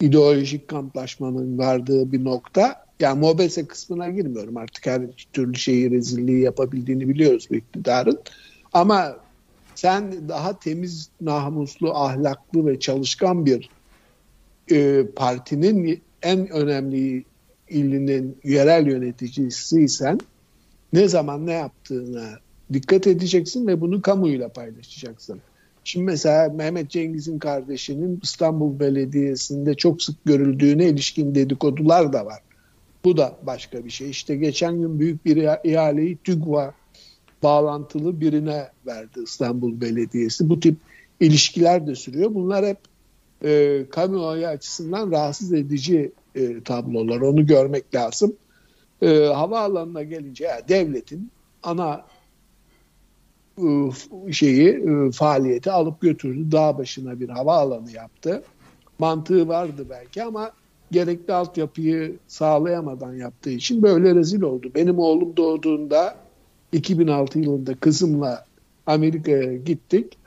ideolojik 0.00 0.68
kamplaşmanın 0.68 1.58
vardığı 1.58 2.12
bir 2.12 2.24
nokta. 2.24 2.86
Yani 3.00 3.20
Mobese 3.20 3.66
kısmına 3.66 4.08
girmiyorum 4.08 4.56
artık 4.56 4.86
her 4.86 5.02
türlü 5.32 5.54
şeyi 5.54 5.90
rezilliği 5.90 6.40
yapabildiğini 6.40 7.08
biliyoruz 7.08 7.48
bu 7.50 7.54
iktidarın. 7.54 8.18
Ama 8.72 9.16
sen 9.74 10.28
daha 10.28 10.58
temiz, 10.58 11.08
namuslu, 11.20 11.94
ahlaklı 11.94 12.66
ve 12.66 12.80
çalışkan 12.80 13.46
bir 13.46 13.70
e, 14.70 15.06
partinin 15.16 16.02
en 16.22 16.48
önemli 16.48 17.24
ilinin 17.68 18.38
yerel 18.44 18.86
yöneticisiysen 18.86 20.18
ne 20.92 21.08
zaman 21.08 21.46
ne 21.46 21.52
yaptığına 21.52 22.38
dikkat 22.72 23.06
edeceksin 23.06 23.66
ve 23.66 23.80
bunu 23.80 24.02
kamuyla 24.02 24.48
paylaşacaksın. 24.48 25.40
Şimdi 25.86 26.04
mesela 26.04 26.48
Mehmet 26.48 26.90
Cengiz'in 26.90 27.38
kardeşinin 27.38 28.20
İstanbul 28.22 28.80
Belediyesi'nde 28.80 29.74
çok 29.74 30.02
sık 30.02 30.24
görüldüğüne 30.24 30.88
ilişkin 30.88 31.34
dedikodular 31.34 32.12
da 32.12 32.26
var. 32.26 32.42
Bu 33.04 33.16
da 33.16 33.36
başka 33.42 33.84
bir 33.84 33.90
şey. 33.90 34.10
İşte 34.10 34.36
geçen 34.36 34.80
gün 34.80 35.00
büyük 35.00 35.24
bir 35.24 35.36
ihaleyi 35.64 36.16
TÜGVA 36.16 36.74
bağlantılı 37.42 38.20
birine 38.20 38.68
verdi 38.86 39.20
İstanbul 39.24 39.80
Belediyesi. 39.80 40.48
Bu 40.48 40.60
tip 40.60 40.76
ilişkiler 41.20 41.86
de 41.86 41.94
sürüyor. 41.94 42.34
Bunlar 42.34 42.66
hep 42.66 42.78
e, 43.44 43.82
kamuoyu 43.90 44.46
açısından 44.46 45.10
rahatsız 45.10 45.52
edici 45.52 46.12
e, 46.34 46.62
tablolar. 46.62 47.20
Onu 47.20 47.46
görmek 47.46 47.94
lazım. 47.94 48.36
E, 49.02 49.08
havaalanına 49.18 50.02
gelince 50.02 50.44
yani 50.44 50.62
devletin 50.68 51.30
ana 51.62 52.04
şeyi 54.32 54.68
e, 54.68 55.10
faaliyeti 55.12 55.70
alıp 55.70 56.00
götürdü. 56.00 56.52
Dağ 56.52 56.78
başına 56.78 57.20
bir 57.20 57.28
havaalanı 57.28 57.92
yaptı. 57.92 58.42
Mantığı 58.98 59.48
vardı 59.48 59.86
belki 59.90 60.22
ama 60.22 60.52
gerekli 60.90 61.32
altyapıyı 61.32 62.16
sağlayamadan 62.26 63.14
yaptığı 63.14 63.50
için 63.50 63.82
böyle 63.82 64.14
rezil 64.14 64.42
oldu. 64.42 64.70
Benim 64.74 64.98
oğlum 64.98 65.36
doğduğunda 65.36 66.16
2006 66.72 67.38
yılında 67.38 67.74
kızımla 67.74 68.44
Amerika'ya 68.86 69.56
gittik. 69.56 70.18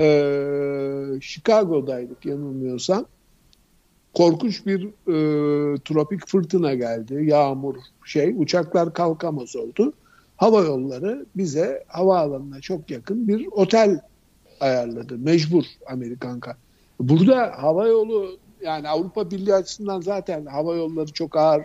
Ee, 0.00 1.04
Chicago'daydık 1.20 2.26
yanılmıyorsam. 2.26 3.04
Korkunç 4.14 4.66
bir 4.66 4.84
e, 4.84 5.14
tropik 5.78 6.28
fırtına 6.28 6.74
geldi. 6.74 7.24
Yağmur 7.24 7.74
şey 8.04 8.34
uçaklar 8.38 8.92
kalkamaz 8.92 9.56
oldu. 9.56 9.92
Hava 10.38 10.60
yolları 10.60 11.26
bize 11.36 11.84
havaalanına 11.88 12.60
çok 12.60 12.90
yakın 12.90 13.28
bir 13.28 13.46
otel 13.52 14.00
ayarladı. 14.60 15.18
Mecbur 15.18 15.64
Amerikan. 15.86 16.38
ka- 16.40 16.54
Burada 17.00 17.52
hava 17.62 17.86
yolu 17.86 18.38
yani 18.62 18.88
Avrupa 18.88 19.30
Birliği 19.30 19.54
açısından 19.54 20.00
zaten 20.00 20.46
hava 20.46 20.76
yolları 20.76 21.12
çok 21.12 21.36
ağır 21.36 21.62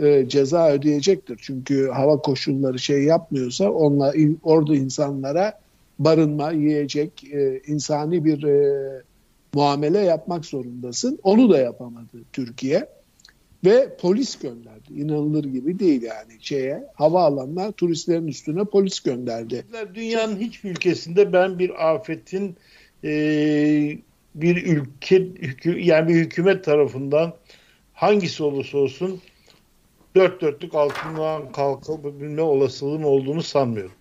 e, 0.00 0.28
ceza 0.28 0.70
ödeyecektir. 0.72 1.40
Çünkü 1.42 1.88
hava 1.88 2.16
koşulları 2.16 2.78
şey 2.78 3.02
yapmıyorsa 3.04 3.70
onunla 3.70 4.14
in- 4.14 4.40
orada 4.42 4.74
insanlara 4.76 5.60
barınma, 5.98 6.50
yiyecek, 6.52 7.24
e, 7.32 7.60
insani 7.66 8.24
bir 8.24 8.42
e, 8.42 9.02
muamele 9.54 9.98
yapmak 9.98 10.44
zorundasın. 10.44 11.18
Onu 11.22 11.50
da 11.50 11.58
yapamadı 11.58 12.18
Türkiye. 12.32 12.88
Ve 13.64 13.96
polis 14.00 14.38
gönderdi. 14.38 14.79
İnanılır 14.96 15.44
gibi 15.44 15.78
değil 15.78 16.02
yani 16.02 16.32
şeye 16.40 16.84
havaalanına 16.94 17.72
turistlerin 17.72 18.28
üstüne 18.28 18.64
polis 18.64 19.00
gönderdi. 19.00 19.66
Dünyanın 19.94 20.36
hiçbir 20.36 20.70
ülkesinde 20.70 21.32
ben 21.32 21.58
bir 21.58 21.90
afetin 21.90 22.56
e, 23.04 23.10
bir 24.34 24.66
ülke 24.66 25.16
hükü- 25.16 25.80
yani 25.80 26.08
bir 26.08 26.14
hükümet 26.14 26.64
tarafından 26.64 27.34
hangisi 27.92 28.42
olursa 28.42 28.78
olsun 28.78 29.20
dört 30.14 30.40
dörtlük 30.40 30.74
altından 30.74 31.52
kalkabilme 31.52 32.42
olasılığın 32.42 33.02
olduğunu 33.02 33.42
sanmıyorum. 33.42 33.92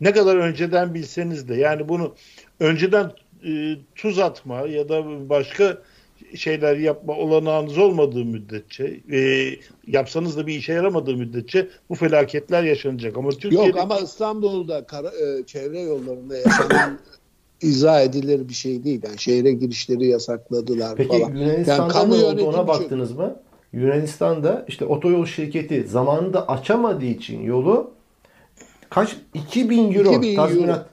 Ne 0.00 0.12
kadar 0.12 0.36
önceden 0.36 0.94
bilseniz 0.94 1.48
de 1.48 1.54
yani 1.54 1.88
bunu 1.88 2.14
önceden 2.60 3.12
e, 3.46 3.76
tuz 3.94 4.18
atma 4.18 4.60
ya 4.60 4.88
da 4.88 5.28
başka 5.28 5.82
şeyler 6.36 6.76
yapma 6.76 7.12
olanağınız 7.12 7.78
olmadığı 7.78 8.24
müddetçe 8.24 9.00
e, 9.12 9.50
yapsanız 9.86 10.36
da 10.36 10.46
bir 10.46 10.54
işe 10.54 10.72
yaramadığı 10.72 11.16
müddetçe 11.16 11.68
bu 11.90 11.94
felaketler 11.94 12.62
yaşanacak. 12.62 13.16
Ama 13.16 13.30
Türkiye'de 13.30 13.66
Yok 13.66 13.76
ama 13.76 13.98
İstanbul'da 13.98 14.84
kara, 14.86 15.08
e, 15.08 15.46
çevre 15.46 15.80
yollarında 15.80 16.36
yaşanan 16.36 16.98
izah 17.60 18.00
edilir 18.00 18.48
bir 18.48 18.54
şey 18.54 18.84
değil. 18.84 19.00
Yani 19.04 19.18
şehre 19.18 19.52
girişleri 19.52 20.06
yasakladılar 20.06 20.96
Peki 20.96 21.08
falan. 21.08 21.34
Yunanistan'da 21.34 21.88
kamu 21.92 22.18
ne 22.18 22.24
oldu 22.24 22.44
ona 22.44 22.56
çok- 22.56 22.68
baktınız 22.68 23.12
mı? 23.12 23.36
Yunanistan'da 23.72 24.64
işte 24.68 24.84
otoyol 24.84 25.26
şirketi 25.26 25.84
zamanında 25.88 26.48
açamadığı 26.48 27.04
için 27.04 27.42
yolu 27.42 27.90
kaç 28.90 29.16
2000 29.34 29.92
euro 29.94 30.08
2000 30.08 30.28
euro. 30.28 30.36
tazminat 30.36 30.86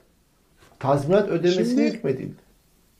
tazminat 0.78 1.28
ödemesine 1.28 1.64
Şimdi- 1.64 1.82
hükmedildi. 1.82 2.34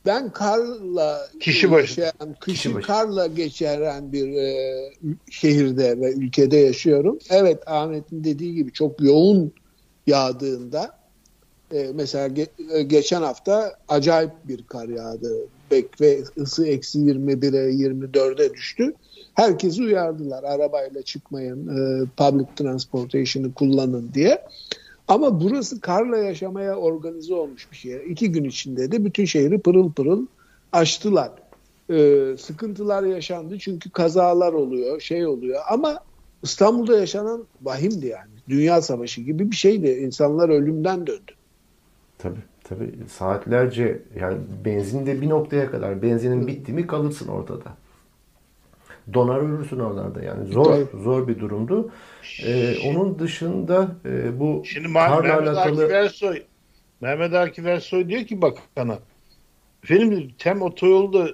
Ben 0.07 0.33
karla 0.33 1.29
Kişi 1.41 1.71
başı. 1.71 2.01
yaşayan, 2.01 2.35
kışı 2.41 2.57
Kişi 2.57 2.75
başı. 2.75 2.87
karla 2.87 3.27
geçiren 3.27 4.13
bir 4.13 4.33
e, 4.33 4.75
şehirde 5.31 6.01
ve 6.01 6.13
ülkede 6.13 6.57
yaşıyorum. 6.57 7.19
Evet 7.31 7.59
Ahmet'in 7.69 8.25
dediği 8.25 8.55
gibi 8.55 8.73
çok 8.73 9.01
yoğun 9.03 9.53
yağdığında 10.07 10.99
e, 11.73 11.91
mesela 11.95 12.27
ge- 12.27 12.73
e, 12.79 12.83
geçen 12.83 13.23
hafta 13.23 13.75
acayip 13.89 14.31
bir 14.45 14.63
kar 14.63 14.89
yağdı. 14.89 15.33
Bek 15.71 16.01
ve 16.01 16.21
ısı 16.39 16.67
eksi 16.67 16.99
21'e 16.99 17.71
24'e 17.71 18.55
düştü. 18.55 18.95
Herkesi 19.35 19.83
uyardılar 19.83 20.45
arabayla 20.45 21.03
çıkmayın, 21.03 21.67
e, 21.69 22.07
public 22.17 22.47
transportation'ı 22.57 23.55
kullanın 23.55 24.11
diye. 24.15 24.43
Ama 25.11 25.41
burası 25.41 25.81
karla 25.81 26.17
yaşamaya 26.17 26.77
organize 26.77 27.35
olmuş 27.35 27.71
bir 27.71 27.77
şey. 27.77 28.13
İki 28.13 28.33
gün 28.33 28.45
içinde 28.45 28.93
de 28.93 29.05
bütün 29.05 29.25
şehri 29.25 29.61
pırıl 29.61 29.93
pırıl 29.93 30.27
açtılar. 30.73 31.31
Ee, 31.91 32.37
sıkıntılar 32.39 33.03
yaşandı 33.03 33.59
çünkü 33.59 33.91
kazalar 33.91 34.53
oluyor, 34.53 35.01
şey 35.01 35.27
oluyor. 35.27 35.61
Ama 35.71 36.01
İstanbul'da 36.43 36.99
yaşanan 37.01 37.45
vahimdi 37.63 38.07
yani. 38.07 38.31
Dünya 38.49 38.83
savaşı 38.83 39.21
gibi 39.21 39.51
bir 39.51 39.57
şeydi. 39.57 39.89
İnsanlar 39.89 40.49
ölümden 40.49 41.07
döndü. 41.07 41.33
Tabii 42.19 42.41
tabii 42.65 42.95
saatlerce 43.09 44.03
yani 44.21 44.39
benzin 44.65 45.07
de 45.07 45.21
bir 45.21 45.29
noktaya 45.29 45.71
kadar 45.71 46.03
benzinin 46.03 46.47
bitti 46.47 46.73
mi 46.73 46.87
kalırsın 46.87 47.29
ortada. 47.29 47.77
Donar 49.15 49.39
ölürsün 49.39 49.79
oralarda 49.79 50.23
yani 50.23 50.53
zor 50.53 50.65
Tabii. 50.65 51.03
zor 51.03 51.29
bir 51.29 51.41
durumdu. 51.41 51.93
Ee, 52.45 52.77
onun 52.89 53.19
dışında 53.19 53.89
e, 54.05 54.41
bu 54.41 54.63
Şimdi 54.67 54.93
karla 54.95 55.21
Mehmet 55.23 55.49
alakalı 55.49 55.83
Akif 55.83 55.95
Ersoy 55.95 56.43
Mehmet 57.01 57.35
Akif 57.35 57.67
Ersoy 57.67 58.09
diyor 58.09 58.25
ki 58.25 58.43
bakana 58.43 58.99
efendim 59.85 60.35
Tem 60.39 60.63
otoyolu 60.63 61.13
da 61.13 61.29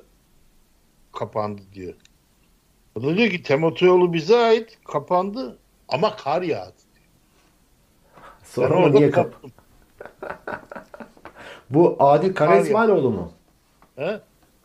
kapandı 1.13 1.63
diyor. 1.73 1.95
O 2.95 3.03
da 3.03 3.17
diyor 3.17 3.31
ki 3.31 3.43
Tem 3.43 3.65
otoyolu 3.65 4.13
bize 4.13 4.37
ait 4.37 4.79
kapandı 4.85 5.59
ama 5.89 6.17
kar 6.17 6.43
yağdı. 6.43 6.73
sonra 8.45 8.71
Ben 8.71 8.77
orada 8.77 8.99
niye 8.99 9.11
kap? 9.11 9.35
Bu 11.71 11.97
Adil 11.99 12.35
Kara 12.35 12.51
Kar 12.51 12.61
İsmailoğlu 12.61 13.11
mu? 13.11 13.33
He? 13.97 14.21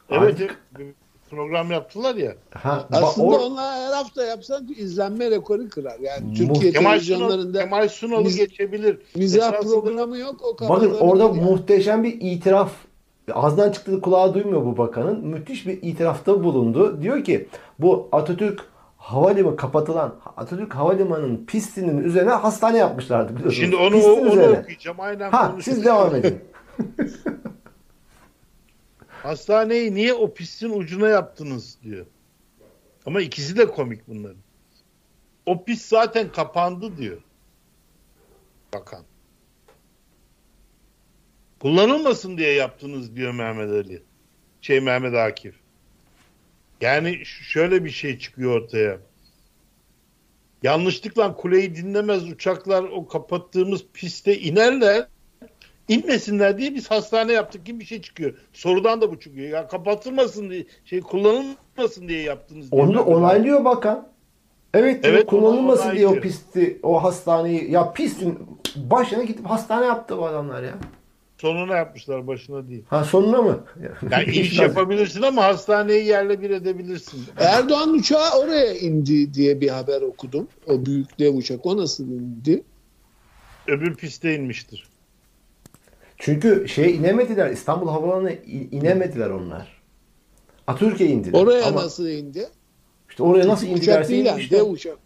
Evet, 0.09 0.39
bir 0.77 0.93
program 1.32 1.71
yaptılar 1.71 2.15
ya. 2.15 2.34
Ha, 2.53 2.88
Aslında 2.91 3.27
o- 3.27 3.45
onlar 3.45 3.73
her 3.79 3.93
hafta 3.93 4.23
yapsan 4.25 4.67
izlenme 4.77 5.32
rekoru 5.32 5.69
kırar. 5.69 5.99
Yani 5.99 6.25
Mu- 6.27 6.34
Türkiye 6.53 6.71
Kemal, 6.71 6.99
Sunal, 6.99 6.99
televizyonlarında 6.99 7.59
Kemal 7.63 7.88
Sunal'ı 7.89 8.25
Biz- 8.25 8.38
geçebilir. 8.38 8.97
mizah 9.15 9.53
Esasında- 9.53 9.82
programı 9.82 10.17
yok. 10.17 10.36
O 10.43 10.53
Bakın 10.53 10.67
kafaları 10.67 10.93
orada 10.97 11.23
yani. 11.23 11.41
muhteşem 11.41 12.03
bir 12.03 12.17
itiraf. 12.21 12.71
Ağzından 13.34 13.71
çıktığı 13.71 14.01
kulağa 14.01 14.34
duymuyor 14.34 14.65
bu 14.65 14.77
bakanın. 14.77 15.27
Müthiş 15.27 15.67
bir 15.67 15.79
itirafta 15.82 16.43
bulundu. 16.43 17.01
Diyor 17.01 17.23
ki 17.23 17.47
bu 17.79 18.09
Atatürk 18.11 18.65
Havalimanı 18.97 19.55
kapatılan 19.55 20.15
Atatürk 20.38 20.75
Havalimanı'nın 20.75 21.45
pistinin 21.45 22.03
üzerine 22.03 22.29
hastane 22.29 22.77
yapmışlardı 22.77 23.36
biliyorsunuz. 23.36 23.63
Şimdi 23.63 23.75
onu, 23.75 23.91
Pistin 23.95 24.11
onu 24.11 24.27
üzerine. 24.32 24.59
okuyacağım. 24.59 24.97
Aynen 24.99 25.32
Ha 25.32 25.55
siz 25.61 25.86
devam 25.86 26.15
edin. 26.15 26.39
Hastaneyi 29.24 29.95
niye 29.95 30.13
o 30.13 30.34
pistin 30.34 30.69
ucuna 30.69 31.09
yaptınız 31.09 31.78
diyor. 31.84 32.05
Ama 33.05 33.22
ikisi 33.22 33.57
de 33.57 33.65
komik 33.65 34.07
bunların. 34.07 34.41
O 35.45 35.65
pist 35.65 35.88
zaten 35.88 36.32
kapandı 36.32 36.97
diyor. 36.97 37.22
Bakan. 38.74 39.05
Kullanılmasın 41.59 42.38
diye 42.38 42.53
yaptınız 42.53 43.15
diyor 43.15 43.34
Mehmet 43.34 43.69
Ali. 43.69 44.03
Şey 44.61 44.80
Mehmet 44.80 45.15
Akif. 45.15 45.55
Yani 46.82 47.26
şöyle 47.26 47.86
bir 47.86 47.89
şey 47.89 48.19
çıkıyor 48.19 48.61
ortaya. 48.61 48.99
Yanlışlıkla 50.63 51.36
kuleyi 51.36 51.76
dinlemez 51.76 52.32
uçaklar 52.32 52.84
o 52.84 53.07
kapattığımız 53.07 53.86
piste 53.93 54.39
inerler. 54.39 55.07
İnmesinler 55.91 56.57
diye 56.57 56.75
biz 56.75 56.91
hastane 56.91 57.33
yaptık 57.33 57.65
gibi 57.65 57.79
bir 57.79 57.85
şey 57.85 58.01
çıkıyor. 58.01 58.33
Sorudan 58.53 59.01
da 59.01 59.11
bu 59.11 59.19
çıkıyor. 59.19 59.49
Ya 59.49 59.67
kapatılmasın 59.67 60.49
diye, 60.49 60.65
şey 60.85 61.01
kullanılmasın 61.01 62.07
diye 62.07 62.21
yaptınız. 62.21 62.71
diye. 62.71 62.81
Onu 62.81 62.93
da 62.93 63.05
onaylıyor 63.05 63.65
bakan. 63.65 64.07
Evet, 64.73 65.03
diyor, 65.03 65.13
Evet, 65.13 65.25
kullanılmasın 65.25 65.91
diye 65.91 66.07
o 66.07 66.19
pisti, 66.19 66.79
o 66.83 67.03
hastaneyi. 67.03 67.71
Ya 67.71 67.93
pistin 67.93 68.39
başına 68.75 69.23
gidip 69.23 69.45
hastane 69.45 69.85
yaptı 69.85 70.17
bu 70.17 70.25
adamlar 70.25 70.63
ya. 70.63 70.73
Sonuna 71.37 71.75
yapmışlar 71.75 72.27
başına 72.27 72.67
değil. 72.67 72.83
Ha 72.89 73.03
sonuna 73.03 73.41
mı? 73.41 73.63
Yani 74.11 74.31
iş 74.31 74.59
yapabilirsin 74.59 75.21
ama 75.21 75.43
hastaneyi 75.43 76.05
yerle 76.05 76.41
bir 76.41 76.49
edebilirsin. 76.49 77.23
Erdoğan 77.37 77.93
uçağı 77.93 78.39
oraya 78.39 78.73
indi 78.73 79.33
diye 79.33 79.61
bir 79.61 79.69
haber 79.69 80.01
okudum. 80.01 80.47
O 80.67 80.85
büyük 80.85 81.19
dev 81.19 81.33
uçak. 81.33 81.65
O 81.65 81.77
nasıl 81.77 82.03
indi? 82.03 82.63
Öbür 83.67 83.95
piste 83.95 84.35
inmiştir. 84.35 84.91
Çünkü 86.26 86.67
şey 86.67 86.95
inemediler. 86.95 87.49
İstanbul 87.49 87.89
Havaalanı'na 87.89 88.32
in- 88.32 88.69
inemediler 88.72 89.30
onlar. 89.30 89.82
Atatürk'e 90.67 91.05
indiler. 91.05 91.39
Oraya 91.39 91.65
Ama 91.65 91.82
nasıl 91.84 92.07
indi? 92.07 92.47
işte 93.09 93.24
oraya 93.24 93.47
nasıl 93.47 93.67
değil 93.67 93.88
yani. 93.88 94.13
inmişler. 94.13 94.59
Dev 94.59 94.63
uçak. 94.65 94.97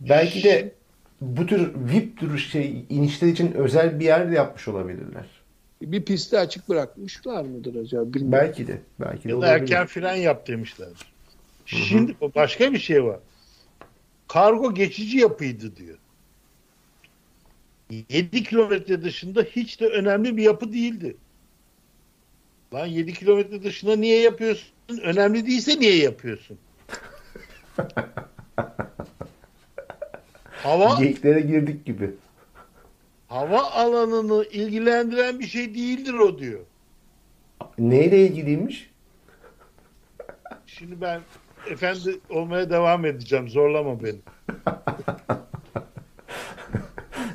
Belki 0.00 0.44
de 0.44 0.72
bu 1.20 1.46
tür 1.46 1.72
VIP 1.74 2.18
tür 2.20 2.38
şey 2.38 2.84
inişler 2.88 3.28
için 3.28 3.52
özel 3.52 4.00
bir 4.00 4.04
yer 4.04 4.30
de 4.30 4.34
yapmış 4.34 4.68
olabilirler. 4.68 5.26
Bir 5.82 6.04
pisti 6.04 6.38
açık 6.38 6.68
bırakmışlar 6.68 7.42
mıdır 7.44 7.74
acaba? 7.74 8.02
Bilmiyorum. 8.14 8.32
Belki 8.32 8.66
de. 8.66 8.80
Belki 9.00 9.24
de 9.24 9.28
Ya 9.28 9.34
da 9.34 9.38
olabilir. 9.38 9.60
erken 9.62 9.86
fren 9.86 10.14
yap 10.16 10.46
demişler. 10.48 10.88
Şimdi 11.66 12.16
o 12.20 12.34
başka 12.34 12.72
bir 12.72 12.78
şey 12.78 13.04
var. 13.04 13.18
Kargo 14.28 14.74
geçici 14.74 15.18
yapıydı 15.18 15.76
diyor. 15.76 15.98
7 17.90 18.42
kilometre 18.44 19.02
dışında 19.02 19.42
hiç 19.42 19.80
de 19.80 19.86
önemli 19.88 20.36
bir 20.36 20.42
yapı 20.42 20.72
değildi. 20.72 21.16
Lan 22.74 22.86
7 22.86 23.12
kilometre 23.14 23.62
dışında 23.62 23.96
niye 23.96 24.20
yapıyorsun? 24.20 24.68
Önemli 25.02 25.46
değilse 25.46 25.80
niye 25.80 25.96
yapıyorsun? 25.96 26.58
Hava 30.62 30.94
Geyiklere 31.00 31.40
girdik 31.40 31.84
gibi. 31.86 32.10
hava 33.28 33.62
alanını 33.62 34.44
ilgilendiren 34.44 35.40
bir 35.40 35.46
şey 35.46 35.74
değildir 35.74 36.14
o 36.14 36.38
diyor. 36.38 36.60
Neyle 37.78 38.26
ilgiliymiş? 38.26 38.90
Şimdi 40.66 41.00
ben 41.00 41.20
efendi 41.70 42.20
olmaya 42.30 42.70
devam 42.70 43.04
edeceğim. 43.04 43.48
Zorlama 43.48 44.02
beni. 44.04 44.18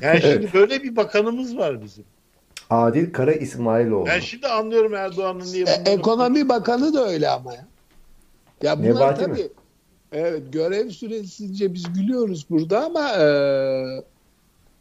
Yani 0.02 0.20
şimdi 0.20 0.50
böyle 0.54 0.82
bir 0.82 0.96
bakanımız 0.96 1.56
var 1.56 1.82
bizim. 1.82 2.04
Adil 2.70 3.12
Kara 3.12 3.32
İsmailoğlu. 3.32 4.06
Ben 4.06 4.20
şimdi 4.20 4.46
anlıyorum 4.46 4.94
Erdoğan'ın 4.94 5.44
niye 5.52 5.62
E, 5.62 5.66
bunları... 5.66 5.88
ekonomi 5.98 6.48
bakanı 6.48 6.94
da 6.94 7.08
öyle 7.08 7.28
ama 7.28 7.54
ya. 7.54 7.66
Ya 8.62 8.78
bunlar 8.78 8.88
Nebati 8.90 9.20
mi? 9.20 9.26
tabii 9.26 9.48
evet, 10.12 10.42
görev 10.52 10.90
süresince 10.90 11.74
biz 11.74 11.92
gülüyoruz 11.92 12.46
burada 12.50 12.84
ama 12.84 13.08
e, 13.10 13.24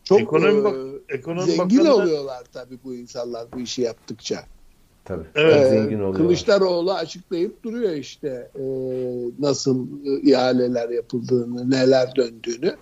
çok 0.03 0.21
Ekonomi 0.21 0.69
e, 1.09 1.15
ekonomi 1.15 1.51
zengin 1.51 1.59
bakanı 1.79 1.85
da- 1.87 1.95
oluyorlar 1.95 2.43
tabii 2.53 2.77
bu 2.83 2.95
insanlar 2.95 3.47
bu 3.53 3.59
işi 3.59 3.81
yaptıkça. 3.81 4.43
Tabii. 5.05 5.23
Evet. 5.35 5.55
Ee, 5.65 5.69
zengin 5.69 5.99
oluyor. 5.99 6.13
Kılıçdaroğlu 6.15 6.93
açıklayıp 6.93 7.63
duruyor 7.63 7.91
işte 7.91 8.49
e, 8.55 8.63
nasıl 9.39 9.87
e, 10.05 10.29
ihaleler 10.29 10.89
yapıldığını, 10.89 11.71
neler 11.71 12.15
döndüğünü. 12.15 12.75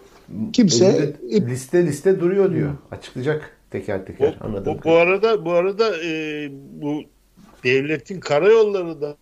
Kimse- 0.54 1.14
liste 1.32 1.86
liste 1.86 2.20
duruyor 2.20 2.54
diyor. 2.54 2.72
Açıklayacak 2.92 3.58
teker 3.72 4.06
teker 4.06 4.38
Bu, 4.42 4.46
anladım. 4.46 4.80
bu, 4.80 4.90
bu 4.90 4.92
arada 4.96 5.46
bu 5.46 5.52
arada 5.52 6.04
e, 6.06 6.50
bu 6.82 7.02
devletin 7.64 8.20
karayolları 8.20 9.02
da 9.02 9.18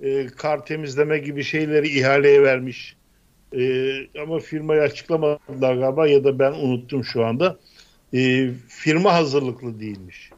e, 0.00 0.26
kar 0.26 0.66
temizleme 0.66 1.18
gibi 1.18 1.42
şeyleri 1.42 1.88
ihaleye 1.98 2.42
vermiş. 2.42 2.96
E, 3.56 3.92
ama 4.22 4.38
firmayı 4.38 4.80
açıklamadılar 4.80 5.74
galiba 5.76 6.06
ya 6.06 6.24
da 6.24 6.38
ben 6.38 6.52
unuttum 6.52 7.04
şu 7.04 7.24
anda. 7.24 7.56
E, 8.14 8.50
firma 8.68 9.14
hazırlıklı 9.14 9.80
değilmiş. 9.80 10.30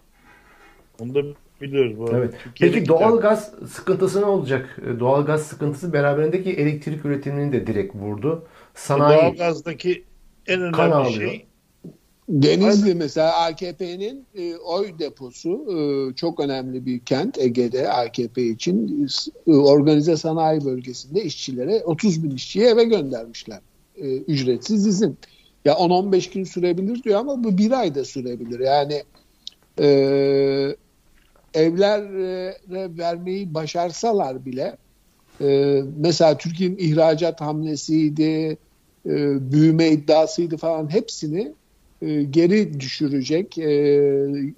Onu 0.99 1.15
da 1.15 1.23
biliyoruz 1.61 1.99
bu 1.99 2.05
arada. 2.05 2.19
Evet. 2.19 2.35
Peki 2.61 2.89
doğalgaz 2.89 3.53
sıkıntısı 3.69 4.21
ne 4.21 4.25
olacak? 4.25 4.79
E, 4.87 5.01
Doğalgaz 5.01 5.43
sıkıntısı 5.47 5.93
beraberindeki 5.93 6.51
elektrik 6.53 7.05
üretimini 7.05 7.53
de 7.53 7.67
direkt 7.67 7.95
vurdu. 7.95 8.45
Sanayi 8.75 9.21
Doğalgazdaki 9.23 10.05
en 10.47 10.73
kan 10.73 10.91
önemli 10.91 10.95
ağlıyor. 10.95 11.31
şey 11.31 11.47
Denizli 12.31 12.95
mesela 12.95 13.37
AKP'nin 13.37 14.27
e, 14.35 14.57
oy 14.57 14.99
deposu 14.99 15.67
e, 15.71 16.15
çok 16.15 16.41
önemli 16.41 16.87
bir 16.87 17.01
kent 17.01 17.39
Ege'de 17.39 17.93
AKP 17.93 18.43
için 18.43 19.09
e, 19.47 19.53
organize 19.53 20.17
sanayi 20.17 20.65
bölgesinde 20.65 21.25
işçilere 21.25 21.83
30 21.85 22.25
bin 22.25 22.31
işçiyi 22.31 22.65
eve 22.65 22.85
göndermişler. 22.85 23.61
E, 23.97 24.17
ücretsiz 24.17 24.87
izin. 24.87 25.19
Ya 25.65 25.73
10-15 25.73 26.35
gün 26.35 26.45
sürebilir 26.45 27.03
diyor 27.03 27.21
ama 27.21 27.45
bu 27.45 27.59
bir 27.59 27.71
ayda 27.73 28.05
sürebilir. 28.05 28.61
Yani 28.61 29.03
e, 29.79 29.87
evlere 31.55 32.99
vermeyi 32.99 33.55
başarsalar 33.55 34.45
bile 34.45 34.77
e, 35.41 35.81
mesela 35.97 36.39
Türkiye'nin 36.39 36.77
ihracat 36.79 37.41
hamlesiydi, 37.41 38.57
e, 39.07 39.53
büyüme 39.53 39.89
iddiasıydı 39.89 40.57
falan 40.57 40.93
hepsini 40.93 41.53
e, 42.03 42.23
geri 42.23 42.81
düşürecek, 42.81 43.59
e, 43.59 43.71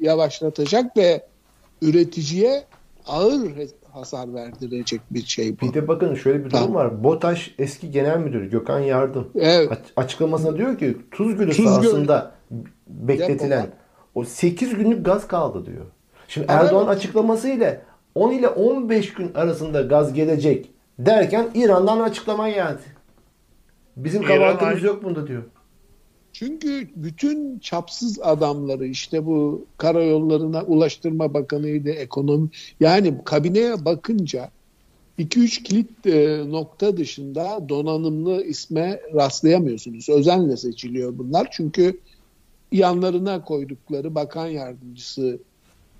yavaşlatacak 0.01 0.97
ve 0.97 1.23
üreticiye 1.83 2.65
ağır 3.07 3.53
hasar 3.93 4.35
verdirecek 4.35 5.01
bir 5.11 5.25
şey 5.27 5.61
bu. 5.61 5.67
Bir 5.67 5.75
de 5.75 5.89
bakın 5.89 6.15
şöyle 6.15 6.39
bir 6.39 6.51
durum 6.51 6.59
tamam. 6.59 6.75
var. 6.75 7.05
BOTAŞ 7.05 7.55
eski 7.59 7.91
genel 7.91 8.19
müdürü 8.19 8.51
Gökhan 8.51 8.81
Yardım 8.81 9.29
evet. 9.35 9.79
açıklamasında 9.97 10.59
diyor 10.59 10.79
ki 10.79 10.97
Tuz 11.11 11.37
Gölü 11.37 11.53
Tuz 11.53 11.65
sahasında 11.65 12.33
bekletilen 12.89 13.67
o 14.15 14.25
8 14.25 14.75
günlük 14.75 15.05
gaz 15.07 15.29
kaldı 15.29 15.67
diyor. 15.67 15.87
Şimdi 16.29 16.47
evet. 16.51 16.63
Erdoğan 16.65 16.87
açıklamasıyla 16.87 17.83
10 18.15 18.33
ile 18.33 18.49
15 18.49 19.13
gün 19.13 19.35
arasında 19.35 19.83
gaz 19.83 20.13
gelecek 20.13 20.72
derken 20.99 21.51
İran'dan 21.55 22.01
açıklama 22.01 22.51
geldi. 22.51 22.83
Bizim 23.97 24.23
kabahatimiz 24.23 24.83
yok 24.83 25.05
bunda 25.05 25.27
diyor. 25.27 25.43
Çünkü 26.33 26.89
bütün 26.97 27.59
çapsız 27.59 28.21
adamları 28.23 28.87
işte 28.87 29.27
bu 29.27 29.67
karayollarına 29.79 30.63
Ulaştırma 30.63 31.35
Bakanı'ydı, 31.35 31.91
ekonomi 31.91 32.49
yani 32.81 33.15
kabineye 33.25 33.85
bakınca 33.85 34.51
2-3 35.19 35.63
kilit 35.63 36.07
e, 36.07 36.45
nokta 36.51 36.97
dışında 36.97 37.69
donanımlı 37.69 38.45
isme 38.45 39.01
rastlayamıyorsunuz. 39.15 40.09
Özenle 40.09 40.57
seçiliyor 40.57 41.19
bunlar. 41.19 41.49
Çünkü 41.51 42.01
yanlarına 42.73 43.45
koydukları 43.45 44.15
bakan 44.15 44.47
yardımcısı 44.47 45.39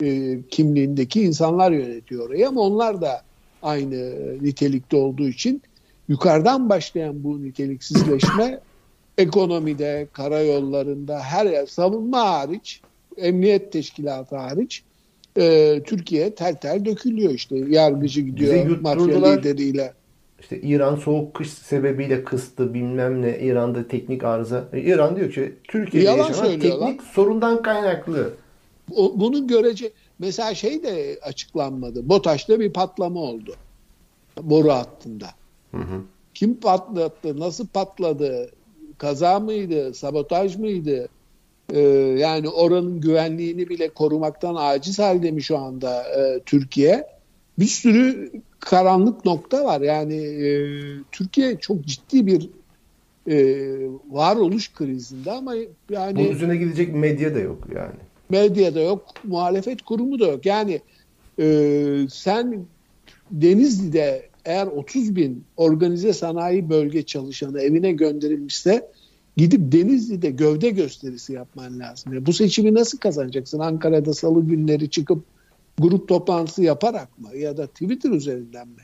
e, 0.03 0.39
kimliğindeki 0.51 1.23
insanlar 1.23 1.73
yönetiyor 1.73 2.29
orayı 2.29 2.49
ama 2.49 2.61
onlar 2.61 3.01
da 3.01 3.23
aynı 3.63 4.25
nitelikte 4.45 4.97
olduğu 4.97 5.29
için 5.29 5.63
yukarıdan 6.09 6.69
başlayan 6.69 7.25
bu 7.25 7.43
niteliksizleşme 7.43 8.61
ekonomide, 9.19 10.07
karayollarında 10.13 11.21
her 11.21 11.47
yer 11.47 11.67
savunma 11.67 12.21
hariç, 12.21 12.81
emniyet 13.17 13.73
teşkilatı 13.73 14.37
hariç 14.37 14.83
e, 15.37 15.81
Türkiye 15.87 16.35
tel 16.35 16.55
tel 16.55 16.85
dökülüyor 16.85 17.31
işte. 17.31 17.57
Yargıcı 17.69 18.21
gidiyor 18.21 18.81
mafya 18.81 19.31
lideriyle. 19.31 19.93
İşte 20.41 20.61
İran 20.61 20.97
soğuk 20.97 21.35
kış 21.35 21.51
sebebiyle 21.51 22.25
kıstı 22.25 22.75
bilmem 22.75 23.23
ne 23.23 23.39
İran'da 23.39 23.89
teknik 23.89 24.25
arıza. 24.25 24.65
E, 24.73 24.81
İran 24.81 25.17
diyor 25.17 25.31
ki 25.33 25.53
Türkiye'de 25.65 26.11
yaşanan 26.11 26.61
teknik 26.61 27.03
sorundan 27.03 27.63
kaynaklı. 27.63 28.31
O, 28.97 29.21
bunu 29.21 29.47
görece 29.47 29.91
mesela 30.23 30.55
şey 30.55 30.83
de 30.83 31.19
açıklanmadı. 31.23 32.09
BOTAŞ'ta 32.09 32.61
bir 32.61 32.73
patlama 32.73 33.21
oldu. 33.21 33.55
Boru 34.43 34.73
hattında. 34.73 35.31
Hı 35.71 35.77
hı. 35.77 36.03
Kim 36.35 36.61
patlattı? 36.61 37.41
Nasıl 37.41 37.67
patladı? 37.67 38.51
kaza 39.03 39.41
mıydı, 39.41 39.95
sabotaj 39.95 40.57
mıydı? 40.57 41.09
Ee, 41.73 41.81
yani 42.19 42.49
oranın 42.49 43.01
güvenliğini 43.01 43.69
bile 43.69 43.89
korumaktan 43.89 44.55
aciz 44.59 44.99
halde 44.99 45.31
mi 45.31 45.43
şu 45.43 45.59
anda 45.59 46.03
e, 46.03 46.41
Türkiye? 46.47 47.07
Bir 47.59 47.67
sürü 47.67 48.33
karanlık 48.61 49.25
nokta 49.25 49.65
var. 49.65 49.81
Yani 49.81 50.17
e, 50.17 50.49
Türkiye 51.13 51.59
çok 51.59 51.85
ciddi 51.85 52.27
bir 52.27 52.51
e, 53.29 53.37
varoluş 54.11 54.73
krizinde 54.73 55.33
ama 55.33 55.55
yani... 55.91 56.17
Bunun 56.17 56.29
üzerine 56.29 56.57
gidecek 56.57 56.95
medya 56.95 57.35
da 57.35 57.39
yok 57.39 57.59
yani. 57.75 58.01
Medya 58.33 58.75
da 58.75 58.81
yok, 58.81 59.05
muhalefet 59.25 59.83
kurumu 59.83 60.21
da 60.21 60.27
yok. 60.27 60.47
Yani 60.47 60.81
e, 61.39 62.07
sen 62.11 62.67
Denizli'de 63.31 64.29
eğer 64.45 64.67
30 64.67 65.17
bin 65.17 65.45
organize 65.57 66.13
sanayi 66.13 66.71
bölge 66.71 67.03
çalışanı 67.03 67.61
evine 67.61 67.93
gönderilmişse 67.93 68.89
gidip 69.37 69.73
Denizli'de 69.73 70.31
gövde 70.31 70.71
gösterisi 70.71 71.33
yapman 71.33 71.79
lazım. 71.79 72.15
Ya 72.15 72.27
bu 72.27 72.33
seçimi 72.33 72.75
nasıl 72.75 72.99
kazanacaksın? 72.99 73.59
Ankara'da 73.59 74.15
salı 74.15 74.47
günleri 74.47 74.91
çıkıp 74.91 75.25
grup 75.79 76.09
toplantısı 76.09 76.63
yaparak 76.63 77.19
mı? 77.19 77.37
Ya 77.37 77.57
da 77.57 77.67
Twitter 77.67 78.11
üzerinden 78.11 78.69
mi? 78.69 78.83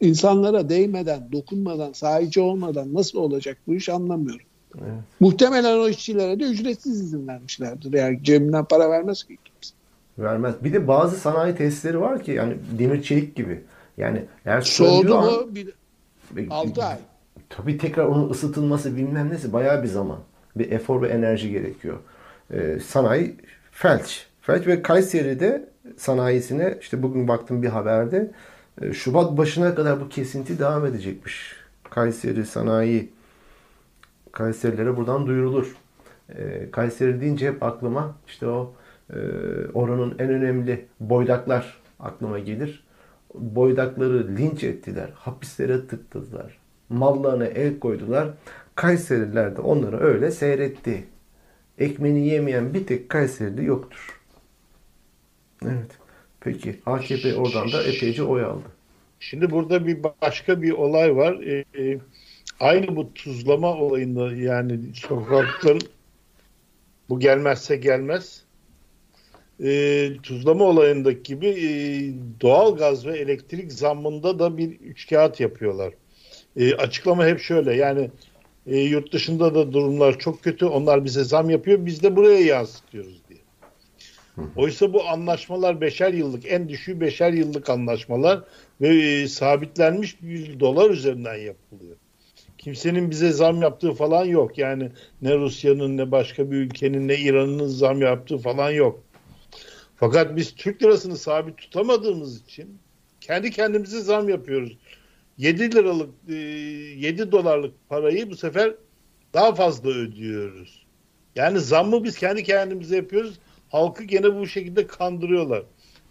İnsanlara 0.00 0.68
değmeden, 0.68 1.32
dokunmadan, 1.32 1.92
sahici 1.92 2.40
olmadan 2.40 2.94
nasıl 2.94 3.18
olacak 3.18 3.58
bu 3.66 3.74
iş 3.74 3.88
anlamıyorum. 3.88 4.46
Evet. 4.82 5.02
Muhtemelen 5.20 5.78
o 5.78 5.88
işçilere 5.88 6.40
de 6.40 6.44
ücretsiz 6.44 7.00
izin 7.00 7.28
vermişlerdir. 7.28 7.92
Yani 7.92 8.20
cebinden 8.22 8.64
para 8.64 8.90
vermez 8.90 9.24
ki 9.24 9.38
kimse. 9.44 9.74
Vermez. 10.18 10.54
Bir 10.64 10.72
de 10.72 10.88
bazı 10.88 11.16
sanayi 11.16 11.54
tesisleri 11.54 12.00
var 12.00 12.22
ki 12.22 12.30
yani 12.32 12.56
demir 12.78 13.02
çelik 13.02 13.36
gibi. 13.36 13.60
Yani 13.96 14.24
eğer 14.44 14.60
soğudu 14.60 15.14
mu 15.14 15.20
an, 15.20 15.54
bir, 15.54 15.74
6 16.50 16.84
ay. 16.84 16.96
Tabii 17.48 17.78
tekrar 17.78 18.04
onun 18.04 18.30
ısıtılması 18.30 18.96
bilmem 18.96 19.30
nesi 19.30 19.52
bayağı 19.52 19.82
bir 19.82 19.88
zaman. 19.88 20.18
Bir 20.56 20.72
efor 20.72 21.02
ve 21.02 21.08
enerji 21.08 21.50
gerekiyor. 21.50 21.98
Ee, 22.52 22.78
sanayi 22.86 23.36
felç. 23.70 24.26
Felç 24.40 24.66
ve 24.66 24.82
Kayseri'de 24.82 25.68
sanayisine 25.96 26.78
işte 26.80 27.02
bugün 27.02 27.28
baktım 27.28 27.62
bir 27.62 27.68
haberde 27.68 28.30
e, 28.82 28.92
Şubat 28.92 29.36
başına 29.36 29.74
kadar 29.74 30.00
bu 30.00 30.08
kesinti 30.08 30.58
devam 30.58 30.86
edecekmiş. 30.86 31.52
Kayseri 31.90 32.46
sanayi 32.46 33.10
Kayserilere 34.32 34.96
buradan 34.96 35.26
duyurulur. 35.26 35.76
E, 36.28 36.70
Kayseri 36.70 37.20
deyince 37.20 37.48
hep 37.48 37.62
aklıma 37.62 38.16
işte 38.26 38.46
o 38.46 38.74
e, 39.10 39.18
oranın 39.74 40.14
en 40.18 40.30
önemli 40.30 40.86
boydaklar 41.00 41.80
aklıma 42.00 42.38
gelir 42.38 42.88
boydakları 43.34 44.36
linç 44.36 44.64
ettiler, 44.64 45.10
hapislere 45.14 45.86
tıktılar, 45.86 46.58
mallarına 46.88 47.46
el 47.46 47.78
koydular. 47.78 48.28
Kayseriler 48.74 49.56
de 49.56 49.60
onları 49.60 50.00
öyle 50.00 50.30
seyretti. 50.30 51.04
Ekmeğini 51.78 52.26
yemeyen 52.26 52.74
bir 52.74 52.86
tek 52.86 53.08
Kayserili 53.08 53.64
yoktur. 53.64 54.20
Evet. 55.64 55.98
Peki 56.40 56.80
AKP 56.86 57.34
oradan 57.34 57.72
da 57.72 57.82
epeyce 57.82 58.22
oy 58.22 58.44
aldı. 58.44 58.68
Şimdi 59.20 59.50
burada 59.50 59.86
bir 59.86 59.98
başka 60.22 60.62
bir 60.62 60.72
olay 60.72 61.16
var. 61.16 61.32
Ee, 61.32 61.98
aynı 62.60 62.96
bu 62.96 63.14
tuzlama 63.14 63.74
olayında 63.74 64.32
yani 64.32 64.80
sokakların 64.94 65.88
bu 67.08 67.20
gelmezse 67.20 67.76
gelmez 67.76 68.42
e, 69.64 70.10
tuzlama 70.22 70.64
olayındaki 70.64 71.22
gibi 71.22 71.46
e, 71.46 71.68
doğal 72.40 72.76
gaz 72.76 73.06
ve 73.06 73.18
elektrik 73.18 73.72
zammında 73.72 74.38
da 74.38 74.56
bir 74.56 74.80
üç 74.80 75.08
kağıt 75.08 75.40
yapıyorlar. 75.40 75.94
E, 76.56 76.74
açıklama 76.74 77.26
hep 77.26 77.40
şöyle 77.40 77.74
yani 77.74 78.10
e, 78.66 78.78
yurt 78.78 79.12
dışında 79.12 79.54
da 79.54 79.72
durumlar 79.72 80.18
çok 80.18 80.42
kötü 80.42 80.66
onlar 80.66 81.04
bize 81.04 81.24
zam 81.24 81.50
yapıyor 81.50 81.86
biz 81.86 82.02
de 82.02 82.16
buraya 82.16 82.40
yansıtıyoruz 82.40 83.22
diye. 83.28 83.40
Oysa 84.56 84.92
bu 84.92 85.08
anlaşmalar 85.08 85.80
beşer 85.80 86.12
yıllık 86.12 86.52
en 86.52 86.68
düşüğü 86.68 87.00
beşer 87.00 87.32
yıllık 87.32 87.70
anlaşmalar 87.70 88.40
ve 88.80 88.88
e, 88.88 89.28
sabitlenmiş 89.28 90.22
bir 90.22 90.60
dolar 90.60 90.90
üzerinden 90.90 91.36
yapılıyor. 91.36 91.96
Kimsenin 92.68 93.10
bize 93.10 93.32
zam 93.32 93.62
yaptığı 93.62 93.92
falan 93.92 94.24
yok. 94.24 94.58
Yani 94.58 94.90
ne 95.22 95.36
Rusya'nın 95.36 95.96
ne 95.96 96.10
başka 96.10 96.50
bir 96.50 96.56
ülkenin 96.56 97.08
ne 97.08 97.16
İran'ın 97.16 97.66
zam 97.66 98.02
yaptığı 98.02 98.38
falan 98.38 98.70
yok. 98.70 99.04
Fakat 99.96 100.36
biz 100.36 100.54
Türk 100.54 100.82
lirasını 100.82 101.16
sabit 101.16 101.58
tutamadığımız 101.58 102.42
için 102.42 102.78
kendi 103.20 103.50
kendimize 103.50 104.00
zam 104.00 104.28
yapıyoruz. 104.28 104.78
7 105.38 105.74
liralık 105.74 106.10
7 106.28 107.22
e, 107.22 107.32
dolarlık 107.32 107.74
parayı 107.88 108.30
bu 108.30 108.36
sefer 108.36 108.74
daha 109.34 109.54
fazla 109.54 109.90
ödüyoruz. 109.90 110.86
Yani 111.36 111.60
zammı 111.60 112.04
biz 112.04 112.18
kendi 112.18 112.42
kendimize 112.42 112.96
yapıyoruz. 112.96 113.38
Halkı 113.68 114.04
gene 114.04 114.34
bu 114.34 114.46
şekilde 114.46 114.86
kandırıyorlar. 114.86 115.62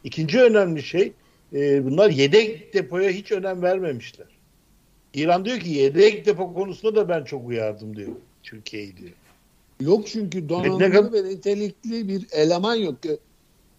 İkinci 0.04 0.42
önemli 0.42 0.84
şey 0.84 1.14
e, 1.54 1.86
bunlar 1.86 2.10
yedek 2.10 2.74
depoya 2.74 3.10
hiç 3.10 3.32
önem 3.32 3.62
vermemişler. 3.62 4.37
İran 5.18 5.46
diyor 5.46 5.60
ki 5.60 5.70
yedek 5.70 6.26
depo 6.26 6.54
konusunda 6.54 6.96
da 6.96 7.10
ben 7.10 7.24
çok 7.24 7.48
uyardım 7.48 7.96
diyor 7.96 8.12
Türkiye'yi 8.44 8.98
diyor. 8.98 9.12
Yok 9.80 10.08
çünkü 10.08 10.50
donanımlı 10.50 11.14
ve 11.14 11.30
nitelikli 11.30 12.08
bir 12.08 12.28
eleman 12.32 12.76
yok. 12.76 12.96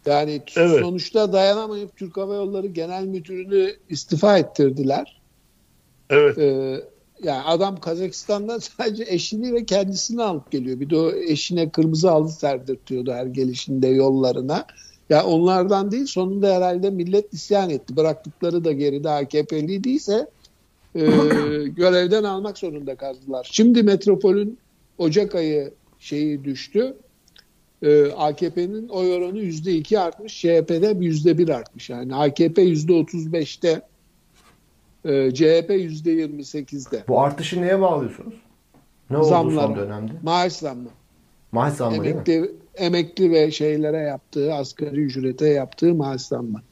Yani 0.06 0.42
evet. 0.56 0.80
sonuçta 0.80 1.32
dayanamayıp 1.32 1.96
Türk 1.96 2.16
Hava 2.16 2.34
Yolları 2.34 2.66
Genel 2.66 3.04
Müdürünü 3.04 3.76
istifa 3.88 4.38
ettirdiler. 4.38 5.20
Evet. 6.10 6.38
Ee, 6.38 6.80
yani 7.22 7.42
adam 7.42 7.80
Kazakistan'dan 7.80 8.58
sadece 8.78 9.04
eşini 9.08 9.52
ve 9.52 9.64
kendisini 9.64 10.22
alıp 10.22 10.50
geliyor. 10.50 10.80
Bir 10.80 10.90
de 10.90 10.96
o 10.96 11.12
eşine 11.12 11.70
kırmızı 11.70 12.08
halı 12.08 12.28
serdirtiyordu 12.28 13.12
her 13.12 13.26
gelişinde 13.26 13.88
yollarına. 13.88 14.54
Ya 15.10 15.16
yani 15.16 15.26
onlardan 15.26 15.90
değil 15.90 16.06
sonunda 16.06 16.54
herhalde 16.54 16.90
millet 16.90 17.34
isyan 17.34 17.70
etti. 17.70 17.96
Bıraktıkları 17.96 18.64
da 18.64 18.72
geride 18.72 19.10
AKP'liydiyse 19.10 20.26
e, 21.00 21.68
görevden 21.68 22.24
almak 22.24 22.58
zorunda 22.58 22.94
kaldılar. 22.94 23.48
Şimdi 23.52 23.82
metropolün 23.82 24.58
Ocak 24.98 25.34
ayı 25.34 25.72
şeyi 25.98 26.44
düştü 26.44 26.96
e, 27.82 28.12
AKP'nin 28.12 28.88
oy 28.88 29.12
oranı 29.12 29.38
%2 29.38 29.98
artmış, 29.98 30.40
CHP'de 30.40 30.90
%1 30.90 31.54
artmış. 31.54 31.90
Yani 31.90 32.14
AKP 32.14 32.62
%35'te, 32.62 33.82
e, 35.04 35.34
CHP 35.34 35.70
%28'de. 35.70 37.04
Bu 37.08 37.20
artışı 37.20 37.62
neye 37.62 37.80
bağlıyorsunuz? 37.80 38.34
Ne 39.10 39.16
oldu 39.16 39.28
Zamlara. 39.28 39.66
son 39.66 39.76
dönemde? 39.76 40.12
Maaş 40.22 40.52
zammı. 40.52 40.88
Maaş 41.52 41.72
zammı 41.74 42.04
değil 42.04 42.14
mi? 42.14 42.22
Emekli, 42.26 42.50
emekli 42.74 43.30
ve 43.30 43.50
şeylere 43.50 43.98
yaptığı, 43.98 44.54
asgari 44.54 45.00
ücrete 45.00 45.48
yaptığı 45.48 45.94
maaş 45.94 46.20
zammı. 46.20 46.62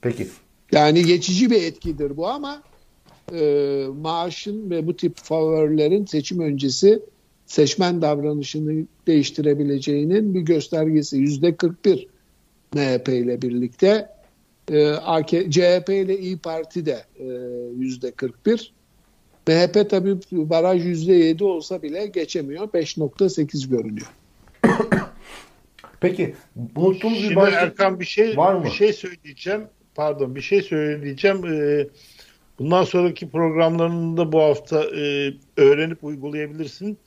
Peki. 0.00 0.28
Yani 0.72 1.04
geçici 1.06 1.50
bir 1.50 1.62
etkidir 1.62 2.16
bu 2.16 2.28
ama 2.28 2.62
e, 3.32 3.84
maaşın 4.00 4.70
ve 4.70 4.86
bu 4.86 4.96
tip 4.96 5.16
favorilerin 5.16 6.06
seçim 6.06 6.40
öncesi 6.40 7.02
seçmen 7.46 8.02
davranışını 8.02 8.86
değiştirebileceğinin 9.06 10.34
bir 10.34 10.40
göstergesi. 10.40 11.16
Yüzde 11.16 11.56
41 11.56 12.06
MHP 12.74 13.08
ile 13.08 13.42
birlikte 13.42 14.08
e, 14.70 14.88
AK, 14.88 15.28
CHP 15.28 15.88
ile 15.88 16.18
İyi 16.18 16.38
Parti 16.38 16.86
de 16.86 17.04
e, 17.18 17.26
yüzde 17.78 18.10
41. 18.10 18.72
MHP 19.48 19.90
tabii 19.90 20.16
baraj 20.32 20.84
yüzde 20.86 21.12
7 21.12 21.44
olsa 21.44 21.82
bile 21.82 22.06
geçemiyor. 22.06 22.68
5.8 22.68 23.70
görünüyor. 23.70 24.06
Peki 26.00 26.34
unuttuğumuz 26.76 27.18
bir 27.18 27.22
Şimdi 27.22 27.36
başlık 27.36 27.62
Erkan 27.62 28.00
bir 28.00 28.04
şey 28.04 28.36
var 28.36 28.54
mı? 28.54 28.64
bir 28.64 28.70
şey 28.70 28.92
söyleyeceğim. 28.92 29.62
Pardon 29.94 30.34
bir 30.34 30.40
şey 30.40 30.62
söyleyeceğim. 30.62 31.46
Ee, 31.46 31.88
bundan 32.58 32.84
sonraki 32.84 33.30
programlarında 33.30 34.32
bu 34.32 34.40
hafta 34.40 34.84
e, 34.84 35.34
öğrenip 35.56 36.04
uygulayabilirsin. 36.04 36.98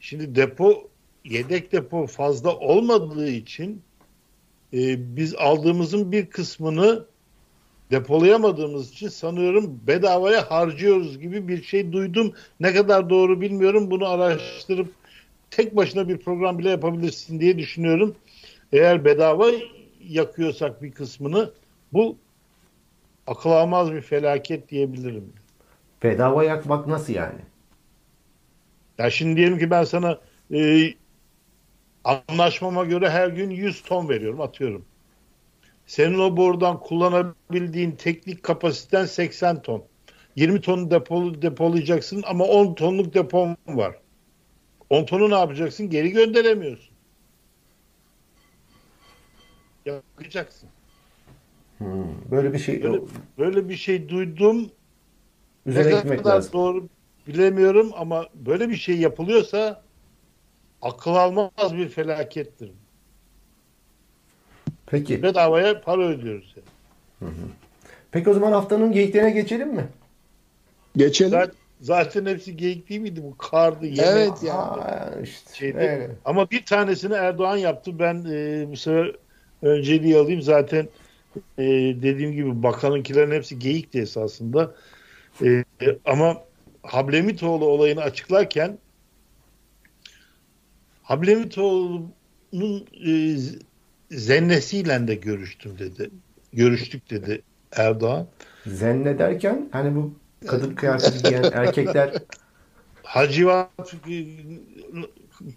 Şimdi 0.00 0.34
depo 0.34 0.90
yedek 1.24 1.72
depo 1.72 2.06
fazla 2.06 2.56
olmadığı 2.56 3.28
için 3.28 3.82
e, 4.72 5.16
biz 5.16 5.34
aldığımızın 5.34 6.12
bir 6.12 6.26
kısmını 6.26 7.04
depolayamadığımız 7.90 8.90
için 8.90 9.08
sanıyorum 9.08 9.80
bedavaya 9.86 10.50
harcıyoruz 10.50 11.18
gibi 11.18 11.48
bir 11.48 11.62
şey 11.62 11.92
duydum. 11.92 12.32
Ne 12.60 12.74
kadar 12.74 13.10
doğru 13.10 13.40
bilmiyorum. 13.40 13.90
Bunu 13.90 14.08
araştırıp 14.08 14.88
tek 15.50 15.76
başına 15.76 16.08
bir 16.08 16.18
program 16.18 16.58
bile 16.58 16.70
yapabilirsin 16.70 17.40
diye 17.40 17.58
düşünüyorum. 17.58 18.14
Eğer 18.72 19.04
bedava 19.04 19.50
yakıyorsak 20.08 20.82
bir 20.82 20.92
kısmını 20.92 21.50
bu 21.92 22.16
akıl 23.26 23.50
almaz 23.50 23.92
bir 23.92 24.00
felaket 24.00 24.68
diyebilirim. 24.68 25.32
bedava 26.02 26.44
yakmak 26.44 26.86
nasıl 26.86 27.12
yani? 27.12 27.40
Ya 28.98 29.10
şimdi 29.10 29.36
diyelim 29.36 29.58
ki 29.58 29.70
ben 29.70 29.84
sana 29.84 30.18
e, 30.54 30.88
anlaşmama 32.04 32.84
göre 32.84 33.10
her 33.10 33.28
gün 33.28 33.50
100 33.50 33.82
ton 33.82 34.08
veriyorum 34.08 34.40
atıyorum. 34.40 34.84
Senin 35.86 36.18
o 36.18 36.36
borudan 36.36 36.80
kullanabildiğin 36.80 37.90
teknik 37.90 38.42
kapasiten 38.42 39.04
80 39.04 39.62
ton. 39.62 39.84
20 40.36 40.60
ton 40.60 40.90
depol, 40.90 41.42
depolayacaksın 41.42 42.22
ama 42.26 42.44
10 42.44 42.74
tonluk 42.74 43.14
depom 43.14 43.56
var. 43.66 43.96
10 44.90 45.04
tonu 45.04 45.30
ne 45.30 45.34
yapacaksın? 45.34 45.90
Geri 45.90 46.10
gönderemiyorsun. 46.10 46.94
Yakacaksın. 49.86 50.68
Hmm, 51.82 52.30
Böyle 52.30 52.52
bir 52.52 52.58
şey 52.58 52.82
Böyle, 52.82 53.02
böyle 53.38 53.68
bir 53.68 53.76
şey 53.76 54.08
duydum. 54.08 54.70
üzerine 55.66 56.10
ne 56.10 56.16
kadar 56.16 56.34
lazım. 56.34 56.52
doğru 56.52 56.88
bilemiyorum 57.26 57.90
ama 57.96 58.26
böyle 58.34 58.68
bir 58.68 58.76
şey 58.76 58.96
yapılıyorsa 58.96 59.82
akıl 60.82 61.14
almaz 61.14 61.50
bir 61.76 61.88
felakettir. 61.88 62.70
Peki. 64.86 65.22
Bedavaya 65.22 65.80
para 65.80 66.02
ödüyoruz. 66.02 66.54
Yani. 67.20 67.32
Peki 68.12 68.30
o 68.30 68.34
zaman 68.34 68.52
haftanın 68.52 68.92
geyiklerine 68.92 69.30
geçelim 69.30 69.68
mi? 69.74 69.88
Geçelim. 70.96 71.30
Zaten, 71.30 71.54
zaten 71.80 72.26
hepsi 72.26 72.56
geyik 72.56 72.88
değil 72.88 73.00
miydi? 73.00 73.22
Bu 73.24 73.36
kardı, 73.38 73.86
yemek 73.86 74.06
Evet 74.06 74.42
ya. 74.42 74.54
Aa, 74.54 75.20
işte. 75.22 75.54
şeydi. 75.54 75.78
öyle. 75.78 76.10
Ama 76.24 76.50
bir 76.50 76.64
tanesini 76.64 77.14
Erdoğan 77.14 77.56
yaptı. 77.56 77.98
Ben 77.98 78.24
e, 78.30 78.66
bu 78.70 78.76
sefer 78.76 79.16
önceliği 79.62 80.16
alayım. 80.16 80.42
Zaten 80.42 80.88
e, 81.58 81.64
dediğim 82.02 82.32
gibi 82.32 82.62
bakanınkilerin 82.62 83.30
hepsi 83.30 83.58
geyikti 83.58 84.00
esasında. 84.00 84.74
E, 85.42 85.64
ama 86.04 86.36
Hablemitoğlu 86.82 87.64
olayını 87.64 88.00
açıklarken 88.00 88.78
Hablemitoğlu'nun 91.02 92.86
e, 93.06 93.36
zennesiyle 94.10 95.08
de 95.08 95.14
görüştüm 95.14 95.78
dedi. 95.78 96.10
Görüştük 96.52 97.10
dedi 97.10 97.42
Erdoğan. 97.72 98.26
Zannederken 98.66 99.68
hani 99.72 99.96
bu 99.96 100.14
kadın 100.46 100.74
kıyafeti 100.74 101.22
giyen 101.22 101.44
erkekler 101.52 102.12
Hacivat 103.02 103.94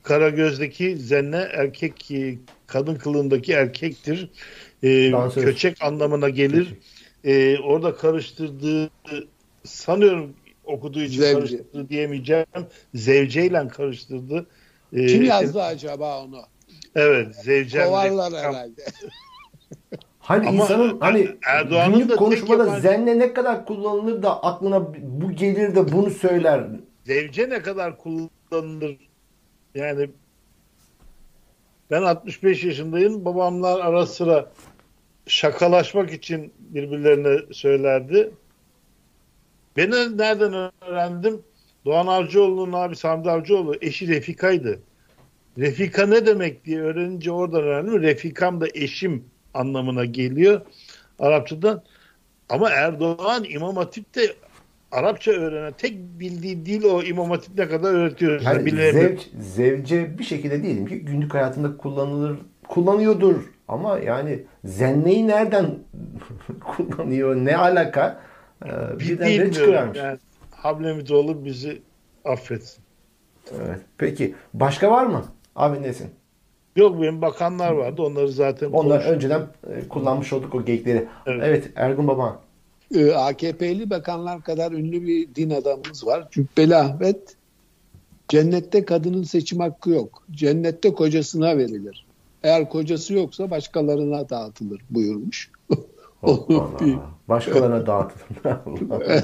Karagöz'deki 0.04 0.98
zenne 0.98 1.38
erkek 1.38 2.12
e, 2.12 2.38
kadın 2.68 2.96
kılığındaki 2.96 3.54
erkektir. 3.54 4.30
E, 4.86 5.12
Dansöz. 5.12 5.44
köçek 5.44 5.84
anlamına 5.84 6.30
gelir. 6.30 6.74
E, 7.24 7.60
orada 7.60 7.96
karıştırdığı 7.96 8.90
sanıyorum 9.64 10.34
okuduğu 10.64 11.02
için 11.02 11.22
Zevce. 11.22 11.34
karıştırdı 11.40 11.90
diyemeyeceğim. 11.90 12.46
Zevceyle 12.94 13.68
karıştırdı. 13.68 14.46
E, 14.94 15.06
Kim 15.06 15.24
yazdı 15.24 15.62
acaba 15.64 16.24
onu? 16.24 16.42
Evet, 16.96 17.36
Zevcem. 17.36 17.86
Kovarlar 17.86 18.34
herhalde. 18.34 18.82
hani 20.20 20.48
Ama 20.48 20.62
insanın 20.64 21.00
hani 21.00 21.28
Erdoğan'ın 21.48 21.94
da 21.94 22.00
günlük 22.00 22.18
konuşmada 22.18 22.64
yabancı- 22.64 22.82
zenne 22.82 23.20
ne 23.20 23.34
kadar 23.34 23.66
kullanılır 23.66 24.24
da 24.24 24.44
aklına 24.44 24.94
bu 25.02 25.32
gelir 25.32 25.76
de 25.76 25.92
bunu 25.92 26.10
söyler. 26.10 26.64
Zevce 27.06 27.50
ne 27.50 27.62
kadar 27.62 27.98
kullanılır? 27.98 28.98
Yani 29.76 30.10
ben 31.92 32.02
65 32.02 32.64
yaşındayım. 32.64 33.26
Babamlar 33.26 33.80
ara 33.80 34.06
sıra 34.06 34.52
şakalaşmak 35.28 36.14
için 36.14 36.54
birbirlerine 36.58 37.54
söylerdi. 37.54 38.32
Ben 39.78 39.92
nereden 39.92 40.72
öğrendim? 40.82 41.42
Doğan 41.86 42.08
Avcıoğlu'nun 42.08 42.74
abi 42.74 42.96
Hamdi 42.96 43.32
Avcıoğlu 43.32 43.76
eşi 43.82 44.08
Refika'ydı. 44.08 44.80
Refika 45.58 46.06
ne 46.06 46.26
demek 46.26 46.66
diye 46.66 46.82
öğrenince 46.82 47.32
oradan 47.32 47.62
öğrendim. 47.62 48.02
Refikam 48.02 48.62
da 48.62 48.68
eşim 48.74 49.26
anlamına 49.54 50.06
geliyor 50.06 50.62
Arapçadan. 51.20 51.84
Ama 52.50 52.70
Erdoğan 52.70 53.44
İmam 53.50 53.76
Hatip'te 53.76 54.36
Arapça 54.92 55.32
öğrenen 55.32 55.74
tek 55.78 55.98
bildiği 55.98 56.66
dil 56.66 56.84
o 56.84 57.04
İmam 57.04 57.30
Hatip 57.30 57.58
ne 57.58 57.68
kadar 57.68 57.94
öğretiyor. 57.94 58.42
Yani 58.42 58.70
zevc, 58.92 59.22
zevce 59.40 60.20
bir 60.20 60.24
şekilde 60.24 60.64
diyelim 60.64 60.86
ki 60.86 61.00
günlük 61.00 61.34
hayatında 61.34 61.78
kullanılır, 61.78 62.38
kullanıyordur. 62.68 63.55
Ama 63.68 63.99
yani 63.99 64.43
zenneyi 64.66 65.28
nereden 65.28 65.76
kullanıyor, 66.78 67.36
ne 67.36 67.57
alaka? 67.57 68.20
Ee, 68.66 68.68
birdenbire 68.99 69.20
Bilmiyorum. 69.28 69.51
çıkıvermiş. 69.51 69.97
Yani 69.99 70.18
Hablemitoğlu 70.51 71.45
bizi 71.45 71.82
affetsin. 72.26 72.84
Evet. 73.66 73.80
Peki 73.97 74.36
başka 74.53 74.91
var 74.91 75.05
mı? 75.05 75.26
Abi 75.55 75.82
nesin? 75.82 76.09
Yok 76.76 77.01
benim 77.01 77.22
bakanlar 77.22 77.72
vardı. 77.72 78.01
Onları 78.01 78.32
zaten 78.32 78.72
Onlar 78.72 78.89
konuştuk. 78.89 79.13
önceden 79.13 79.41
e, 79.70 79.88
kullanmış 79.88 80.34
olduk 80.34 80.55
o 80.55 80.66
geyikleri. 80.66 81.05
Evet, 81.26 81.41
Evet. 81.43 81.70
Ergun 81.76 82.07
Baba. 82.07 82.39
Ee, 82.95 83.11
AKP'li 83.11 83.89
bakanlar 83.89 84.41
kadar 84.43 84.72
ünlü 84.72 85.01
bir 85.07 85.36
din 85.36 85.49
adamımız 85.49 86.05
var. 86.07 86.28
Cübbeli 86.32 86.76
Ahmet 86.76 87.36
cennette 88.28 88.86
kadının 88.86 89.24
seçim 89.24 89.59
hakkı 89.59 89.89
yok. 89.89 90.24
Cennette 90.32 90.93
kocasına 90.93 91.57
verilir. 91.57 92.05
Eğer 92.46 92.70
kocası 92.70 93.14
yoksa 93.14 93.52
başkalarına 93.52 94.30
dağıtılır 94.30 94.82
buyurmuş. 94.89 95.52
Hoppala. 96.22 96.80
bir 96.80 96.98
Başkalarına 97.28 97.88
dağıtılın. 97.88 98.89
Allah. 98.89 99.24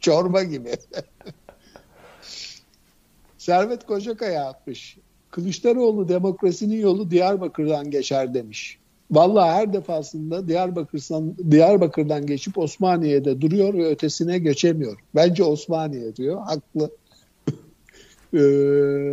çorba 0.00 0.42
gibi. 0.42 0.70
Servet 3.38 3.86
Kocakaya 3.86 4.44
atmış. 4.44 4.98
Kılıçdaroğlu 5.30 6.08
demokrasinin 6.08 6.80
yolu 6.80 7.10
Diyarbakır'dan 7.10 7.90
geçer 7.90 8.34
demiş. 8.34 8.78
Vallahi 9.10 9.50
her 9.50 9.72
defasında 9.72 10.48
Diyarbakır'dan, 10.48 11.36
Diyarbakır'dan 11.50 12.26
geçip 12.26 12.58
Osmaniye'de 12.58 13.40
duruyor 13.40 13.74
ve 13.74 13.86
ötesine 13.86 14.38
geçemiyor. 14.38 14.96
Bence 15.14 15.44
Osmaniye 15.44 16.16
diyor. 16.16 16.40
Haklı. 16.42 16.90
Ee, 18.34 19.12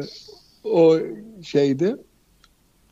o 0.63 0.97
şeydi. 1.43 1.97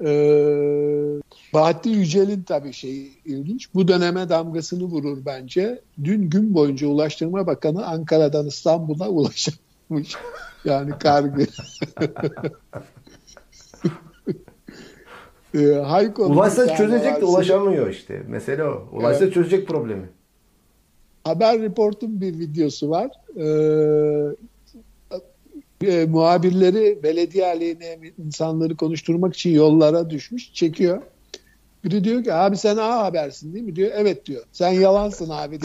Ee, 0.02 1.22
Bahattin 1.54 1.92
Yücel'in 1.92 2.44
tabii 2.44 2.74
şeyi 2.74 3.12
ilginç. 3.26 3.74
Bu 3.74 3.88
döneme 3.88 4.30
damgasını 4.30 4.84
vurur 4.84 5.18
bence. 5.26 5.82
Dün 6.04 6.30
gün 6.30 6.54
boyunca 6.54 6.88
Ulaştırma 6.88 7.48
Bakanı 7.48 7.86
Ankara'dan 7.88 8.48
İstanbul'a 8.48 9.10
ulaşamamış. 9.10 10.16
Yani 10.66 10.92
kargı. 11.00 11.46
E, 15.54 15.80
Ulaşsa 16.20 16.76
çözecek 16.76 17.22
de 17.22 17.26
ulaşamıyor 17.26 17.90
işte. 17.90 18.24
Mesele 18.28 18.64
o. 18.64 18.88
Ulaşsa 18.92 19.24
Evet. 19.24 19.34
çözecek 19.34 19.68
problemi. 19.68 20.10
Haber 21.24 21.62
Report'un 21.62 22.22
bir 22.22 22.40
videosu 22.40 22.90
var. 22.90 23.12
Ee, 23.38 24.36
e, 25.84 26.06
muhabirleri 26.06 27.04
belediye 27.04 27.46
aleyhine 27.46 28.00
insanları 28.26 28.78
konuşturmak 28.78 29.34
için 29.34 29.50
yollara 29.50 30.10
düşmüş. 30.10 30.54
Çekiyor. 30.54 31.02
Biri 31.84 32.04
diyor 32.04 32.24
ki 32.24 32.34
abi 32.34 32.58
sen 32.58 32.78
A 32.78 33.04
Haber'sin 33.04 33.54
değil 33.54 33.66
mi? 33.66 33.76
Diyor 33.76 33.92
evet 33.96 34.26
diyor. 34.26 34.44
Sen 34.52 34.70
yalansın 34.70 35.30
abi. 35.30 35.60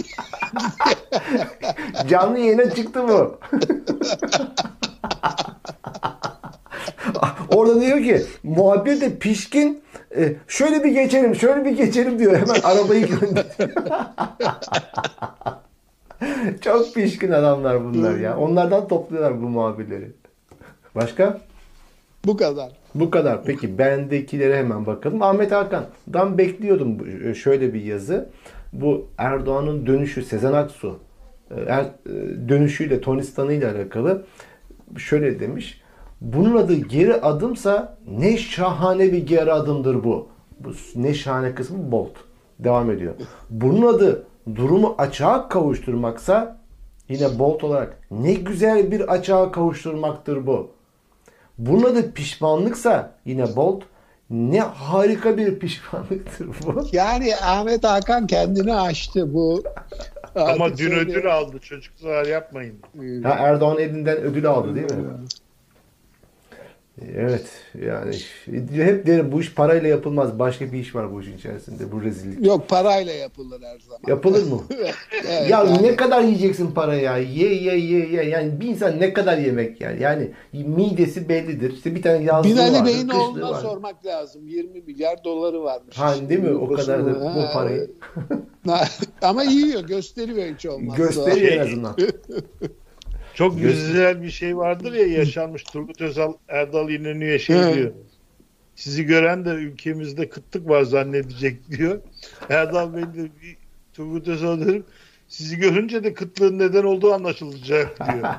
Canlı 2.08 2.38
yayına 2.38 2.74
çıktı 2.74 3.08
bu. 3.08 3.38
Orada 7.48 7.80
diyor 7.80 8.02
ki 8.02 8.22
muhabir 8.42 9.00
de 9.00 9.18
pişkin 9.18 9.82
e, 10.16 10.36
şöyle 10.48 10.84
bir 10.84 10.90
geçelim 10.90 11.34
şöyle 11.34 11.64
bir 11.64 11.70
geçelim 11.70 12.18
diyor. 12.18 12.36
Hemen 12.36 12.60
arabayı 12.60 13.06
gönderiyor. 13.06 13.70
Çok 16.60 16.94
pişkin 16.94 17.32
adamlar 17.32 17.84
bunlar 17.84 18.18
ya. 18.18 18.36
Onlardan 18.38 18.88
topluyorlar 18.88 19.42
bu 19.42 19.48
muhabirleri. 19.48 20.10
Başka? 20.94 21.40
Bu 22.26 22.36
kadar. 22.36 22.72
Bu 22.94 23.10
kadar. 23.10 23.44
Peki 23.44 23.78
bendekilere 23.78 24.56
hemen 24.56 24.86
bakalım. 24.86 25.22
Ahmet 25.22 25.52
Hakan'dan 25.52 26.38
bekliyordum 26.38 26.98
bu- 26.98 27.34
şöyle 27.34 27.74
bir 27.74 27.82
yazı. 27.82 28.30
Bu 28.72 29.06
Erdoğan'ın 29.18 29.86
dönüşü 29.86 30.22
Sezen 30.22 30.52
Aksu 30.52 30.98
e, 31.50 31.60
er, 31.60 31.84
e, 31.84 31.88
dönüşüyle 32.48 33.00
Tonistan'ı 33.00 33.52
ile 33.52 33.70
alakalı 33.70 34.24
şöyle 34.96 35.40
demiş. 35.40 35.80
Bunun 36.20 36.56
adı 36.56 36.74
geri 36.74 37.14
adımsa 37.14 37.98
ne 38.18 38.36
şahane 38.36 39.12
bir 39.12 39.26
geri 39.26 39.52
adımdır 39.52 40.04
bu. 40.04 40.28
Bu 40.60 40.70
ne 40.96 41.14
şahane 41.14 41.54
kısmı 41.54 41.92
Bolt. 41.92 42.12
Devam 42.58 42.90
ediyor. 42.90 43.14
Bunun 43.50 43.94
adı 43.94 44.26
durumu 44.55 44.95
açığa 44.99 45.49
kavuşturmaksa 45.49 46.57
yine 47.09 47.38
Bolt 47.38 47.64
olarak 47.64 47.99
ne 48.11 48.32
güzel 48.32 48.90
bir 48.90 49.12
açığa 49.12 49.53
kavuşturmaktır 49.53 50.47
bu. 50.47 50.70
Bunun 51.59 51.82
adı 51.84 52.12
pişmanlıksa 52.12 53.14
yine 53.24 53.57
Bolt 53.57 53.82
ne 54.30 54.61
harika 54.61 55.36
bir 55.36 55.59
pişmanlıktır 55.59 56.47
bu. 56.47 56.86
Yani 56.93 57.36
Ahmet 57.36 57.84
Hakan 57.84 58.26
kendini 58.26 58.74
aştı 58.74 59.34
bu. 59.34 59.62
Ama 60.34 60.76
dün 60.76 60.90
ödül 60.90 61.34
aldı 61.34 61.59
çocuklar 61.59 62.26
yapmayın. 62.26 62.74
Ha, 63.22 63.30
Erdoğan 63.30 63.78
elinden 63.78 64.16
ödül 64.16 64.47
aldı 64.47 64.74
değil 64.74 64.93
mi? 64.93 65.05
Evet 67.16 67.46
yani 67.86 68.16
hep 68.84 69.07
derim 69.07 69.32
bu 69.32 69.40
iş 69.40 69.55
parayla 69.55 69.88
yapılmaz. 69.88 70.38
Başka 70.38 70.72
bir 70.72 70.78
iş 70.78 70.94
var 70.94 71.12
bu 71.14 71.20
işin 71.22 71.36
içerisinde. 71.38 71.92
Bu 71.92 72.03
rezillik. 72.03 72.46
Yok 72.46 72.68
parayla 72.68 73.12
yapılır 73.12 73.62
her 73.62 73.78
zaman. 73.80 74.00
Yapılır 74.09 74.42
mı? 74.46 74.61
Evet, 75.28 75.50
ya 75.50 75.64
yani- 75.64 75.82
ne 75.82 75.96
kadar 75.96 76.22
yiyeceksin 76.22 76.70
para 76.72 76.94
ya? 76.94 77.16
Ye 77.18 77.55
ye 77.55 77.76
ye 77.78 78.07
ye. 78.09 78.22
Yani 78.22 78.61
bir 78.61 78.68
insan 78.68 79.00
ne 79.00 79.12
kadar 79.12 79.38
yemek 79.38 79.80
yani? 79.80 80.03
Yani 80.03 80.30
midesi 80.53 81.28
bellidir. 81.28 81.72
İşte 81.72 81.94
bir 81.94 82.03
tane 82.03 82.24
yazlığı 82.24 82.50
Binali 82.50 82.72
vardır, 82.74 82.86
Bey'in 82.86 83.09
oğluna 83.09 83.50
vardır. 83.50 83.62
sormak 83.68 84.07
lazım. 84.07 84.48
20 84.48 84.80
milyar 84.80 85.24
doları 85.24 85.62
varmış. 85.62 85.98
Ha 85.98 86.14
değil 86.28 86.40
mi? 86.40 86.55
O 86.55 86.68
kadar 86.74 87.07
da 87.07 87.11
Ha, 87.11 87.34
bu 87.36 87.53
parayı 87.55 87.90
Ama 89.22 89.42
yiyor, 89.42 89.80
gösteriyor 89.80 90.55
hiç 90.55 90.66
olmazsa. 90.66 91.03
gösteriyor 91.03 91.53
en 91.53 91.59
azından. 91.66 91.96
Çok 93.34 93.60
güzel 93.60 94.22
bir 94.22 94.30
şey 94.30 94.56
vardır 94.56 94.92
ya 94.92 95.06
yaşanmış 95.06 95.62
Turgut 95.62 96.00
Özal 96.00 96.32
Erdal 96.48 96.90
İnönü'ye 96.90 97.38
şey 97.38 97.56
Evet. 97.62 97.74
diyor. 97.74 97.90
Sizi 98.76 99.04
gören 99.06 99.44
de 99.44 99.48
ülkemizde 99.50 100.28
kıtlık 100.28 100.68
var 100.68 100.82
zannedecek 100.82 101.70
diyor. 101.70 101.98
Erdal 102.48 102.94
Bey 102.94 103.02
de 103.02 103.22
bir- 103.42 103.56
Turgut 103.92 104.28
Özal 104.28 104.60
derim 104.60 104.84
sizi 105.28 105.56
görünce 105.56 106.04
de 106.04 106.14
kıtlığın 106.14 106.58
neden 106.58 106.82
olduğu 106.84 107.12
anlaşılacak 107.12 107.98
diyor. 107.98 108.28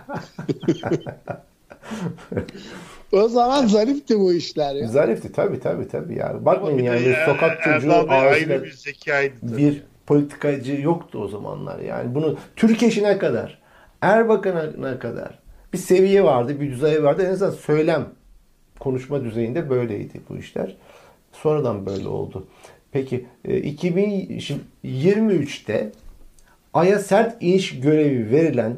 O 3.11 3.27
zaman 3.27 3.67
zarifti 3.67 4.19
bu 4.19 4.33
işler 4.33 4.75
ya. 4.75 4.87
Zarifti 4.87 5.31
tabii 5.31 5.59
tabii 5.59 5.87
tabii 5.87 6.15
ya. 6.15 6.29
Ama 6.29 6.45
Bakmayın 6.45 6.79
yani 6.83 7.05
Er- 7.05 7.25
sokak 7.25 7.61
çocuğu 7.63 7.93
ayrı 8.09 8.63
bir 8.63 8.71
zekaydı. 8.71 9.33
tabii. 9.41 9.57
bir 9.57 9.83
politikacı 10.05 10.81
yoktu 10.81 11.19
o 11.23 11.27
zamanlar. 11.27 11.79
Yani 11.79 12.15
bunu 12.15 12.37
Türkeş'ine 12.55 13.17
kadar, 13.17 13.61
Erbakan'a 14.03 14.99
kadar 14.99 15.39
bir 15.73 15.77
seviye 15.77 16.23
vardı, 16.23 16.61
bir 16.61 16.71
düzey 16.71 17.03
vardı. 17.03 17.23
En 17.23 17.31
azından 17.31 17.51
söylem, 17.51 18.05
konuşma 18.79 19.23
düzeyinde 19.23 19.69
böyleydi 19.69 20.21
bu 20.29 20.37
işler. 20.37 20.77
Sonradan 21.31 21.85
böyle 21.85 22.07
oldu. 22.07 22.47
Peki 22.91 23.25
e, 23.45 23.59
2023'te 23.59 25.91
Ay'a 26.73 26.99
sert 26.99 27.43
iniş 27.43 27.79
görevi 27.79 28.31
verilen 28.31 28.77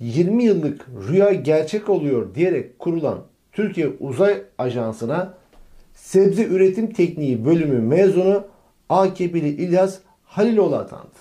20 0.00 0.44
yıllık 0.44 0.86
rüya 1.08 1.32
gerçek 1.32 1.88
oluyor 1.88 2.34
diyerek 2.34 2.78
kurulan 2.78 3.18
Türkiye 3.52 3.88
Uzay 4.00 4.42
Ajansı'na 4.58 5.34
sebze 5.94 6.44
üretim 6.44 6.92
tekniği 6.92 7.44
bölümü 7.44 7.80
mezunu 7.80 8.46
AKP'li 8.88 9.48
İlyas 9.48 9.98
Haliloğlu 10.24 10.76
atandı. 10.76 11.11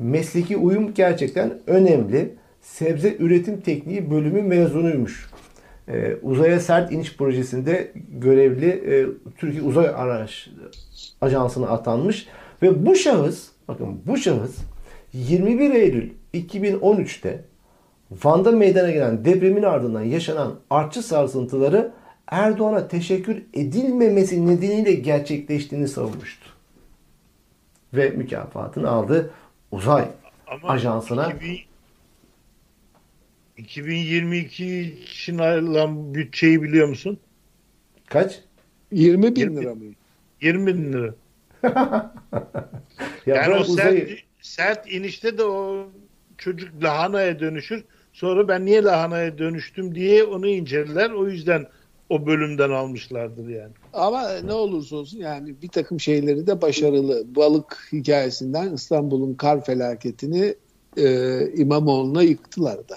Mesleki 0.00 0.56
uyum 0.56 0.94
gerçekten 0.94 1.58
önemli. 1.66 2.34
Sebze 2.60 3.16
üretim 3.18 3.60
tekniği 3.60 4.10
bölümü 4.10 4.42
mezunuymuş. 4.42 5.30
Ee, 5.88 6.16
uzaya 6.22 6.60
sert 6.60 6.92
iniş 6.92 7.16
projesinde 7.16 7.92
görevli 8.08 8.66
e, 8.66 9.06
Türkiye 9.38 9.62
Uzay 9.62 9.88
Araç 9.88 10.50
Ajansı'na 11.20 11.68
atanmış 11.68 12.28
ve 12.62 12.86
bu 12.86 12.94
şahıs 12.94 13.48
bakın 13.68 14.00
bu 14.06 14.16
şahıs 14.16 14.56
21 15.12 15.70
Eylül 15.70 16.10
2013'te 16.34 17.44
Van'da 18.24 18.52
meydana 18.52 18.90
gelen 18.90 19.24
depremin 19.24 19.62
ardından 19.62 20.02
yaşanan 20.02 20.54
artçı 20.70 21.02
sarsıntıları 21.02 21.92
Erdoğan'a 22.26 22.88
teşekkür 22.88 23.42
edilmemesi 23.54 24.46
nedeniyle 24.46 24.92
gerçekleştiğini 24.92 25.88
savunmuştu. 25.88 26.46
Ve 27.94 28.10
mükafatını 28.10 28.90
aldı. 28.90 29.30
Uzay 29.70 30.08
Ama 30.46 30.68
Ajansına 30.68 31.32
2000 31.32 31.60
2022 33.56 34.80
için 34.80 35.38
ayrılan 35.38 36.14
bütçeyi 36.14 36.62
biliyor 36.62 36.88
musun? 36.88 37.18
kaç? 38.06 38.40
20 38.92 39.36
bin 39.36 39.40
20 39.40 39.60
lira 39.60 39.74
mı? 39.74 39.84
20 40.40 40.66
bin 40.66 40.92
lira. 40.92 41.14
Ya 43.26 43.36
yani 43.36 43.54
o 43.54 43.58
sert, 43.58 43.68
uzayı. 43.68 44.18
sert 44.40 44.92
inişte 44.92 45.38
de 45.38 45.44
o 45.44 45.88
çocuk 46.38 46.82
lahanaya 46.82 47.40
dönüşür. 47.40 47.84
Sonra 48.12 48.48
ben 48.48 48.64
niye 48.66 48.82
lahanaya 48.82 49.38
dönüştüm 49.38 49.94
diye 49.94 50.24
onu 50.24 50.46
incelediler. 50.46 51.10
O 51.10 51.28
yüzden 51.28 51.66
o 52.10 52.26
bölümden 52.26 52.70
almışlardır 52.70 53.48
yani. 53.48 53.72
Ama 53.92 54.28
ne 54.44 54.52
olursa 54.52 54.96
olsun 54.96 55.18
yani 55.18 55.54
bir 55.62 55.68
takım 55.68 56.00
şeyleri 56.00 56.46
de 56.46 56.62
başarılı. 56.62 57.36
Balık 57.36 57.88
hikayesinden 57.92 58.74
İstanbul'un 58.74 59.34
kar 59.34 59.64
felaketini 59.64 60.54
e, 60.96 61.46
İmamoğlu'na 61.54 62.22
yıktılar 62.22 62.88
da. 62.88 62.96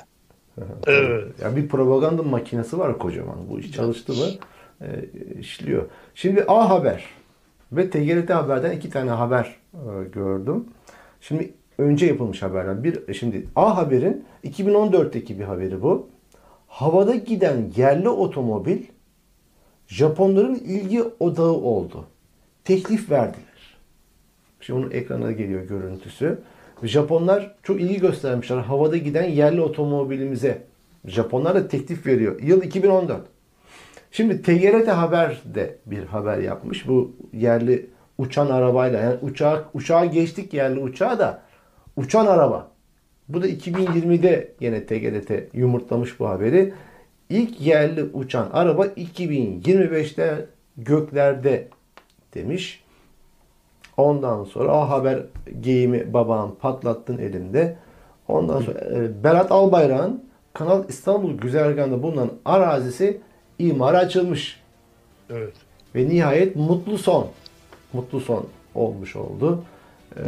Evet. 0.88 1.39
Ya 1.41 1.55
bir 1.55 1.68
propaganda 1.68 2.24
makinesi 2.24 2.80
var 2.80 2.99
kocaman. 2.99 3.38
Bu 3.49 3.59
iş 3.59 3.72
çalıştı 3.72 4.14
mı 4.14 4.26
e, 4.82 4.88
işliyor. 5.39 5.86
Şimdi 6.16 6.45
A 6.47 6.70
Haber 6.70 7.05
ve 7.72 7.89
TGRT 7.89 8.30
Haber'den 8.30 8.72
iki 8.72 8.89
tane 8.89 9.11
haber 9.11 9.55
e, 9.74 10.09
gördüm. 10.11 10.66
Şimdi 11.22 11.53
önce 11.78 12.05
yapılmış 12.05 12.41
haberler. 12.41 12.84
Bir 12.84 13.14
şimdi 13.14 13.47
A 13.55 13.78
Haber'in 13.78 14.26
2014'teki 14.43 15.39
bir 15.39 15.43
haberi 15.43 15.82
bu. 15.82 16.07
Havada 16.68 17.16
giden 17.16 17.72
yerli 17.76 18.09
otomobil 18.09 18.84
Japonların 19.88 20.56
ilgi 20.56 21.04
odağı 21.20 21.52
oldu. 21.52 22.06
Teklif 22.64 23.12
verdiler. 23.12 23.78
Şimdi 24.62 24.80
onun 24.80 24.92
ekrana 24.92 25.32
geliyor 25.32 25.62
görüntüsü. 25.62 26.40
Japonlar 26.84 27.56
çok 27.64 27.82
ilgi 27.82 28.00
göstermişler 28.00 28.58
havada 28.58 28.98
giden 28.98 29.30
yerli 29.30 29.62
otomobilimize. 29.62 30.62
Japonlar 31.06 31.56
da 31.56 31.68
teklif 31.68 32.06
veriyor. 32.06 32.42
Yıl 32.42 32.64
2014. 32.64 33.22
Şimdi 34.12 34.42
TGRT 34.42 34.88
Haber 34.88 35.42
de 35.46 35.78
bir 35.86 36.04
haber 36.04 36.38
yapmış. 36.38 36.88
Bu 36.88 37.12
yerli 37.34 37.90
uçan 38.18 38.48
arabayla 38.48 39.00
yani 39.00 39.18
uçağı, 39.22 39.66
uçağa 39.74 40.06
geçtik 40.06 40.54
yerli 40.54 40.80
uçağa 40.80 41.20
da 41.20 41.42
uçan 41.96 42.26
araba. 42.26 42.72
Bu 43.30 43.42
da 43.42 43.48
2020'de 43.48 44.52
yine 44.60 44.86
TGRT 44.86 45.32
yumurtlamış 45.54 46.20
bu 46.20 46.30
haberi. 46.30 46.74
İlk 47.34 47.62
yerli 47.62 48.04
uçan 48.04 48.50
araba 48.54 48.86
2025'te 48.86 50.46
göklerde 50.78 51.68
demiş. 52.34 52.84
Ondan 53.98 54.44
sonra 54.44 54.72
A 54.72 54.90
Haber 54.90 55.24
geyimi 55.62 56.14
babam 56.14 56.56
patlattın 56.56 57.18
elimde. 57.18 57.78
Ondan 58.28 58.62
sonra 58.62 58.80
e, 58.80 59.24
Berat 59.24 59.52
Albayrak'ın 59.52 60.24
Kanal 60.54 60.90
İstanbul 60.90 61.38
güzergahında 61.38 62.04
bulunan 62.04 62.32
arazisi 62.46 63.22
imara 63.60 63.98
açılmış. 63.98 64.60
Evet. 65.30 65.54
ve 65.96 66.10
nihayet 66.10 66.56
mutlu 66.56 66.98
son. 66.98 67.28
Mutlu 67.94 68.20
son 68.20 68.48
olmuş 68.76 69.16
oldu. 69.16 69.64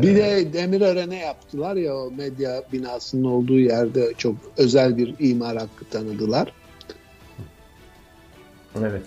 Bir 0.01 0.15
de 0.15 0.53
Demirören'e 0.53 1.17
yaptılar 1.17 1.75
ya 1.75 1.95
o 1.95 2.11
medya 2.11 2.63
binasının 2.73 3.23
olduğu 3.23 3.59
yerde 3.59 4.13
çok 4.17 4.35
özel 4.57 4.97
bir 4.97 5.15
imar 5.19 5.57
hakkı 5.57 5.85
tanıdılar. 5.91 6.51
Evet. 8.79 9.01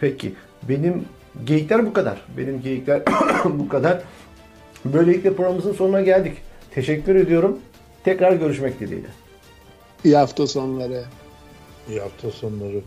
Peki. 0.00 0.34
Benim 0.62 1.04
geyikler 1.44 1.86
bu 1.86 1.92
kadar. 1.92 2.24
Benim 2.36 2.62
geyikler 2.62 3.02
bu 3.44 3.68
kadar. 3.68 4.02
Böylelikle 4.84 5.34
programımızın 5.34 5.72
sonuna 5.72 6.00
geldik. 6.00 6.36
Teşekkür 6.70 7.14
ediyorum. 7.14 7.58
Tekrar 8.04 8.32
görüşmek 8.32 8.80
dileğiyle. 8.80 9.08
İyi 10.04 10.16
hafta 10.16 10.46
sonları. 10.46 11.04
İyi 11.88 12.00
hafta 12.00 12.30
sonları. 12.30 12.80